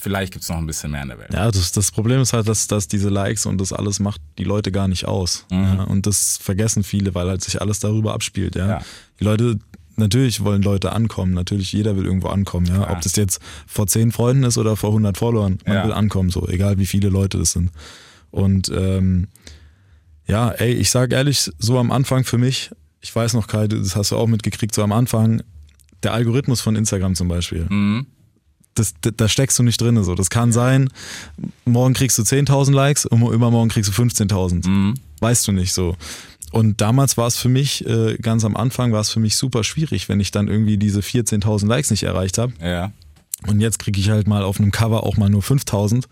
vielleicht 0.00 0.32
gibt's 0.32 0.48
noch 0.48 0.56
ein 0.56 0.66
bisschen 0.66 0.90
mehr 0.90 1.02
in 1.02 1.08
der 1.08 1.18
Welt. 1.18 1.32
Ja, 1.32 1.50
das, 1.50 1.72
das 1.72 1.90
Problem 1.92 2.20
ist 2.20 2.32
halt, 2.32 2.48
dass, 2.48 2.66
dass 2.66 2.88
diese 2.88 3.08
Likes 3.08 3.46
und 3.46 3.60
das 3.60 3.72
alles 3.72 4.00
macht 4.00 4.20
die 4.38 4.44
Leute 4.44 4.72
gar 4.72 4.88
nicht 4.88 5.04
aus. 5.06 5.46
Ja, 5.50 5.84
und 5.84 6.06
das 6.06 6.38
vergessen 6.38 6.82
viele, 6.82 7.14
weil 7.14 7.28
halt 7.28 7.42
sich 7.44 7.60
alles 7.60 7.78
darüber 7.78 8.14
abspielt. 8.14 8.56
Ja. 8.56 8.66
Ja. 8.68 8.80
Die 9.20 9.24
Leute, 9.24 9.58
natürlich 9.96 10.42
wollen 10.42 10.62
Leute 10.62 10.92
ankommen. 10.92 11.34
Natürlich, 11.34 11.72
jeder 11.72 11.96
will 11.96 12.04
irgendwo 12.06 12.28
ankommen. 12.28 12.66
Ja. 12.66 12.90
Ob 12.90 13.00
das 13.02 13.14
jetzt 13.16 13.40
vor 13.66 13.86
zehn 13.86 14.10
Freunden 14.10 14.42
ist 14.42 14.58
oder 14.58 14.74
vor 14.76 14.90
100 14.90 15.16
Followern, 15.16 15.58
man 15.66 15.74
Ja. 15.76 15.84
will 15.84 15.92
ankommen, 15.92 16.30
so 16.30 16.48
egal 16.48 16.78
wie 16.78 16.86
viele 16.86 17.08
Leute 17.08 17.38
das 17.38 17.52
sind. 17.52 17.70
Und 18.32 18.70
ähm, 18.74 19.28
ja, 20.26 20.50
ey, 20.50 20.72
ich 20.72 20.90
sag 20.90 21.12
ehrlich, 21.12 21.50
so 21.58 21.78
am 21.78 21.92
Anfang 21.92 22.24
für 22.24 22.38
mich, 22.38 22.70
ich 23.00 23.14
weiß 23.14 23.34
noch, 23.34 23.46
Kai, 23.46 23.68
das 23.68 23.94
hast 23.94 24.10
du 24.12 24.16
auch 24.16 24.26
mitgekriegt, 24.28 24.74
so 24.74 24.82
am 24.82 24.92
Anfang, 24.92 25.42
der 26.02 26.12
Algorithmus 26.12 26.60
von 26.60 26.76
Instagram 26.76 27.14
zum 27.14 27.28
Beispiel. 27.28 27.66
Mhm. 27.68 28.06
Das, 28.74 28.94
da, 29.00 29.10
da 29.10 29.28
steckst 29.28 29.58
du 29.58 29.62
nicht 29.62 29.80
drin. 29.80 30.02
So. 30.02 30.14
Das 30.14 30.30
kann 30.30 30.52
sein, 30.52 30.88
morgen 31.64 31.94
kriegst 31.94 32.18
du 32.18 32.22
10.000 32.22 32.72
Likes 32.72 33.06
und 33.06 33.20
übermorgen 33.22 33.68
kriegst 33.68 33.96
du 33.96 34.02
15.000. 34.02 34.66
Mhm. 34.66 34.94
Weißt 35.20 35.46
du 35.46 35.52
nicht 35.52 35.72
so. 35.72 35.96
Und 36.52 36.80
damals 36.80 37.16
war 37.16 37.26
es 37.26 37.36
für 37.36 37.48
mich, 37.48 37.86
äh, 37.86 38.16
ganz 38.20 38.44
am 38.44 38.56
Anfang 38.56 38.92
war 38.92 39.00
es 39.00 39.10
für 39.10 39.20
mich 39.20 39.36
super 39.36 39.64
schwierig, 39.64 40.08
wenn 40.08 40.20
ich 40.20 40.30
dann 40.30 40.48
irgendwie 40.48 40.76
diese 40.76 41.00
14.000 41.00 41.66
Likes 41.66 41.90
nicht 41.90 42.02
erreicht 42.02 42.38
habe. 42.38 42.52
Ja. 42.60 42.92
Und 43.46 43.60
jetzt 43.60 43.78
kriege 43.78 43.98
ich 43.98 44.10
halt 44.10 44.26
mal 44.26 44.42
auf 44.42 44.60
einem 44.60 44.70
Cover 44.70 45.04
auch 45.04 45.16
mal 45.16 45.30
nur 45.30 45.42
5.000 45.42 46.04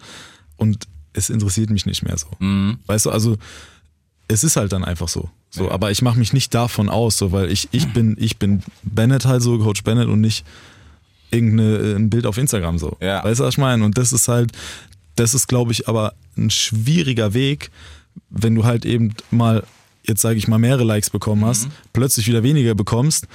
und 0.56 0.86
es 1.12 1.30
interessiert 1.30 1.70
mich 1.70 1.86
nicht 1.86 2.02
mehr 2.02 2.16
so. 2.16 2.28
Mhm. 2.38 2.78
Weißt 2.86 3.06
du, 3.06 3.10
also 3.10 3.36
es 4.28 4.44
ist 4.44 4.56
halt 4.56 4.72
dann 4.72 4.84
einfach 4.84 5.08
so. 5.08 5.30
So, 5.50 5.70
aber 5.70 5.90
ich 5.90 6.00
mache 6.00 6.18
mich 6.18 6.32
nicht 6.32 6.54
davon 6.54 6.88
aus, 6.88 7.18
so, 7.18 7.32
weil 7.32 7.50
ich, 7.50 7.68
ich 7.72 7.92
bin, 7.92 8.16
ich 8.20 8.36
bin 8.38 8.62
Bennett 8.82 9.26
halt 9.26 9.42
so, 9.42 9.58
Coach 9.58 9.82
Bennett 9.82 10.08
und 10.08 10.20
nicht 10.20 10.44
irgendein 11.32 12.08
Bild 12.08 12.26
auf 12.26 12.38
Instagram 12.38 12.78
so. 12.78 12.96
Ja. 13.00 13.24
Weißt 13.24 13.40
du, 13.40 13.44
was 13.44 13.54
ich 13.54 13.58
meine? 13.58 13.84
Und 13.84 13.98
das 13.98 14.12
ist 14.12 14.28
halt, 14.28 14.52
das 15.16 15.34
ist, 15.34 15.48
glaube 15.48 15.72
ich, 15.72 15.88
aber 15.88 16.14
ein 16.36 16.50
schwieriger 16.50 17.34
Weg, 17.34 17.70
wenn 18.30 18.54
du 18.54 18.64
halt 18.64 18.84
eben 18.84 19.14
mal, 19.30 19.64
jetzt 20.06 20.22
sage 20.22 20.38
ich 20.38 20.48
mal, 20.48 20.58
mehrere 20.58 20.84
Likes 20.84 21.10
bekommen 21.10 21.44
hast, 21.44 21.68
plötzlich 21.92 22.28
wieder 22.28 22.42
weniger 22.42 22.74
bekommst, 22.74 23.26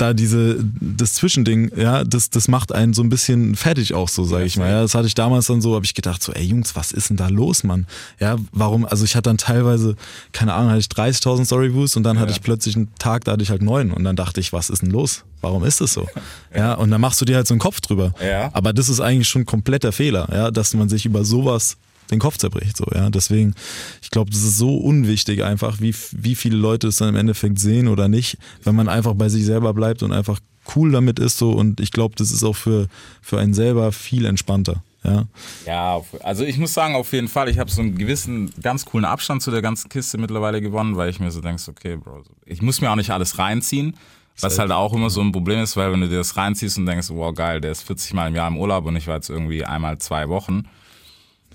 da 0.00 0.14
diese, 0.14 0.64
das 0.80 1.14
Zwischending, 1.14 1.70
ja, 1.76 2.04
das, 2.04 2.30
das 2.30 2.48
macht 2.48 2.72
einen 2.72 2.94
so 2.94 3.02
ein 3.02 3.08
bisschen 3.08 3.54
fertig 3.56 3.94
auch 3.94 4.08
so, 4.08 4.24
sage 4.24 4.44
ich 4.44 4.56
mal. 4.56 4.70
Ja, 4.70 4.82
das 4.82 4.94
hatte 4.94 5.06
ich 5.06 5.14
damals 5.14 5.46
dann 5.46 5.60
so, 5.60 5.74
habe 5.74 5.84
ich 5.84 5.94
gedacht, 5.94 6.22
so, 6.22 6.32
ey 6.32 6.44
Jungs, 6.44 6.76
was 6.76 6.92
ist 6.92 7.10
denn 7.10 7.16
da 7.16 7.28
los, 7.28 7.64
Mann? 7.64 7.86
Ja, 8.18 8.36
warum, 8.52 8.84
also 8.84 9.04
ich 9.04 9.16
hatte 9.16 9.30
dann 9.30 9.38
teilweise, 9.38 9.96
keine 10.32 10.54
Ahnung, 10.54 10.70
hatte 10.70 10.80
ich 10.80 10.86
30.000 10.86 11.44
Storyviews 11.44 11.96
und 11.96 12.02
dann 12.02 12.18
hatte 12.18 12.32
ich 12.32 12.40
plötzlich 12.40 12.76
einen 12.76 12.88
Tag, 12.98 13.24
da 13.24 13.32
hatte 13.32 13.42
ich 13.42 13.50
halt 13.50 13.62
neun 13.62 13.92
und 13.92 14.04
dann 14.04 14.16
dachte 14.16 14.40
ich, 14.40 14.52
was 14.52 14.70
ist 14.70 14.82
denn 14.82 14.90
los? 14.90 15.24
Warum 15.40 15.64
ist 15.64 15.80
das 15.80 15.92
so? 15.92 16.06
Ja, 16.52 16.74
und 16.74 16.90
dann 16.90 17.00
machst 17.00 17.20
du 17.20 17.24
dir 17.24 17.36
halt 17.36 17.46
so 17.46 17.54
einen 17.54 17.60
Kopf 17.60 17.80
drüber. 17.80 18.12
Ja. 18.20 18.50
Aber 18.54 18.72
das 18.72 18.88
ist 18.88 18.98
eigentlich 18.98 19.28
schon 19.28 19.46
kompletter 19.46 19.92
Fehler, 19.92 20.28
ja, 20.32 20.50
dass 20.50 20.74
man 20.74 20.88
sich 20.88 21.06
über 21.06 21.24
sowas 21.24 21.76
den 22.10 22.18
Kopf 22.18 22.38
zerbricht. 22.38 22.76
So, 22.76 22.86
ja. 22.94 23.10
Deswegen, 23.10 23.54
ich 24.02 24.10
glaube, 24.10 24.30
das 24.30 24.42
ist 24.42 24.58
so 24.58 24.76
unwichtig 24.76 25.44
einfach, 25.44 25.80
wie, 25.80 25.94
wie 26.12 26.34
viele 26.34 26.56
Leute 26.56 26.88
es 26.88 26.96
dann 26.96 27.10
im 27.10 27.16
Endeffekt 27.16 27.58
sehen 27.58 27.88
oder 27.88 28.08
nicht, 28.08 28.38
wenn 28.64 28.74
man 28.74 28.88
einfach 28.88 29.14
bei 29.14 29.28
sich 29.28 29.44
selber 29.44 29.74
bleibt 29.74 30.02
und 30.02 30.12
einfach 30.12 30.40
cool 30.76 30.92
damit 30.92 31.18
ist 31.18 31.38
so 31.38 31.52
und 31.52 31.80
ich 31.80 31.90
glaube, 31.90 32.14
das 32.16 32.30
ist 32.30 32.44
auch 32.44 32.56
für, 32.56 32.86
für 33.22 33.38
einen 33.38 33.54
selber 33.54 33.92
viel 33.92 34.24
entspannter. 34.24 34.82
Ja. 35.02 35.26
Ja, 35.66 36.00
also 36.22 36.44
ich 36.44 36.58
muss 36.58 36.74
sagen, 36.74 36.94
auf 36.94 37.12
jeden 37.12 37.28
Fall, 37.28 37.48
ich 37.48 37.58
habe 37.58 37.70
so 37.70 37.80
einen 37.80 37.96
gewissen, 37.96 38.52
ganz 38.62 38.84
coolen 38.84 39.06
Abstand 39.06 39.42
zu 39.42 39.50
der 39.50 39.62
ganzen 39.62 39.88
Kiste 39.88 40.18
mittlerweile 40.18 40.60
gewonnen, 40.60 40.96
weil 40.96 41.08
ich 41.08 41.20
mir 41.20 41.30
so 41.30 41.40
denke, 41.40 41.62
okay, 41.68 41.96
Bro, 41.96 42.24
ich 42.44 42.60
muss 42.60 42.80
mir 42.80 42.90
auch 42.90 42.96
nicht 42.96 43.10
alles 43.10 43.38
reinziehen, 43.38 43.96
was 44.40 44.58
halt 44.58 44.70
auch 44.70 44.92
immer 44.92 45.10
so 45.10 45.20
ein 45.20 45.32
Problem 45.32 45.60
ist, 45.60 45.76
weil 45.76 45.92
wenn 45.92 46.00
du 46.00 46.08
dir 46.08 46.18
das 46.18 46.36
reinziehst 46.36 46.78
und 46.78 46.86
denkst, 46.86 47.08
wow, 47.10 47.34
geil, 47.34 47.60
der 47.60 47.72
ist 47.72 47.82
40 47.82 48.12
Mal 48.14 48.28
im 48.28 48.34
Jahr 48.34 48.48
im 48.48 48.58
Urlaub 48.58 48.84
und 48.86 48.96
ich 48.96 49.06
war 49.06 49.16
jetzt 49.16 49.30
irgendwie 49.30 49.64
einmal 49.64 49.98
zwei 49.98 50.28
Wochen. 50.28 50.64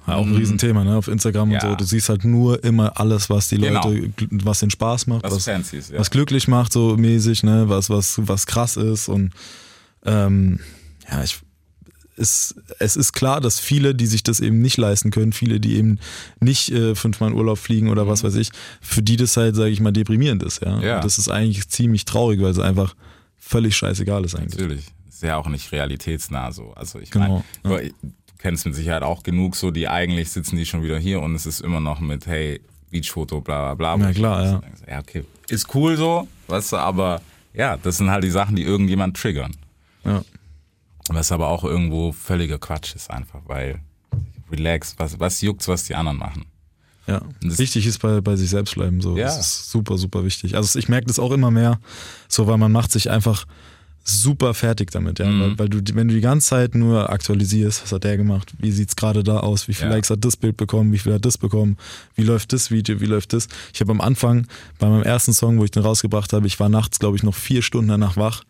Ja, 0.07 0.15
auch 0.15 0.25
ein 0.25 0.35
Riesenthema, 0.35 0.83
ne? 0.83 0.95
Auf 0.97 1.07
Instagram 1.07 1.51
Ja. 1.51 1.63
und 1.63 1.69
so. 1.71 1.75
Du 1.75 1.83
siehst 1.83 2.09
halt 2.09 2.23
nur 2.25 2.63
immer 2.63 2.99
alles, 2.99 3.29
was 3.29 3.49
die 3.49 3.57
Genau. 3.57 3.87
Leute, 3.89 4.11
was 4.43 4.59
den 4.59 4.69
Spaß 4.69 5.07
macht, 5.07 5.23
Was 5.23 5.33
was, 5.33 5.45
fancy 5.45 5.77
ist, 5.77 5.91
ja. 5.91 5.99
was 5.99 6.11
glücklich 6.11 6.47
macht, 6.47 6.73
so 6.73 6.95
mäßig, 6.97 7.43
ne? 7.43 7.69
Was, 7.69 7.89
was, 7.89 8.19
was 8.27 8.45
krass 8.45 8.77
ist. 8.77 9.07
Und 9.09 9.31
ähm, 10.05 10.59
ja, 11.11 11.23
ich, 11.23 11.39
es, 12.17 12.55
es 12.79 12.95
ist 12.95 13.13
klar, 13.13 13.41
dass 13.41 13.59
viele, 13.59 13.93
die 13.95 14.05
sich 14.05 14.23
das 14.23 14.39
eben 14.39 14.61
nicht 14.61 14.77
leisten 14.77 15.11
können, 15.11 15.33
viele, 15.33 15.59
die 15.59 15.75
eben 15.75 15.99
nicht 16.39 16.71
äh, 16.71 16.95
fünfmal 16.95 17.31
in 17.31 17.35
Urlaub 17.35 17.57
fliegen 17.57 17.89
oder 17.89 18.07
was 18.07 18.23
weiß 18.23 18.35
ich, 18.35 18.51
für 18.81 19.01
die 19.01 19.17
das 19.17 19.35
halt, 19.35 19.55
sage 19.55 19.71
ich 19.71 19.81
mal, 19.81 19.91
deprimierend 19.91 20.43
ist. 20.43 20.61
Ja? 20.63 20.77
Mhm. 20.77 20.81
Ja. 20.83 20.95
Und 20.97 21.05
das 21.05 21.17
ist 21.17 21.29
eigentlich 21.29 21.67
ziemlich 21.67 22.05
traurig, 22.05 22.39
weil 22.41 22.51
es 22.51 22.59
einfach 22.59 22.95
völlig 23.37 23.75
scheißegal 23.75 24.23
ist 24.23 24.35
eigentlich. 24.35 24.59
Natürlich. 24.59 24.85
Ist 25.09 25.23
ja 25.23 25.37
auch 25.37 25.47
nicht 25.47 25.71
realitätsnah 25.71 26.51
so. 26.51 26.71
Also 26.73 26.99
ich 26.99 27.09
Genau, 27.11 27.43
meine, 27.63 27.89
du 27.89 27.93
kennst 28.45 28.63
mit 28.67 28.75
Sicherheit 28.75 29.01
auch 29.01 29.23
genug 29.23 29.55
so, 29.55 29.71
die 29.71 29.87
eigentlich 29.87 30.29
sitzen 30.29 30.55
die 30.55 30.67
schon 30.67 30.83
wieder 30.83 30.99
hier 30.99 31.19
und 31.19 31.33
es 31.33 31.47
ist 31.47 31.61
immer 31.61 31.79
noch 31.79 31.99
mit, 31.99 32.27
hey, 32.27 32.61
Beachfoto, 32.91 33.41
bla 33.41 33.73
bla 33.73 33.95
bla. 33.95 34.05
Ja, 34.05 34.13
klar, 34.13 34.43
ja. 34.45 34.61
Ja, 34.87 34.99
okay. 34.99 35.23
Ist 35.49 35.73
cool 35.73 35.97
so, 35.97 36.27
weißt 36.47 36.73
du, 36.73 36.77
aber 36.77 37.21
ja, 37.55 37.75
das 37.77 37.97
sind 37.97 38.11
halt 38.11 38.23
die 38.23 38.29
Sachen, 38.29 38.55
die 38.55 38.61
irgendjemand 38.61 39.17
triggern. 39.17 39.51
Ja. 40.03 40.23
Was 41.07 41.31
aber 41.31 41.47
auch 41.47 41.63
irgendwo 41.63 42.11
völliger 42.11 42.59
Quatsch 42.59 42.93
ist 42.93 43.09
einfach, 43.09 43.41
weil 43.47 43.79
relax, 44.51 44.93
was, 44.99 45.19
was 45.19 45.41
juckt's, 45.41 45.67
was 45.67 45.85
die 45.85 45.95
anderen 45.95 46.19
machen. 46.19 46.45
Ja, 47.07 47.23
wichtig 47.41 47.87
ist 47.87 47.97
bei, 47.97 48.21
bei 48.21 48.35
sich 48.35 48.51
selbst 48.51 48.75
bleiben. 48.75 49.01
So. 49.01 49.17
Ja. 49.17 49.25
Das 49.25 49.39
ist 49.39 49.71
super, 49.71 49.97
super 49.97 50.23
wichtig. 50.23 50.55
Also 50.55 50.77
ich 50.77 50.87
merke 50.87 51.07
das 51.07 51.17
auch 51.17 51.31
immer 51.31 51.49
mehr, 51.49 51.79
so 52.27 52.45
weil 52.45 52.59
man 52.59 52.71
macht 52.71 52.91
sich 52.91 53.09
einfach 53.09 53.45
super 54.07 54.53
fertig 54.53 54.91
damit, 54.91 55.17
ja. 55.17 55.25
Mhm. 55.25 55.41
Weil, 55.41 55.59
weil 55.59 55.69
du, 55.69 55.95
wenn 55.95 56.07
du 56.07 56.13
die 56.13 56.21
ganze 56.21 56.49
Zeit 56.49 56.75
nur 56.75 57.09
aktualisierst, 57.09 57.83
was 57.83 57.91
hat 57.91 58.03
der 58.03 58.17
gemacht, 58.17 58.53
wie 58.59 58.71
sieht's 58.71 58.95
gerade 58.95 59.23
da 59.23 59.39
aus, 59.39 59.67
wie 59.67 59.73
viele 59.73 59.89
Ja. 59.89 59.95
Likes 59.95 60.11
hat 60.11 60.23
das 60.23 60.37
Bild 60.37 60.57
bekommen, 60.57 60.93
wie 60.93 60.99
viel 60.99 61.13
hat 61.13 61.25
das 61.25 61.37
bekommen, 61.37 61.77
wie 62.15 62.23
läuft 62.23 62.53
das 62.53 62.69
Video, 62.69 63.01
wie 63.01 63.07
läuft 63.07 63.33
das. 63.33 63.47
Ich 63.73 63.81
habe 63.81 63.91
am 63.91 64.01
Anfang 64.01 64.47
bei 64.77 64.87
meinem 64.87 65.03
ersten 65.03 65.33
Song, 65.33 65.57
wo 65.57 65.65
ich 65.65 65.71
den 65.71 65.81
rausgebracht 65.81 66.33
habe, 66.33 66.45
ich 66.45 66.59
war 66.59 66.69
nachts, 66.69 66.99
glaube 66.99 67.17
ich, 67.17 67.23
noch 67.23 67.33
vier 67.33 67.63
Stunden 67.63 67.89
danach 67.89 68.15
wach, 68.15 68.43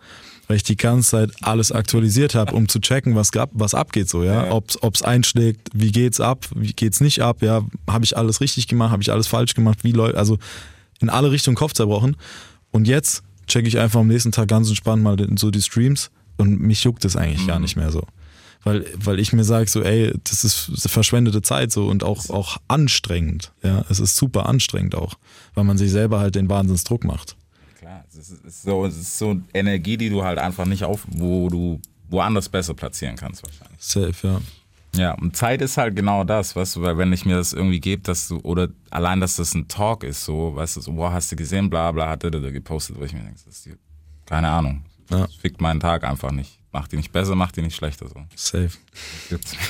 weil 0.48 0.58
ich 0.58 0.64
die 0.64 0.76
ganze 0.76 1.12
Zeit 1.12 1.32
alles 1.42 1.72
aktualisiert 1.72 2.36
habe, 2.36 2.54
um 2.54 2.68
zu 2.68 2.80
checken, 2.82 3.16
was, 3.16 3.32
gab, 3.32 3.50
was 3.54 3.74
abgeht 3.74 4.10
so, 4.10 4.24
ja. 4.24 4.46
Ja. 4.46 4.52
Ob's, 4.52 4.78
ob's 4.84 5.04
einschlägt, 5.04 5.70
wie 5.74 5.94
geht's 5.94 6.20
ab, 6.20 6.46
wie 6.54 6.74
geht's 6.74 7.00
nicht 7.00 7.22
ab, 7.22 7.42
ja. 7.42 7.64
Habe 7.90 8.04
ich 8.04 8.18
alles 8.18 8.42
richtig 8.42 8.68
gemacht, 8.68 8.92
habe 8.92 9.04
ich 9.04 9.12
alles 9.12 9.28
falsch 9.28 9.54
gemacht, 9.54 9.80
wie 9.84 9.94
läuft, 9.94 10.16
also 10.16 10.38
in 11.00 11.10
alle 11.10 11.32
Richtungen 11.32 11.56
Kopf 11.56 11.74
zerbrochen. 11.74 12.18
Und 12.72 12.90
jetzt 12.90 13.24
checke 13.48 13.68
ich 13.68 13.80
einfach 13.80 14.00
am 14.00 14.08
nächsten 14.08 14.32
Tag 14.32 14.48
ganz 14.48 14.70
entspannt 14.70 15.04
mal 15.04 15.18
so 15.38 15.52
die 15.52 15.62
Streams 15.62 16.12
und 16.38 16.62
mich 16.62 16.84
juckt 16.84 17.04
das 17.06 17.16
eigentlich 17.16 17.48
gar 17.48 17.60
nicht 17.60 17.76
mehr 17.76 17.92
so. 17.92 18.04
Weil, 18.64 18.86
weil 18.98 19.20
ich 19.20 19.32
mir 19.32 19.44
sage 19.44 19.70
so, 19.70 19.84
ey, 19.84 20.12
das 20.24 20.44
ist 20.44 20.90
verschwendete 20.90 21.44
Zeit 21.44 21.72
so 21.72 21.88
und 21.88 22.04
auch, 22.04 22.30
auch 22.32 22.58
anstrengend. 22.68 23.52
Ja, 23.62 23.86
es 23.90 24.00
ist 24.00 24.16
super 24.16 24.48
anstrengend 24.50 24.96
auch, 24.96 25.14
weil 25.54 25.64
man 25.64 25.78
sich 25.78 25.92
selber 25.92 26.20
halt 26.20 26.34
den 26.34 26.50
Wahnsinnsdruck 26.50 27.04
macht. 27.04 27.36
Klar, 27.78 28.04
es 28.10 28.16
ist, 28.16 28.32
es 28.32 28.44
ist 28.44 28.64
so, 28.64 28.86
es 28.86 28.98
ist 28.98 29.18
so 29.20 29.40
Energie, 29.54 29.98
die 29.98 30.10
du 30.10 30.24
halt 30.24 30.40
einfach 30.40 30.66
nicht 30.66 30.84
auf, 30.84 31.06
wo 31.08 31.50
du 31.50 31.80
woanders 32.10 32.50
besser 32.50 32.74
platzieren 32.74 33.16
kannst 33.16 33.44
wahrscheinlich. 33.44 33.80
Safe, 33.80 34.28
ja. 34.28 34.42
Ja, 34.98 35.14
und 35.14 35.36
Zeit 35.36 35.62
ist 35.62 35.78
halt 35.78 35.96
genau 35.96 36.24
das, 36.24 36.56
weißt 36.56 36.76
du, 36.78 36.82
weil 36.82 36.98
wenn 36.98 37.12
ich 37.14 37.26
mir 37.26 37.36
das 37.36 37.54
irgendwie 37.54 37.80
gebe, 37.80 38.02
dass 38.04 38.28
du, 38.28 38.38
oder 38.40 38.70
allein, 38.92 39.20
dass 39.20 39.36
das 39.38 39.54
ein 39.54 39.68
Talk 39.68 40.04
ist, 40.04 40.26
so, 40.26 40.56
weißt 40.56 40.78
du, 40.78 40.82
so, 40.82 40.94
boah, 40.94 41.12
hast 41.12 41.32
du 41.32 41.36
gesehen, 41.36 41.70
bla 41.70 41.92
bla, 41.92 42.10
hat 42.10 42.24
der 42.24 42.32
da 42.32 42.40
gepostet, 42.52 42.98
wo 43.00 43.04
ich 43.04 43.14
mir 43.14 43.20
denke, 43.22 43.40
das 43.46 43.56
ist 43.58 43.66
die, 43.66 43.74
keine 44.26 44.50
Ahnung, 44.50 44.86
Ja. 45.10 45.22
das 45.22 45.36
fickt 45.36 45.62
meinen 45.62 45.80
Tag 45.80 46.04
einfach 46.04 46.32
nicht. 46.32 46.60
Macht 46.72 46.92
die 46.92 46.98
nicht 46.98 47.12
besser, 47.12 47.36
macht 47.36 47.56
die 47.56 47.62
nicht 47.62 47.76
schlechter, 47.76 48.08
so. 48.08 48.16
Safe. 48.36 48.70
Gibt's. 49.30 49.56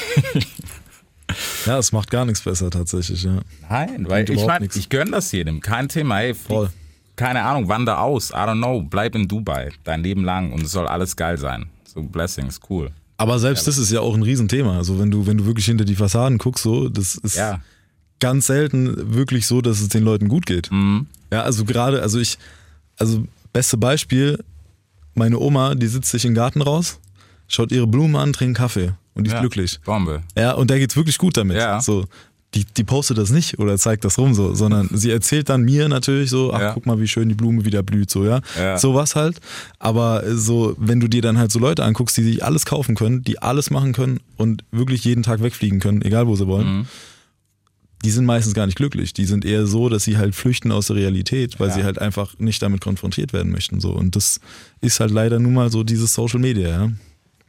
Ja, 1.65 1.79
es 1.79 1.91
macht 1.91 2.11
gar 2.11 2.23
nichts 2.25 2.41
besser 2.41 2.69
tatsächlich, 2.69 3.23
ja. 3.23 3.39
Nein, 3.67 4.07
weil 4.07 4.29
ich 4.29 4.45
meine, 4.45 4.67
ich 4.73 4.89
gönn 4.89 5.11
das 5.11 5.31
jedem, 5.31 5.59
kein 5.59 5.89
Thema, 5.89 6.21
ey, 6.21 6.35
Voll. 6.35 6.69
keine 7.15 7.41
Ahnung, 7.41 7.67
wander 7.67 7.99
aus, 7.99 8.29
I 8.29 8.33
don't 8.35 8.57
know, 8.57 8.81
bleib 8.83 9.15
in 9.15 9.27
Dubai, 9.27 9.71
dein 9.83 10.03
Leben 10.03 10.23
lang 10.23 10.51
und 10.53 10.61
es 10.61 10.71
soll 10.71 10.87
alles 10.87 11.15
geil 11.15 11.39
sein. 11.39 11.67
So, 11.83 12.03
Blessings, 12.03 12.59
cool. 12.69 12.91
Aber 13.17 13.39
selbst 13.39 13.67
das 13.67 13.77
ist 13.77 13.91
ja 13.91 14.01
auch 14.01 14.13
ein 14.15 14.23
Riesenthema. 14.23 14.77
Also 14.77 14.99
wenn 14.99 15.09
du, 15.11 15.25
wenn 15.25 15.37
du 15.37 15.45
wirklich 15.45 15.65
hinter 15.65 15.85
die 15.85 15.95
Fassaden 15.95 16.37
guckst, 16.37 16.63
so, 16.63 16.89
das 16.89 17.15
ist 17.15 17.35
Ja. 17.37 17.61
ganz 18.19 18.47
selten 18.47 19.13
wirklich 19.15 19.47
so, 19.47 19.61
dass 19.61 19.79
es 19.81 19.87
den 19.89 20.03
Leuten 20.03 20.27
gut 20.27 20.45
geht. 20.45 20.69
Mhm. 20.71 21.07
Ja, 21.31 21.41
also 21.43 21.63
gerade, 21.65 22.01
also 22.01 22.19
ich, 22.19 22.37
also 22.97 23.25
beste 23.53 23.77
Beispiel, 23.77 24.43
meine 25.13 25.39
Oma, 25.39 25.75
die 25.75 25.87
sitzt 25.87 26.11
sich 26.11 26.23
den 26.23 26.33
Garten 26.33 26.61
raus, 26.61 26.99
schaut 27.47 27.71
ihre 27.71 27.87
Blumen 27.87 28.15
an, 28.17 28.33
trinkt 28.33 28.57
Kaffee 28.57 28.93
und 29.13 29.23
die 29.23 29.29
ist 29.29 29.33
Ja, 29.35 29.39
glücklich. 29.39 29.79
Bombe. 29.85 30.23
Ja, 30.37 30.53
und 30.53 30.69
der 30.69 30.79
geht's 30.79 30.95
wirklich 30.97 31.17
gut 31.17 31.37
damit. 31.37 31.55
Ja. 31.57 31.79
So, 31.81 32.05
die, 32.55 32.65
die 32.65 32.83
postet 32.85 33.17
das 33.17 33.31
nicht 33.31 33.59
oder 33.59 33.77
zeigt 33.77 34.05
das 34.05 34.17
rum 34.17 34.33
so, 34.33 34.55
sondern 34.55 34.89
sie 34.93 35.11
erzählt 35.11 35.49
dann 35.49 35.63
mir 35.63 35.89
natürlich 35.89 36.29
so, 36.29 36.53
ach 36.53 36.61
Ja. 36.61 36.73
guck 36.73 36.85
mal, 36.85 36.99
wie 37.01 37.07
schön 37.07 37.27
die 37.29 37.35
Blume 37.35 37.65
wieder 37.65 37.83
blüht, 37.83 38.09
so, 38.09 38.23
ja. 38.25 38.39
Ja. 38.57 38.77
Sowas 38.77 39.15
halt. 39.15 39.39
Aber 39.77 40.23
so, 40.35 40.73
wenn 40.79 40.99
du 40.99 41.07
dir 41.07 41.21
dann 41.21 41.37
halt 41.37 41.51
so 41.51 41.59
Leute 41.59 41.83
anguckst, 41.83 42.15
die 42.17 42.23
sich 42.23 42.43
alles 42.43 42.65
kaufen 42.65 42.95
können, 42.95 43.23
die 43.23 43.41
alles 43.41 43.69
machen 43.71 43.91
können 43.93 44.19
und 44.37 44.63
wirklich 44.71 45.03
jeden 45.03 45.21
Tag 45.23 45.43
wegfliegen 45.43 45.79
können, 45.79 46.01
egal 46.01 46.27
wo 46.27 46.35
sie 46.35 46.47
wollen, 46.47 46.67
Mhm. 46.79 46.85
die 48.03 48.11
sind 48.11 48.25
meistens 48.25 48.53
gar 48.53 48.67
nicht 48.67 48.77
glücklich. 48.77 49.13
Die 49.13 49.25
sind 49.25 49.45
eher 49.45 49.65
so, 49.65 49.89
dass 49.89 50.03
sie 50.03 50.17
halt 50.17 50.35
flüchten 50.35 50.71
aus 50.71 50.87
der 50.87 50.95
Realität, 50.95 51.59
weil 51.59 51.69
Ja. 51.69 51.73
sie 51.75 51.83
halt 51.83 51.99
einfach 51.99 52.37
nicht 52.39 52.61
damit 52.61 52.81
konfrontiert 52.81 53.33
werden 53.33 53.51
möchten. 53.51 53.79
So. 53.81 53.91
Und 53.91 54.15
das 54.15 54.39
ist 54.81 54.99
halt 54.99 55.11
leider 55.11 55.39
nun 55.39 55.53
mal 55.53 55.71
so 55.71 55.83
dieses 55.83 56.13
Social 56.13 56.39
Media, 56.39 56.69
ja. 56.69 56.91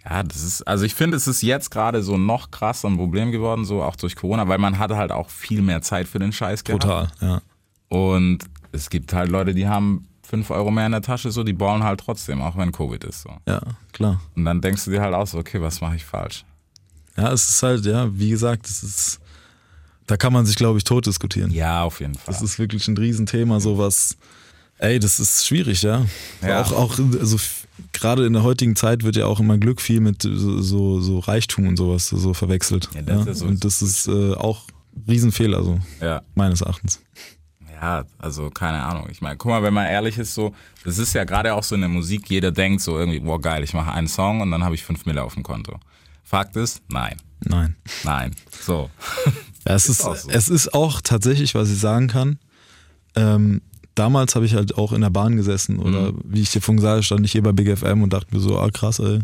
Ja, 0.09 0.23
das 0.23 0.42
ist, 0.42 0.62
also 0.62 0.85
ich 0.85 0.95
finde, 0.95 1.16
es 1.16 1.27
ist 1.27 1.42
jetzt 1.42 1.71
gerade 1.71 2.03
so 2.03 2.16
noch 2.16 2.53
krasser 2.53 2.88
ein 2.88 2.97
Problem 2.97 3.33
geworden, 3.33 3.64
so 3.64 3.83
auch 3.83 3.97
durch 3.97 4.14
Corona, 4.14 4.47
weil 4.47 4.59
man 4.59 4.79
hatte 4.79 4.97
halt 4.97 5.11
auch 5.11 5.31
viel 5.31 5.62
mehr 5.62 5.83
Zeit 5.83 6.07
für 6.07 6.21
den 6.21 6.33
Scheiß 6.33 6.62
gehabt. 6.62 6.85
Total, 6.85 7.09
ja. 7.21 7.42
Und 7.88 8.38
es 8.71 8.88
gibt 8.88 9.12
halt 9.12 9.31
Leute, 9.31 9.53
die 9.53 9.66
haben 9.66 10.07
fünf 10.23 10.51
Euro 10.51 10.71
mehr 10.71 10.87
in 10.87 10.92
der 10.92 11.03
Tasche, 11.03 11.31
so, 11.33 11.42
die 11.42 11.53
ballen 11.53 11.83
halt 11.83 12.01
trotzdem, 12.01 12.40
auch 12.40 12.57
wenn 12.57 12.71
Covid 12.71 13.03
ist, 13.05 13.23
so. 13.23 13.31
Ja, 13.49 13.61
klar. 13.92 14.21
Und 14.37 14.45
dann 14.45 14.61
denkst 14.61 14.85
du 14.85 14.92
dir 14.92 15.01
halt 15.01 15.14
auch 15.14 15.27
so, 15.27 15.38
okay, 15.38 15.61
was 15.61 15.81
mache 15.81 15.97
ich 15.97 16.05
falsch? 16.05 16.45
Ja, 17.16 17.33
es 17.33 17.49
ist 17.49 17.62
halt, 17.62 17.85
ja, 17.85 18.09
wie 18.16 18.31
gesagt, 18.31 18.66
es 18.66 18.83
ist 18.83 19.21
Da 20.07 20.16
kann 20.16 20.33
man 20.33 20.47
sich, 20.47 20.57
glaube 20.57 20.79
ich, 20.79 20.85
tot 20.85 21.07
diskutieren. 21.07 21.51
Ja, 21.51 21.83
auf 21.83 22.01
jeden 22.01 22.14
Fall. 22.14 22.33
Das 22.33 22.42
ist 22.42 22.59
wirklich 22.59 22.87
ein 22.87 22.97
Riesenthema, 22.97 23.59
sowas. 23.61 24.16
Ey, 24.79 24.99
das 24.99 25.19
ist 25.19 25.47
schwierig, 25.47 25.83
ja. 25.83 26.05
Ja. 26.42 26.62
Auch, 26.62 26.73
auch 26.73 26.99
also 26.99 27.38
gerade 27.92 28.26
in 28.26 28.32
der 28.32 28.42
heutigen 28.42 28.76
Zeit 28.76 29.02
wird 29.04 29.16
ja 29.16 29.26
auch 29.26 29.40
immer 29.40 29.58
Glück 29.58 29.80
viel 29.80 30.00
mit 30.00 30.22
so, 30.22 30.60
so, 30.62 31.00
so 31.00 31.18
Reichtum 31.18 31.66
und 31.68 31.76
sowas 31.76 32.08
so 32.08 32.34
verwechselt. 32.34 32.88
Ja, 32.94 33.00
Ja, 33.00 33.04
das 33.24 33.26
ist 33.26 33.38
so- 33.40 33.46
und 33.46 33.64
das 33.64 33.82
ist 33.82 34.08
äh, 34.08 34.34
auch 34.34 34.62
ein 34.94 35.04
Riesenfehler, 35.08 35.62
so 35.62 35.78
ja. 36.00 36.22
meines 36.34 36.60
Erachtens. 36.62 37.00
Ja, 37.80 38.04
also 38.18 38.48
keine 38.50 38.82
Ahnung. 38.82 39.08
Ich 39.10 39.20
meine, 39.20 39.36
guck 39.36 39.50
mal, 39.50 39.62
wenn 39.62 39.74
man 39.74 39.86
ehrlich 39.86 40.16
ist, 40.16 40.32
so, 40.34 40.54
das 40.84 40.96
ist 40.98 41.12
ja 41.12 41.24
gerade 41.24 41.52
auch 41.54 41.62
so 41.62 41.74
in 41.74 41.82
der 41.82 41.90
Musik, 41.90 42.30
jeder 42.30 42.50
denkt 42.50 42.80
so 42.80 42.98
irgendwie, 42.98 43.20
boah 43.20 43.38
geil, 43.40 43.62
ich 43.64 43.74
mache 43.74 43.92
einen 43.92 44.08
Song 44.08 44.40
und 44.40 44.50
dann 44.50 44.64
habe 44.64 44.74
ich 44.74 44.82
fünf 44.82 45.04
Mille 45.04 45.22
auf 45.22 45.34
dem 45.34 45.42
Konto. 45.42 45.78
Fakt 46.24 46.56
ist, 46.56 46.80
nein, 46.88 47.16
Nein. 47.44 47.76
nein. 48.02 48.34
So. 48.50 48.90
Ja, 49.66 49.74
es, 49.74 49.88
ist, 49.90 50.02
auch 50.04 50.16
so. 50.16 50.30
es 50.30 50.48
ist 50.48 50.72
auch 50.74 51.00
tatsächlich, 51.02 51.54
was 51.54 51.70
ich 51.70 51.78
sagen 51.78 52.08
kann. 52.08 52.38
Ähm, 53.14 53.60
damals 53.96 54.37
habe 54.37 54.46
ich 54.46 54.54
halt 54.54 54.76
auch 54.78 54.92
in 54.92 55.00
der 55.00 55.11
Bahn 55.11 55.37
gesessen 55.37 55.78
oder 55.80 56.12
Mhm. 56.12 56.20
wie 56.24 56.40
ich 56.42 56.50
dir 56.52 56.61
vorhin 56.61 56.76
gesagt 56.80 57.04
stand 57.04 57.24
ich 57.26 57.32
hier 57.32 57.42
bei 57.42 57.50
Big 57.52 57.68
FM 57.76 58.02
und 58.02 58.12
dachte 58.12 58.32
mir 58.35 58.40
so, 58.40 58.56
ah 58.59 58.70
krass, 58.70 59.00
ey. 59.00 59.18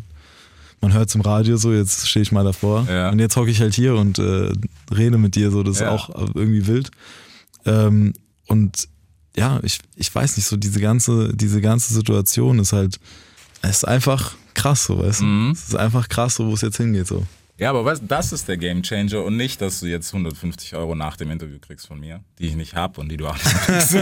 Man 0.80 0.92
hört 0.92 1.08
es 1.10 1.14
im 1.14 1.20
Radio 1.20 1.56
so, 1.56 1.72
jetzt 1.72 2.08
stehe 2.08 2.22
ich 2.24 2.32
mal 2.32 2.42
davor. 2.42 2.88
Ja. 2.90 3.10
Und 3.10 3.20
jetzt 3.20 3.36
hocke 3.36 3.50
ich 3.52 3.60
halt 3.60 3.72
hier 3.74 3.94
und 3.94 4.18
äh, 4.18 4.50
rede 4.92 5.16
mit 5.16 5.36
dir 5.36 5.52
so, 5.52 5.62
das 5.62 5.78
Ja. 5.78 5.94
ist 5.94 6.02
auch 6.10 6.34
irgendwie 6.34 6.66
wild. 6.66 6.90
Ähm, 7.64 8.14
und 8.48 8.88
ja, 9.36 9.60
ich, 9.62 9.78
ich 9.94 10.12
weiß 10.12 10.36
nicht, 10.36 10.46
so 10.46 10.56
diese 10.56 10.80
ganze, 10.80 11.34
diese 11.36 11.60
ganze 11.60 11.94
Situation 11.94 12.58
ist 12.58 12.72
halt, 12.72 12.98
es 13.62 13.78
ist 13.78 13.84
einfach 13.84 14.34
krass, 14.54 14.84
so, 14.86 14.98
weißt 14.98 15.20
du? 15.20 15.24
Mhm. 15.24 15.50
Es 15.52 15.68
ist 15.68 15.76
einfach 15.76 16.08
krass, 16.08 16.34
so, 16.34 16.46
wo 16.48 16.54
es 16.54 16.60
jetzt 16.62 16.76
hingeht, 16.78 17.06
so. 17.06 17.24
Ja, 17.62 17.70
aber 17.70 17.84
weißt, 17.84 18.02
das 18.08 18.32
ist 18.32 18.48
der 18.48 18.56
Game 18.56 18.82
Changer 18.82 19.22
und 19.22 19.36
nicht, 19.36 19.60
dass 19.60 19.78
du 19.78 19.86
jetzt 19.86 20.12
150 20.12 20.74
Euro 20.74 20.96
nach 20.96 21.16
dem 21.16 21.30
Interview 21.30 21.60
kriegst 21.60 21.86
von 21.86 22.00
mir, 22.00 22.18
die 22.40 22.48
ich 22.48 22.56
nicht 22.56 22.74
hab 22.74 22.98
und 22.98 23.08
die 23.08 23.16
du 23.16 23.28
auch 23.28 23.36
nicht 23.36 23.54
kriegst. 23.54 23.94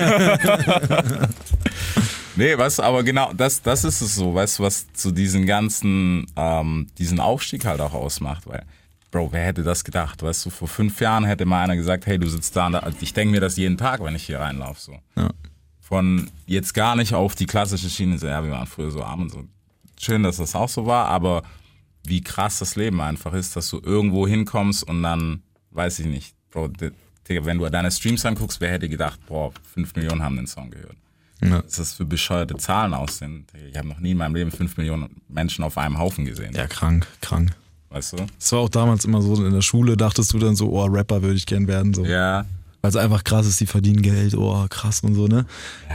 nee, 2.37 2.57
weißt 2.57 2.79
du, 2.79 2.83
aber 2.83 3.03
genau, 3.03 3.35
das, 3.35 3.61
das 3.61 3.85
ist 3.85 4.01
es 4.01 4.15
so, 4.15 4.35
weißt 4.35 4.59
du, 4.59 4.63
was 4.63 4.91
zu 4.95 5.11
diesen 5.11 5.45
ganzen, 5.45 6.25
ähm, 6.37 6.87
diesen 6.97 7.21
Aufstieg 7.21 7.67
halt 7.67 7.83
auch 7.83 7.93
ausmacht, 7.93 8.47
weil, 8.47 8.65
Bro, 9.11 9.31
wer 9.33 9.45
hätte 9.45 9.63
das 9.63 9.85
gedacht, 9.85 10.23
weißt 10.23 10.47
du, 10.47 10.49
vor 10.49 10.67
fünf 10.67 10.99
Jahren 10.99 11.27
hätte 11.27 11.45
mal 11.45 11.63
einer 11.63 11.77
gesagt, 11.77 12.07
hey, 12.07 12.19
du 12.19 12.29
sitzt 12.31 12.57
da 12.57 12.69
und 12.69 12.73
da, 12.73 12.91
ich 12.99 13.13
denke 13.13 13.33
mir 13.33 13.41
das 13.43 13.59
jeden 13.59 13.77
Tag, 13.77 14.03
wenn 14.03 14.15
ich 14.15 14.25
hier 14.25 14.41
reinlaufe, 14.41 14.81
so. 14.81 14.99
Ja. 15.17 15.29
Von 15.83 16.31
jetzt 16.47 16.73
gar 16.73 16.97
nicht 16.97 17.13
auf 17.13 17.35
die 17.35 17.45
klassische 17.45 17.91
Schiene, 17.91 18.17
so, 18.17 18.27
ja, 18.27 18.43
wir 18.43 18.53
waren 18.53 18.67
früher 18.67 18.91
so 18.91 19.03
arm 19.03 19.21
und 19.21 19.31
so. 19.31 19.45
Schön, 20.01 20.23
dass 20.23 20.39
das 20.39 20.55
auch 20.55 20.71
so 20.71 20.87
war, 20.87 21.09
aber 21.09 21.43
wie 22.05 22.21
krass 22.23 22.59
das 22.59 22.77
Leben 22.77 23.01
einfach 23.01 23.33
ist, 23.35 23.57
dass 23.57 23.69
du 23.71 23.81
irgendwo 23.83 24.27
hinkommst 24.27 24.83
und 24.85 25.03
dann, 25.03 25.43
weiß 25.71 26.01
ich 26.01 26.07
nicht, 26.07 26.35
Bro, 26.51 26.73
Digga, 27.29 27.45
wenn 27.45 27.59
du 27.59 27.69
deine 27.69 27.91
Streams 27.91 28.25
anguckst, 28.27 28.61
wer 28.61 28.73
hätte 28.73 28.89
gedacht, 28.89 29.21
boah, 29.27 29.53
fünf 29.73 29.95
Millionen 29.95 30.23
haben 30.23 30.37
den 30.37 30.47
Song 30.47 30.71
gehört. 30.71 30.97
Ja. 31.43 31.63
Was 31.65 31.77
das 31.77 31.95
für 31.95 32.05
bescheuerte 32.05 32.57
Zahlen 32.57 32.93
aussehen. 32.93 33.47
Ich 33.71 33.77
habe 33.77 33.89
noch 33.89 34.01
nie 34.01 34.11
in 34.11 34.19
meinem 34.19 34.35
Leben 34.35 34.51
fünf 34.51 34.77
Millionen 34.77 35.23
Menschen 35.29 35.65
auf 35.65 35.79
einem 35.79 35.99
Haufen 35.99 36.25
gesehen. 36.25 36.55
Ja, 36.55 36.67
krank, 36.67 37.07
krank. 37.23 37.53
Weißt 37.89 38.13
du? 38.13 38.27
Es 38.39 38.53
war 38.53 38.61
auch 38.61 38.69
damals 38.69 39.05
immer 39.05 39.23
so, 39.23 39.45
in 39.45 39.53
der 39.53 39.63
Schule 39.63 39.97
dachtest 39.97 40.33
du 40.33 40.39
dann 40.39 40.55
so, 40.55 40.71
oh, 40.71 40.85
Rapper 40.85 41.23
würde 41.23 41.37
ich 41.37 41.47
gern 41.47 41.67
werden, 41.67 41.95
so. 41.95 42.05
Ja, 42.05 42.45
Weil 42.83 42.91
es 42.91 42.97
einfach 42.97 43.25
krass 43.25 43.47
ist, 43.47 43.61
die 43.61 43.67
verdienen 43.67 44.03
Geld, 44.03 44.35
oh, 44.35 44.67
krass 44.69 45.01
und 45.01 45.15
so, 45.15 45.27
ne? 45.27 45.47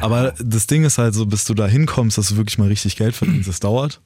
Aber 0.01 0.33
das 0.39 0.67
Ding 0.67 0.83
ist 0.83 0.97
halt 0.97 1.13
so, 1.13 1.25
bis 1.25 1.45
du 1.45 1.53
da 1.53 1.67
hinkommst, 1.67 2.17
dass 2.17 2.29
du 2.29 2.37
wirklich 2.37 2.57
mal 2.57 2.67
richtig 2.67 2.95
Geld 2.95 3.15
verdienst, 3.15 3.47
das 3.47 3.59
dauert. 3.59 4.01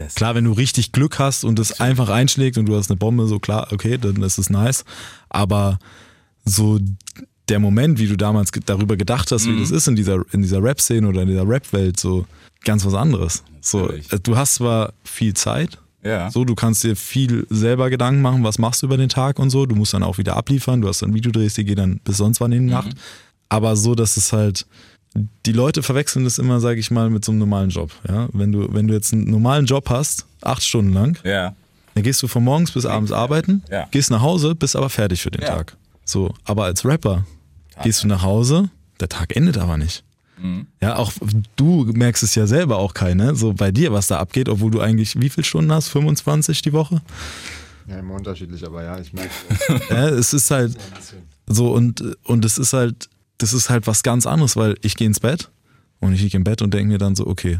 Das, 0.00 0.14
Klar, 0.14 0.34
wenn 0.34 0.44
du 0.44 0.52
richtig 0.52 0.92
Glück 0.92 1.18
hast 1.18 1.44
und 1.44 1.58
es 1.58 1.78
einfach 1.78 2.08
einschlägt 2.08 2.56
und 2.56 2.66
du 2.66 2.74
hast 2.74 2.90
eine 2.90 2.96
Bombe, 2.96 3.26
so 3.26 3.38
klar, 3.38 3.68
okay, 3.70 3.98
dann 3.98 4.22
ist 4.22 4.38
es 4.38 4.48
nice. 4.48 4.86
Aber 5.28 5.78
so 6.46 6.80
der 7.50 7.58
Moment, 7.58 7.98
wie 7.98 8.06
du 8.06 8.16
damals 8.16 8.50
darüber 8.64 8.96
gedacht 8.96 9.30
hast, 9.30 9.46
wie 9.46 9.60
das 9.60 9.70
ist 9.70 9.88
in 9.88 9.96
dieser, 9.96 10.22
in 10.32 10.40
dieser 10.40 10.62
Rap-Szene 10.62 11.06
oder 11.06 11.22
in 11.22 11.28
dieser 11.28 11.46
Rap-Welt, 11.46 12.00
so 12.00 12.24
ganz 12.64 12.86
was 12.86 12.94
anderes. 12.94 13.42
So, 13.60 13.90
äh, 13.90 14.00
du 14.22 14.38
hast 14.38 14.54
zwar 14.54 14.94
viel 15.04 15.34
Zeit, 15.34 15.78
ja. 16.02 16.30
so, 16.30 16.46
du 16.46 16.54
kannst 16.54 16.82
dir 16.82 16.96
viel 16.96 17.46
selber 17.50 17.90
Gedanken 17.90 18.22
machen, 18.22 18.42
was 18.42 18.58
machst 18.58 18.80
du 18.80 18.86
über 18.86 18.96
den 18.96 19.10
Tag 19.10 19.38
und 19.38 19.50
so. 19.50 19.66
Du 19.66 19.74
musst 19.74 19.92
dann 19.92 20.02
auch 20.02 20.16
wieder 20.16 20.36
abliefern, 20.36 20.80
du 20.80 20.88
hast 20.88 21.02
dann 21.02 21.12
Videodrehs, 21.12 21.54
die 21.54 21.64
gehen 21.66 21.76
dann 21.76 22.00
bis 22.04 22.16
sonst 22.16 22.40
wann 22.40 22.52
in 22.52 22.68
die 22.68 22.72
Nacht. 22.72 22.92
Aber 23.50 23.76
so, 23.76 23.94
dass 23.94 24.16
es 24.16 24.32
halt, 24.32 24.64
die 25.14 25.52
Leute 25.52 25.82
verwechseln 25.82 26.24
das 26.24 26.38
immer, 26.38 26.60
sage 26.60 26.78
ich 26.80 26.90
mal, 26.90 27.10
mit 27.10 27.24
so 27.24 27.32
einem 27.32 27.40
normalen 27.40 27.70
Job. 27.70 27.90
Ja? 28.08 28.28
Wenn, 28.32 28.52
du, 28.52 28.72
wenn 28.72 28.86
du 28.86 28.94
jetzt 28.94 29.12
einen 29.12 29.28
normalen 29.30 29.66
Job 29.66 29.90
hast, 29.90 30.26
acht 30.40 30.62
Stunden 30.62 30.92
lang, 30.92 31.18
ja. 31.24 31.54
dann 31.94 32.04
gehst 32.04 32.22
du 32.22 32.28
von 32.28 32.44
morgens 32.44 32.70
bis 32.72 32.86
abends 32.86 33.10
arbeiten, 33.12 33.62
Ja. 33.70 33.88
gehst 33.90 34.10
nach 34.10 34.20
Hause, 34.22 34.54
bist 34.54 34.76
aber 34.76 34.88
fertig 34.90 35.20
für 35.22 35.30
den 35.30 35.42
Ja. 35.42 35.48
Tag. 35.56 35.76
So, 36.04 36.32
aber 36.44 36.64
als 36.64 36.84
Rapper 36.84 37.24
gehst 37.82 38.02
du 38.04 38.08
nach 38.08 38.22
Hause, 38.22 38.70
der 39.00 39.08
Tag 39.08 39.34
endet 39.36 39.58
aber 39.58 39.76
nicht. 39.76 40.04
Mhm. 40.40 40.66
Ja, 40.80 40.96
auch 40.96 41.12
du 41.56 41.84
merkst 41.92 42.22
es 42.22 42.34
ja 42.34 42.46
selber 42.46 42.78
auch 42.78 42.94
keine, 42.94 43.34
so 43.34 43.52
bei 43.52 43.70
dir, 43.72 43.92
was 43.92 44.06
da 44.06 44.18
abgeht, 44.18 44.48
obwohl 44.48 44.70
du 44.70 44.80
eigentlich 44.80 45.20
wie 45.20 45.28
viele 45.28 45.44
Stunden 45.44 45.72
hast? 45.72 45.88
25 45.88 46.62
die 46.62 46.72
Woche? 46.72 47.02
Ja, 47.88 47.98
immer 47.98 48.14
unterschiedlich, 48.14 48.64
aber 48.64 48.84
ja, 48.84 48.98
ich 48.98 49.12
merke 49.12 49.30
Ja, 49.90 50.08
es 50.08 50.32
ist 50.32 50.50
halt 50.50 50.76
so 51.46 51.72
und, 51.72 52.02
und 52.24 52.44
es 52.44 52.56
ist 52.58 52.72
halt, 52.72 53.08
das 53.40 53.52
ist 53.52 53.70
halt 53.70 53.86
was 53.86 54.02
ganz 54.02 54.26
anderes, 54.26 54.56
weil 54.56 54.76
ich 54.82 54.96
gehe 54.96 55.06
ins 55.06 55.20
Bett 55.20 55.50
und 56.00 56.12
ich 56.12 56.20
liege 56.22 56.36
im 56.36 56.44
Bett 56.44 56.62
und 56.62 56.72
denke 56.74 56.92
mir 56.92 56.98
dann 56.98 57.14
so, 57.16 57.26
okay, 57.26 57.58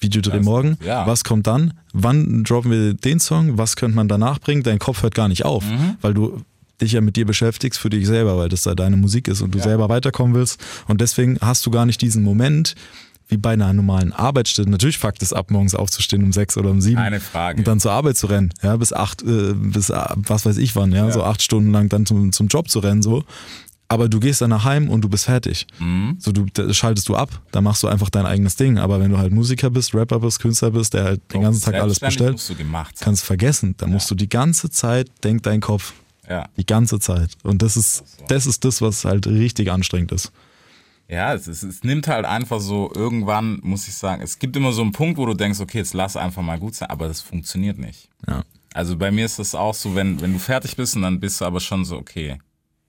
Videodreh 0.00 0.38
Das- 0.38 0.44
morgen, 0.44 0.76
ja. 0.84 1.06
was 1.06 1.22
kommt 1.24 1.46
dann? 1.46 1.74
Wann 1.92 2.42
droppen 2.44 2.70
wir 2.70 2.94
den 2.94 3.20
Song? 3.20 3.56
Was 3.58 3.76
könnte 3.76 3.94
man 3.96 4.08
danach 4.08 4.40
bringen? 4.40 4.62
Dein 4.62 4.78
Kopf 4.80 5.02
hört 5.02 5.14
gar 5.14 5.28
nicht 5.28 5.44
auf, 5.44 5.64
Mhm. 5.64 5.96
weil 6.00 6.12
du 6.14 6.42
dich 6.80 6.92
ja 6.92 7.00
mit 7.00 7.14
dir 7.14 7.24
beschäftigst 7.24 7.78
für 7.78 7.90
dich 7.90 8.06
selber, 8.08 8.36
weil 8.36 8.48
das 8.48 8.62
da 8.62 8.74
deine 8.74 8.96
Musik 8.96 9.28
ist 9.28 9.40
und 9.42 9.54
du 9.54 9.58
Ja. 9.58 9.64
selber 9.64 9.88
weiterkommen 9.88 10.34
willst. 10.34 10.60
Und 10.88 11.00
deswegen 11.00 11.38
hast 11.40 11.64
du 11.64 11.70
gar 11.70 11.86
nicht 11.86 12.02
diesen 12.02 12.24
Moment, 12.24 12.74
wie 13.28 13.36
bei 13.36 13.52
einer 13.52 13.72
normalen 13.72 14.12
Arbeitsstelle. 14.12 14.68
Natürlich 14.68 14.98
fuckt 14.98 15.22
es 15.22 15.32
ab, 15.32 15.52
morgens 15.52 15.76
aufzustehen 15.76 16.24
um 16.24 16.32
sechs 16.32 16.56
oder 16.56 16.70
um 16.70 16.80
sieben. 16.80 16.96
Keine 16.96 17.20
Frage. 17.20 17.58
Und 17.58 17.68
dann 17.68 17.78
zur 17.78 17.92
Arbeit 17.92 18.16
zu 18.16 18.26
rennen, 18.26 18.52
ja, 18.62 18.76
bis 18.76 18.92
acht, 18.92 19.22
äh, 19.22 19.54
bis 19.54 19.88
äh, 19.90 20.04
was 20.16 20.44
weiß 20.44 20.56
ich 20.58 20.74
wann, 20.74 20.90
ja, 20.90 21.08
so 21.12 21.22
acht 21.22 21.40
Stunden 21.42 21.70
lang 21.70 21.88
dann 21.88 22.04
zum, 22.04 22.32
zum 22.32 22.48
Job 22.48 22.68
zu 22.68 22.80
rennen, 22.80 23.02
so. 23.02 23.22
Aber 23.92 24.08
du 24.08 24.20
gehst 24.20 24.40
dann 24.40 24.48
nach 24.48 24.64
Heim 24.64 24.88
und 24.88 25.02
du 25.02 25.08
bist 25.10 25.26
fertig. 25.26 25.66
Mhm. 25.78 26.16
So, 26.18 26.32
du 26.32 26.46
schaltest 26.72 27.10
du 27.10 27.14
ab, 27.14 27.42
da 27.50 27.60
machst 27.60 27.82
du 27.82 27.88
einfach 27.88 28.08
dein 28.08 28.24
eigenes 28.24 28.56
Ding. 28.56 28.78
Aber 28.78 28.98
wenn 29.00 29.10
du 29.10 29.18
halt 29.18 29.34
Musiker 29.34 29.68
bist, 29.68 29.94
Rapper 29.94 30.18
bist, 30.18 30.40
Künstler 30.40 30.70
bist, 30.70 30.94
der 30.94 31.04
halt 31.04 31.20
den 31.34 31.42
ganzen 31.42 31.62
Tag 31.62 31.74
alles 31.74 32.00
bestellt, 32.00 32.32
musst 32.32 32.48
du 32.48 32.54
kannst 33.00 33.22
vergessen. 33.22 33.74
Da 33.76 33.86
musst 33.86 34.10
du 34.10 34.14
die 34.14 34.30
ganze 34.30 34.70
Zeit, 34.70 35.10
denkt 35.22 35.44
dein 35.44 35.60
Kopf, 35.60 35.92
Ja. 36.26 36.48
die 36.56 36.64
ganze 36.64 37.00
Zeit. 37.00 37.36
Und 37.42 37.60
das 37.60 37.76
ist, 37.76 38.02
das 38.28 38.46
ist 38.46 38.64
das, 38.64 38.80
was 38.80 39.04
halt 39.04 39.26
richtig 39.26 39.70
anstrengend 39.70 40.12
ist. 40.12 40.32
Ja, 41.06 41.34
es, 41.34 41.46
ist, 41.46 41.62
es 41.62 41.84
nimmt 41.84 42.08
halt 42.08 42.24
einfach 42.24 42.60
so, 42.60 42.90
irgendwann 42.94 43.60
muss 43.62 43.86
ich 43.88 43.94
sagen, 43.94 44.22
es 44.22 44.38
gibt 44.38 44.56
immer 44.56 44.72
so 44.72 44.80
einen 44.80 44.92
Punkt, 44.92 45.18
wo 45.18 45.26
du 45.26 45.34
denkst, 45.34 45.60
okay, 45.60 45.76
jetzt 45.78 45.92
lass 45.92 46.16
einfach 46.16 46.40
mal 46.40 46.58
gut 46.58 46.74
sein, 46.74 46.88
aber 46.88 47.08
das 47.08 47.20
funktioniert 47.20 47.76
nicht. 47.76 48.08
Ja. 48.26 48.42
Also 48.72 48.96
bei 48.96 49.10
mir 49.10 49.26
ist 49.26 49.38
das 49.38 49.54
auch 49.54 49.74
so, 49.74 49.94
wenn, 49.94 50.22
wenn 50.22 50.32
du 50.32 50.38
fertig 50.38 50.76
bist 50.76 50.96
und 50.96 51.02
dann 51.02 51.20
bist 51.20 51.42
du 51.42 51.44
aber 51.44 51.60
schon 51.60 51.84
so, 51.84 51.98
okay, 51.98 52.38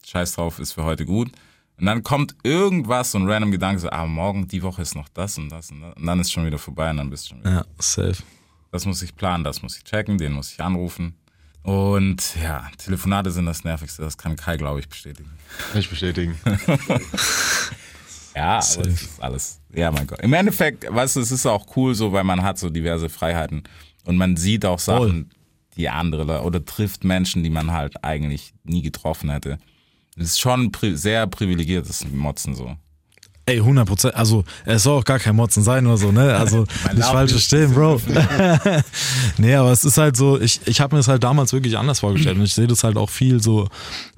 scheiß 0.05 0.33
drauf, 0.33 0.59
ist 0.59 0.73
für 0.73 0.83
heute 0.83 1.05
gut. 1.05 1.31
Und 1.79 1.85
dann 1.87 2.03
kommt 2.03 2.35
irgendwas, 2.43 3.11
so 3.11 3.17
ein 3.17 3.27
random 3.29 3.51
Gedanke, 3.51 3.79
so, 3.81 3.89
ah, 3.89 4.05
morgen, 4.05 4.47
die 4.47 4.61
Woche 4.61 4.81
ist 4.81 4.95
noch 4.95 5.09
das 5.09 5.37
und 5.37 5.49
das 5.49 5.71
und 5.71 5.81
das. 5.81 5.95
Und 5.95 6.05
dann 6.05 6.19
ist 6.19 6.31
schon 6.31 6.45
wieder 6.45 6.59
vorbei 6.59 6.89
und 6.91 6.97
dann 6.97 7.09
bist 7.09 7.25
du 7.25 7.29
schon 7.29 7.39
wieder. 7.39 7.51
Ja, 7.51 7.65
safe. 7.79 8.23
Das 8.71 8.85
muss 8.85 9.01
ich 9.01 9.15
planen, 9.15 9.43
das 9.43 9.61
muss 9.61 9.77
ich 9.77 9.83
checken, 9.83 10.17
den 10.17 10.33
muss 10.33 10.51
ich 10.51 10.61
anrufen. 10.61 11.15
Und 11.63 12.35
ja, 12.41 12.69
Telefonate 12.77 13.31
sind 13.31 13.45
das 13.45 13.63
Nervigste, 13.63 14.01
das 14.01 14.17
kann 14.17 14.35
Kai, 14.35 14.57
glaube 14.57 14.81
ich, 14.81 14.89
bestätigen. 14.89 15.31
Nicht 15.73 15.89
bestätigen. 15.89 16.37
Ja, 18.35 18.59
aber 18.59 18.87
es 18.87 19.01
ist 19.01 19.21
alles. 19.21 19.61
Ja, 19.73 19.91
mein 19.91 20.07
Gott. 20.07 20.19
Im 20.21 20.33
Endeffekt, 20.33 20.91
weißt 20.91 21.15
du, 21.15 21.19
es 21.19 21.31
ist 21.31 21.45
auch 21.45 21.65
cool 21.75 21.93
so, 21.93 22.11
weil 22.13 22.23
man 22.23 22.41
hat 22.41 22.57
so 22.57 22.69
diverse 22.69 23.09
Freiheiten 23.09 23.63
und 24.05 24.17
man 24.17 24.37
sieht 24.37 24.65
auch 24.65 24.79
Sachen, 24.79 25.25
Voll. 25.25 25.25
die 25.77 25.89
andere 25.89 26.41
oder 26.41 26.63
trifft 26.63 27.03
Menschen, 27.03 27.43
die 27.43 27.49
man 27.49 27.71
halt 27.71 28.03
eigentlich 28.03 28.53
nie 28.63 28.81
getroffen 28.81 29.29
hätte. 29.29 29.59
Es 30.17 30.25
ist 30.31 30.41
schon 30.41 30.71
pri 30.71 30.95
sehr 30.95 31.25
privilegiertes 31.27 32.05
Motzen 32.11 32.55
so. 32.55 32.75
Ey, 33.45 33.57
100 33.57 33.85
Prozent. 33.85 34.15
Also, 34.15 34.45
es 34.63 34.83
soll 34.83 34.99
auch 34.99 35.03
gar 35.03 35.19
kein 35.19 35.35
Motzen 35.35 35.63
sein 35.63 35.85
oder 35.85 35.97
so, 35.97 36.13
ne? 36.13 36.33
Also, 36.33 36.59
nicht 36.93 37.03
falsch 37.05 37.31
verstehen, 37.31 37.73
Bro. 37.73 37.99
nee, 39.37 39.53
aber 39.55 39.71
es 39.71 39.83
ist 39.83 39.97
halt 39.97 40.15
so, 40.15 40.39
ich, 40.39 40.61
ich 40.65 40.79
habe 40.79 40.95
mir 40.95 40.99
das 40.99 41.07
halt 41.09 41.23
damals 41.23 41.51
wirklich 41.51 41.77
anders 41.77 41.99
vorgestellt. 41.99 42.37
Und 42.37 42.43
ich 42.45 42.53
sehe 42.53 42.67
das 42.67 42.83
halt 42.85 42.95
auch 42.95 43.09
viel 43.09 43.41
so 43.43 43.67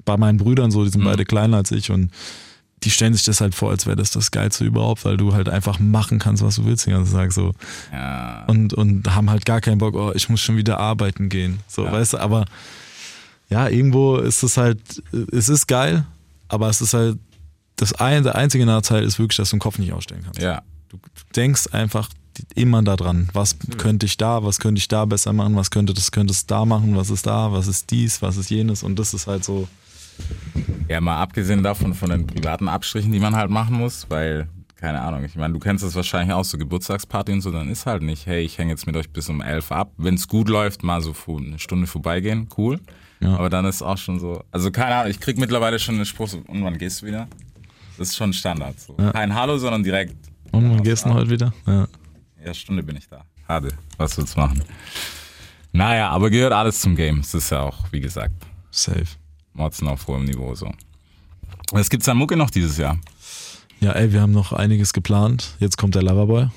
bei 0.04 0.16
meinen 0.16 0.38
Brüdern 0.38 0.70
so, 0.70 0.84
die 0.84 0.90
sind 0.90 1.02
beide 1.04 1.24
kleiner 1.24 1.56
als 1.56 1.72
ich 1.72 1.90
und 1.90 2.10
die 2.84 2.90
stellen 2.90 3.14
sich 3.14 3.24
das 3.24 3.40
halt 3.40 3.54
vor, 3.54 3.70
als 3.70 3.86
wäre 3.86 3.96
das 3.96 4.10
das 4.12 4.30
Geilste 4.30 4.64
überhaupt, 4.64 5.04
weil 5.04 5.16
du 5.16 5.32
halt 5.34 5.48
einfach 5.48 5.80
machen 5.80 6.18
kannst, 6.20 6.44
was 6.44 6.56
du 6.56 6.64
willst 6.66 6.86
den 6.86 6.92
ganzen 6.92 7.14
Tag 7.14 7.32
so. 7.32 7.52
Ja, 7.92 8.44
Und, 8.46 8.74
und 8.74 9.12
haben 9.12 9.28
halt 9.30 9.44
gar 9.44 9.60
keinen 9.60 9.78
Bock, 9.78 9.96
oh, 9.96 10.12
ich 10.14 10.28
muss 10.28 10.40
schon 10.40 10.56
wieder 10.56 10.78
arbeiten 10.78 11.28
gehen. 11.30 11.58
So, 11.66 11.84
Ja. 11.84 11.90
weißt 11.92 12.12
du, 12.12 12.18
aber 12.18 12.44
ja, 13.48 13.68
irgendwo 13.68 14.16
ist 14.16 14.42
es 14.42 14.56
halt, 14.56 14.80
es 15.32 15.48
ist 15.48 15.66
geil, 15.66 16.04
aber 16.48 16.68
es 16.68 16.80
ist 16.80 16.94
halt, 16.94 17.18
das 17.76 17.92
ein, 17.94 18.22
der 18.22 18.34
einzige 18.34 18.66
Nachteil 18.66 19.04
ist 19.04 19.18
wirklich, 19.18 19.36
dass 19.36 19.50
du 19.50 19.56
den 19.56 19.60
Kopf 19.60 19.78
nicht 19.78 19.92
ausstellen 19.92 20.22
kannst. 20.24 20.40
ja. 20.40 20.62
Du 20.88 20.98
denkst 21.34 21.68
einfach 21.72 22.08
immer 22.54 22.80
da 22.82 22.96
dran, 22.96 23.28
was 23.32 23.56
könnte 23.76 24.06
ich 24.06 24.16
da, 24.16 24.44
was 24.44 24.60
könnte 24.60 24.78
ich 24.78 24.88
da 24.88 25.04
besser 25.04 25.32
machen, 25.32 25.56
was 25.56 25.70
könnte 25.70 25.94
das, 25.94 26.12
könnte 26.12 26.32
es 26.32 26.46
da 26.46 26.64
machen, 26.64 26.96
was 26.96 27.10
ist 27.10 27.26
da, 27.26 27.50
was 27.50 27.66
ist 27.66 27.90
dies, 27.90 28.22
was 28.22 28.36
ist 28.36 28.50
jenes 28.50 28.82
und 28.82 28.98
das 28.98 29.12
ist 29.12 29.26
halt 29.26 29.44
so, 29.44 29.66
Ja, 30.88 31.00
mal 31.00 31.20
abgesehen 31.20 31.62
davon, 31.62 31.94
von 31.94 32.10
den 32.10 32.26
privaten 32.26 32.68
Abstrichen, 32.68 33.12
die 33.12 33.18
man 33.18 33.34
halt 33.34 33.50
machen 33.50 33.76
muss, 33.76 34.06
weil, 34.08 34.48
keine 34.76 35.00
Ahnung, 35.00 35.24
ich 35.24 35.34
meine, 35.34 35.52
du 35.54 35.58
kennst 35.58 35.84
das 35.84 35.94
wahrscheinlich 35.94 36.34
auch, 36.34 36.44
so 36.44 36.58
Geburtstagsparty 36.58 37.32
und 37.32 37.40
so, 37.40 37.50
dann 37.50 37.68
ist 37.68 37.86
halt 37.86 38.02
nicht, 38.02 38.26
hey, 38.26 38.42
ich 38.42 38.58
hänge 38.58 38.70
jetzt 38.70 38.86
mit 38.86 38.96
euch 38.96 39.10
bis 39.10 39.28
um 39.28 39.40
elf 39.40 39.72
ab. 39.72 39.92
Wenn 39.96 40.14
es 40.14 40.28
gut 40.28 40.48
läuft, 40.48 40.82
mal 40.84 41.00
so 41.00 41.14
eine 41.28 41.58
Stunde 41.58 41.86
vorbeigehen, 41.86 42.48
cool. 42.56 42.80
Aber 43.20 43.48
dann 43.50 43.64
ist 43.64 43.82
auch 43.82 43.98
schon 43.98 44.20
so, 44.20 44.42
also 44.50 44.70
keine 44.70 44.94
Ahnung, 44.94 45.10
ich 45.10 45.20
krieg 45.20 45.38
mittlerweile 45.38 45.78
schon 45.78 45.96
den 45.96 46.06
Spruch, 46.06 46.28
so, 46.28 46.38
und 46.46 46.62
wann 46.64 46.78
gehst 46.78 47.02
du 47.02 47.06
wieder? 47.06 47.28
Das 47.98 48.08
ist 48.08 48.16
schon 48.16 48.32
Standard. 48.32 48.78
So. 48.78 48.94
Kein 48.94 49.34
Hallo, 49.34 49.56
sondern 49.56 49.82
direkt, 49.82 50.14
Und 50.52 50.70
wann 50.70 50.82
gehst 50.82 51.06
du 51.06 51.14
heute 51.14 51.30
wieder? 51.30 51.52
Ja. 51.66 51.88
ja, 52.44 52.54
Stunde 52.54 52.82
bin 52.82 52.96
ich 52.96 53.08
da. 53.08 53.24
Hade, 53.48 53.68
was 53.96 54.18
willst 54.18 54.36
du 54.36 54.40
machen? 54.40 54.62
Naja, 55.72 56.10
aber 56.10 56.30
gehört 56.30 56.52
alles 56.52 56.80
zum 56.80 56.96
Game. 56.96 57.20
Es 57.20 57.34
ist 57.34 57.50
ja 57.50 57.60
auch, 57.60 57.90
wie 57.92 58.00
gesagt, 58.00 58.34
Safe. 58.70 59.06
Motzen 59.52 59.88
auf 59.88 60.06
hohem 60.06 60.24
Niveau 60.24 60.54
so. 60.54 60.70
Was 61.72 61.88
gibt's 61.88 62.08
an 62.08 62.16
Mucke 62.18 62.36
noch 62.36 62.50
dieses 62.50 62.76
Jahr? 62.76 62.98
Ja, 63.80 63.92
ey, 63.92 64.12
wir 64.12 64.20
haben 64.20 64.32
noch 64.32 64.52
einiges 64.52 64.92
geplant. 64.92 65.54
Jetzt 65.58 65.76
kommt 65.76 65.94
der 65.94 66.02
Loverboy. 66.02 66.48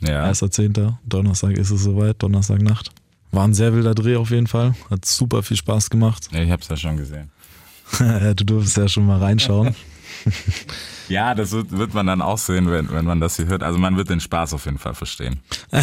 Ja. 0.00 0.24
1.10. 0.30 0.94
Donnerstag 1.04 1.52
ist 1.52 1.70
es 1.70 1.82
soweit, 1.82 2.22
Donnerstagnacht. 2.22 2.90
War 3.32 3.44
ein 3.44 3.54
sehr 3.54 3.72
wilder 3.74 3.94
Dreh 3.94 4.16
auf 4.16 4.30
jeden 4.30 4.46
Fall. 4.46 4.74
Hat 4.90 5.04
super 5.04 5.42
viel 5.42 5.56
Spaß 5.56 5.90
gemacht. 5.90 6.28
Ja, 6.32 6.40
Ich 6.42 6.50
hab's 6.50 6.68
ja 6.68 6.76
schon 6.76 6.96
gesehen. 6.96 7.30
Du 8.36 8.44
durfst 8.44 8.76
ja 8.76 8.88
schon 8.88 9.06
mal 9.06 9.18
reinschauen. 9.18 9.74
Ja, 11.08 11.34
das 11.34 11.50
wird, 11.50 11.72
wird 11.72 11.92
man 11.92 12.06
dann 12.06 12.22
auch 12.22 12.38
sehen, 12.38 12.70
wenn, 12.70 12.88
wenn 12.92 13.04
man 13.04 13.18
das 13.18 13.34
hier 13.34 13.46
hört. 13.46 13.64
Also 13.64 13.78
man 13.80 13.96
wird 13.96 14.10
den 14.10 14.20
Spaß 14.20 14.54
auf 14.54 14.64
jeden 14.66 14.78
Fall 14.78 14.94
verstehen. 14.94 15.40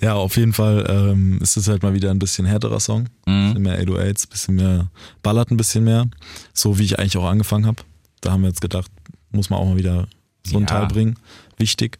Ja, 0.00 0.14
auf 0.14 0.36
jeden 0.36 0.52
Fall 0.52 0.86
ähm, 0.88 1.38
ist 1.42 1.56
es 1.56 1.66
halt 1.66 1.82
mal 1.82 1.92
wieder 1.92 2.10
ein 2.12 2.20
bisschen 2.20 2.46
härterer 2.46 2.78
Song. 2.78 3.08
Bisschen 3.24 3.62
mehr 3.62 3.82
808s, 3.82 4.28
bisschen 4.30 4.54
mehr, 4.54 4.90
ballert 5.22 5.50
ein 5.50 5.56
bisschen 5.56 5.82
mehr. 5.82 6.06
So 6.54 6.78
wie 6.78 6.84
ich 6.84 6.98
eigentlich 7.00 7.16
auch 7.16 7.24
angefangen 7.28 7.66
habe. 7.66 7.82
Da 8.20 8.30
haben 8.30 8.42
wir 8.42 8.48
jetzt 8.48 8.60
gedacht, 8.60 8.90
muss 9.32 9.50
man 9.50 9.58
auch 9.58 9.64
mal 9.66 9.76
wieder 9.76 10.06
so 10.46 10.56
einen 10.56 10.66
Ja. 10.66 10.78
Teil 10.78 10.86
bringen. 10.86 11.16
Wichtig. 11.56 11.98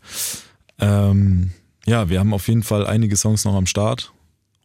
Ähm, 0.78 1.50
ja, 1.88 2.08
wir 2.08 2.20
haben 2.20 2.32
auf 2.34 2.48
jeden 2.48 2.62
Fall 2.62 2.86
einige 2.86 3.16
Songs 3.16 3.44
noch 3.44 3.54
am 3.54 3.66
Start. 3.66 4.12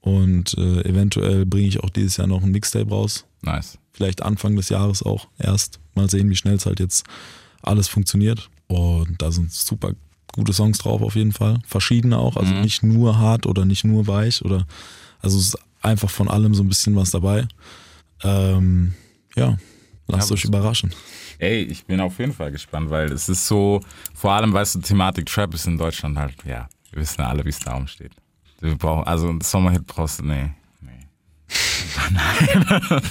Und 0.01 0.53
äh, 0.57 0.81
eventuell 0.81 1.45
bringe 1.45 1.67
ich 1.67 1.79
auch 1.81 1.89
dieses 1.89 2.17
Jahr 2.17 2.27
noch 2.27 2.43
ein 2.43 2.51
Mixtape 2.51 2.89
raus. 2.89 3.25
Nice. 3.41 3.77
Vielleicht 3.93 4.21
Anfang 4.21 4.55
des 4.55 4.69
Jahres 4.69 5.01
auch 5.01 5.27
erst. 5.37 5.79
Mal 5.95 6.09
sehen, 6.09 6.29
wie 6.29 6.35
schnell 6.35 6.55
es 6.55 6.65
halt 6.65 6.79
jetzt 6.79 7.05
alles 7.61 7.87
funktioniert. 7.87 8.49
Und 8.67 9.21
da 9.21 9.31
sind 9.31 9.51
super 9.53 9.93
gute 10.33 10.51
Songs 10.51 10.79
drauf 10.79 11.01
auf 11.01 11.15
jeden 11.15 11.31
Fall. 11.31 11.59
Verschiedene 11.65 12.17
auch. 12.17 12.35
Also 12.35 12.53
nicht 12.53 12.83
nur 12.83 13.17
hart 13.17 13.45
oder 13.45 13.65
nicht 13.65 13.83
nur 13.85 14.07
weich 14.07 14.43
oder 14.43 14.65
also 15.21 15.37
es 15.37 15.49
ist 15.49 15.57
einfach 15.81 16.09
von 16.09 16.27
allem 16.27 16.53
so 16.53 16.63
ein 16.63 16.67
bisschen 16.67 16.95
was 16.95 17.11
dabei. 17.11 17.47
Ähm, 18.23 18.93
ja, 19.35 19.57
lasst 20.07 20.29
Ja, 20.29 20.33
euch 20.33 20.45
überraschen. 20.45 20.93
Ey, 21.39 21.61
ich 21.63 21.85
bin 21.85 21.99
auf 21.99 22.19
jeden 22.19 22.33
Fall 22.33 22.51
gespannt, 22.51 22.89
weil 22.89 23.11
es 23.11 23.29
ist 23.29 23.47
so, 23.47 23.81
vor 24.13 24.31
allem, 24.33 24.53
weißt 24.53 24.75
du, 24.75 24.79
Thematik 24.79 25.25
Trap 25.25 25.53
ist 25.53 25.67
in 25.67 25.77
Deutschland 25.77 26.17
halt, 26.17 26.35
ja, 26.45 26.67
wir 26.93 27.01
wissen 27.01 27.21
ja 27.21 27.29
alle, 27.29 27.43
wie 27.43 27.49
es 27.49 27.59
da 27.59 27.75
umsteht. 27.75 28.11
Wir 28.59 28.77
brauchen, 28.77 29.05
also 29.05 29.27
ein 29.27 29.41
Sommerhit 29.41 29.85
brauchst 29.87 30.19
du, 30.19 30.25
nee, 30.25 30.51
nee. 30.81 30.91
Nein. 32.11 33.01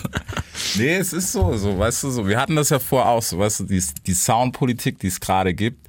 nee, 0.76 0.94
es 0.96 1.12
ist 1.12 1.32
so, 1.32 1.56
so, 1.56 1.78
weißt 1.78 2.04
du, 2.04 2.10
so, 2.10 2.26
wir 2.26 2.40
hatten 2.40 2.56
das 2.56 2.70
ja 2.70 2.78
vorher 2.78 3.10
auch, 3.10 3.22
so, 3.22 3.38
weißt 3.38 3.60
du, 3.60 3.64
die, 3.64 3.82
die 4.06 4.14
Soundpolitik, 4.14 4.98
die 5.00 5.08
es 5.08 5.20
gerade 5.20 5.52
gibt, 5.52 5.88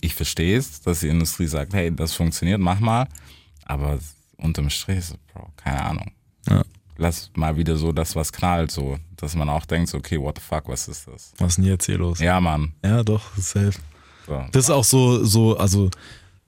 ich 0.00 0.14
verstehe 0.14 0.58
es, 0.58 0.82
dass 0.82 1.00
die 1.00 1.08
Industrie 1.08 1.46
sagt, 1.46 1.72
hey, 1.72 1.94
das 1.94 2.12
funktioniert, 2.12 2.60
mach 2.60 2.78
mal, 2.78 3.08
aber 3.64 3.98
unterm 4.36 4.68
Strich, 4.68 5.06
so, 5.06 5.14
Bro, 5.32 5.50
keine 5.56 5.82
Ahnung. 5.82 6.12
Ja. 6.48 6.62
Lass 6.96 7.30
mal 7.34 7.56
wieder 7.56 7.76
so 7.76 7.90
das, 7.90 8.14
was 8.14 8.32
knallt, 8.32 8.70
so, 8.70 8.98
dass 9.16 9.34
man 9.34 9.48
auch 9.48 9.64
denkt, 9.64 9.88
so, 9.88 9.98
okay, 9.98 10.20
what 10.20 10.38
the 10.38 10.44
fuck, 10.44 10.68
was 10.68 10.86
ist 10.88 11.08
das? 11.08 11.32
Was 11.38 11.48
ist 11.48 11.56
denn 11.56 11.64
jetzt 11.64 11.86
hier 11.86 11.98
los? 11.98 12.20
Ja, 12.20 12.40
Mann. 12.40 12.74
Ja, 12.84 13.02
doch, 13.02 13.34
safe. 13.36 13.72
So. 14.26 14.44
Das 14.52 14.64
ist 14.64 14.70
auch 14.70 14.84
so, 14.84 15.24
so, 15.24 15.56
also 15.56 15.90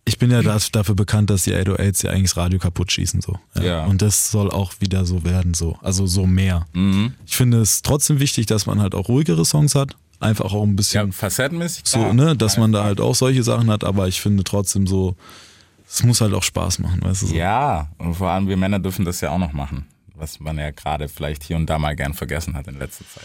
ich 0.09 0.19
bin 0.19 0.31
ja 0.31 0.41
das, 0.41 0.71
dafür 0.71 0.95
bekannt, 0.95 1.31
dass 1.31 1.43
die 1.45 1.53
808s 1.55 2.05
ja 2.07 2.13
eigentlich 2.13 2.31
das 2.31 2.37
Radio 2.37 2.59
kaputt 2.59 2.93
schießen 2.93 3.21
so. 3.21 3.39
Ja. 3.61 3.85
Und 3.85 4.01
das 4.03 4.31
soll 4.31 4.51
auch 4.51 4.73
wieder 4.81 5.05
so 5.05 5.25
werden, 5.25 5.53
so. 5.53 5.77
Also 5.83 6.07
so 6.07 6.27
mehr. 6.27 6.65
Mhm. 6.73 7.15
Ich 7.27 7.37
finde 7.37 7.61
es 7.61 7.83
trotzdem 7.83 8.21
wichtig, 8.21 8.47
dass 8.47 8.67
man 8.67 8.81
halt 8.81 8.95
auch 8.95 9.09
ruhigere 9.09 9.45
Songs 9.45 9.75
hat. 9.75 9.97
Einfach 10.21 10.47
auch 10.55 10.63
ein 10.63 10.71
Ja, 10.71 10.75
bisschen 10.77 11.13
facettenmäßig. 11.13 11.83
so, 11.85 11.99
klar. 11.99 12.15
ne, 12.15 12.37
dass 12.37 12.57
man 12.57 12.73
da 12.73 12.85
halt 12.85 13.01
auch 13.01 13.15
solche 13.15 13.43
Sachen 13.43 13.69
hat, 13.71 13.85
aber 13.85 14.09
ich 14.09 14.21
finde 14.21 14.45
trotzdem 14.45 14.87
so, 14.87 15.15
es 15.89 16.03
muss 16.05 16.21
halt 16.21 16.33
auch 16.35 16.43
Spaß 16.43 16.79
machen, 16.79 17.03
weißt 17.03 17.23
du 17.23 17.27
so. 17.27 17.35
Ja, 17.35 17.89
und 17.99 18.15
vor 18.15 18.31
allem 18.31 18.49
wir 18.49 18.57
Männer 18.57 18.79
dürfen 18.79 19.05
das 19.05 19.21
ja 19.21 19.31
auch 19.31 19.39
noch 19.39 19.53
machen. 19.53 19.87
Was 20.15 20.41
man 20.41 20.57
ja 20.57 20.71
gerade 20.71 21.09
vielleicht 21.09 21.43
hier 21.43 21.57
und 21.57 21.67
da 21.69 21.79
mal 21.79 21.95
gern 21.95 22.15
vergessen 22.15 22.55
hat 22.55 22.67
in 22.69 22.79
letzter 22.79 23.05
Zeit. 23.13 23.25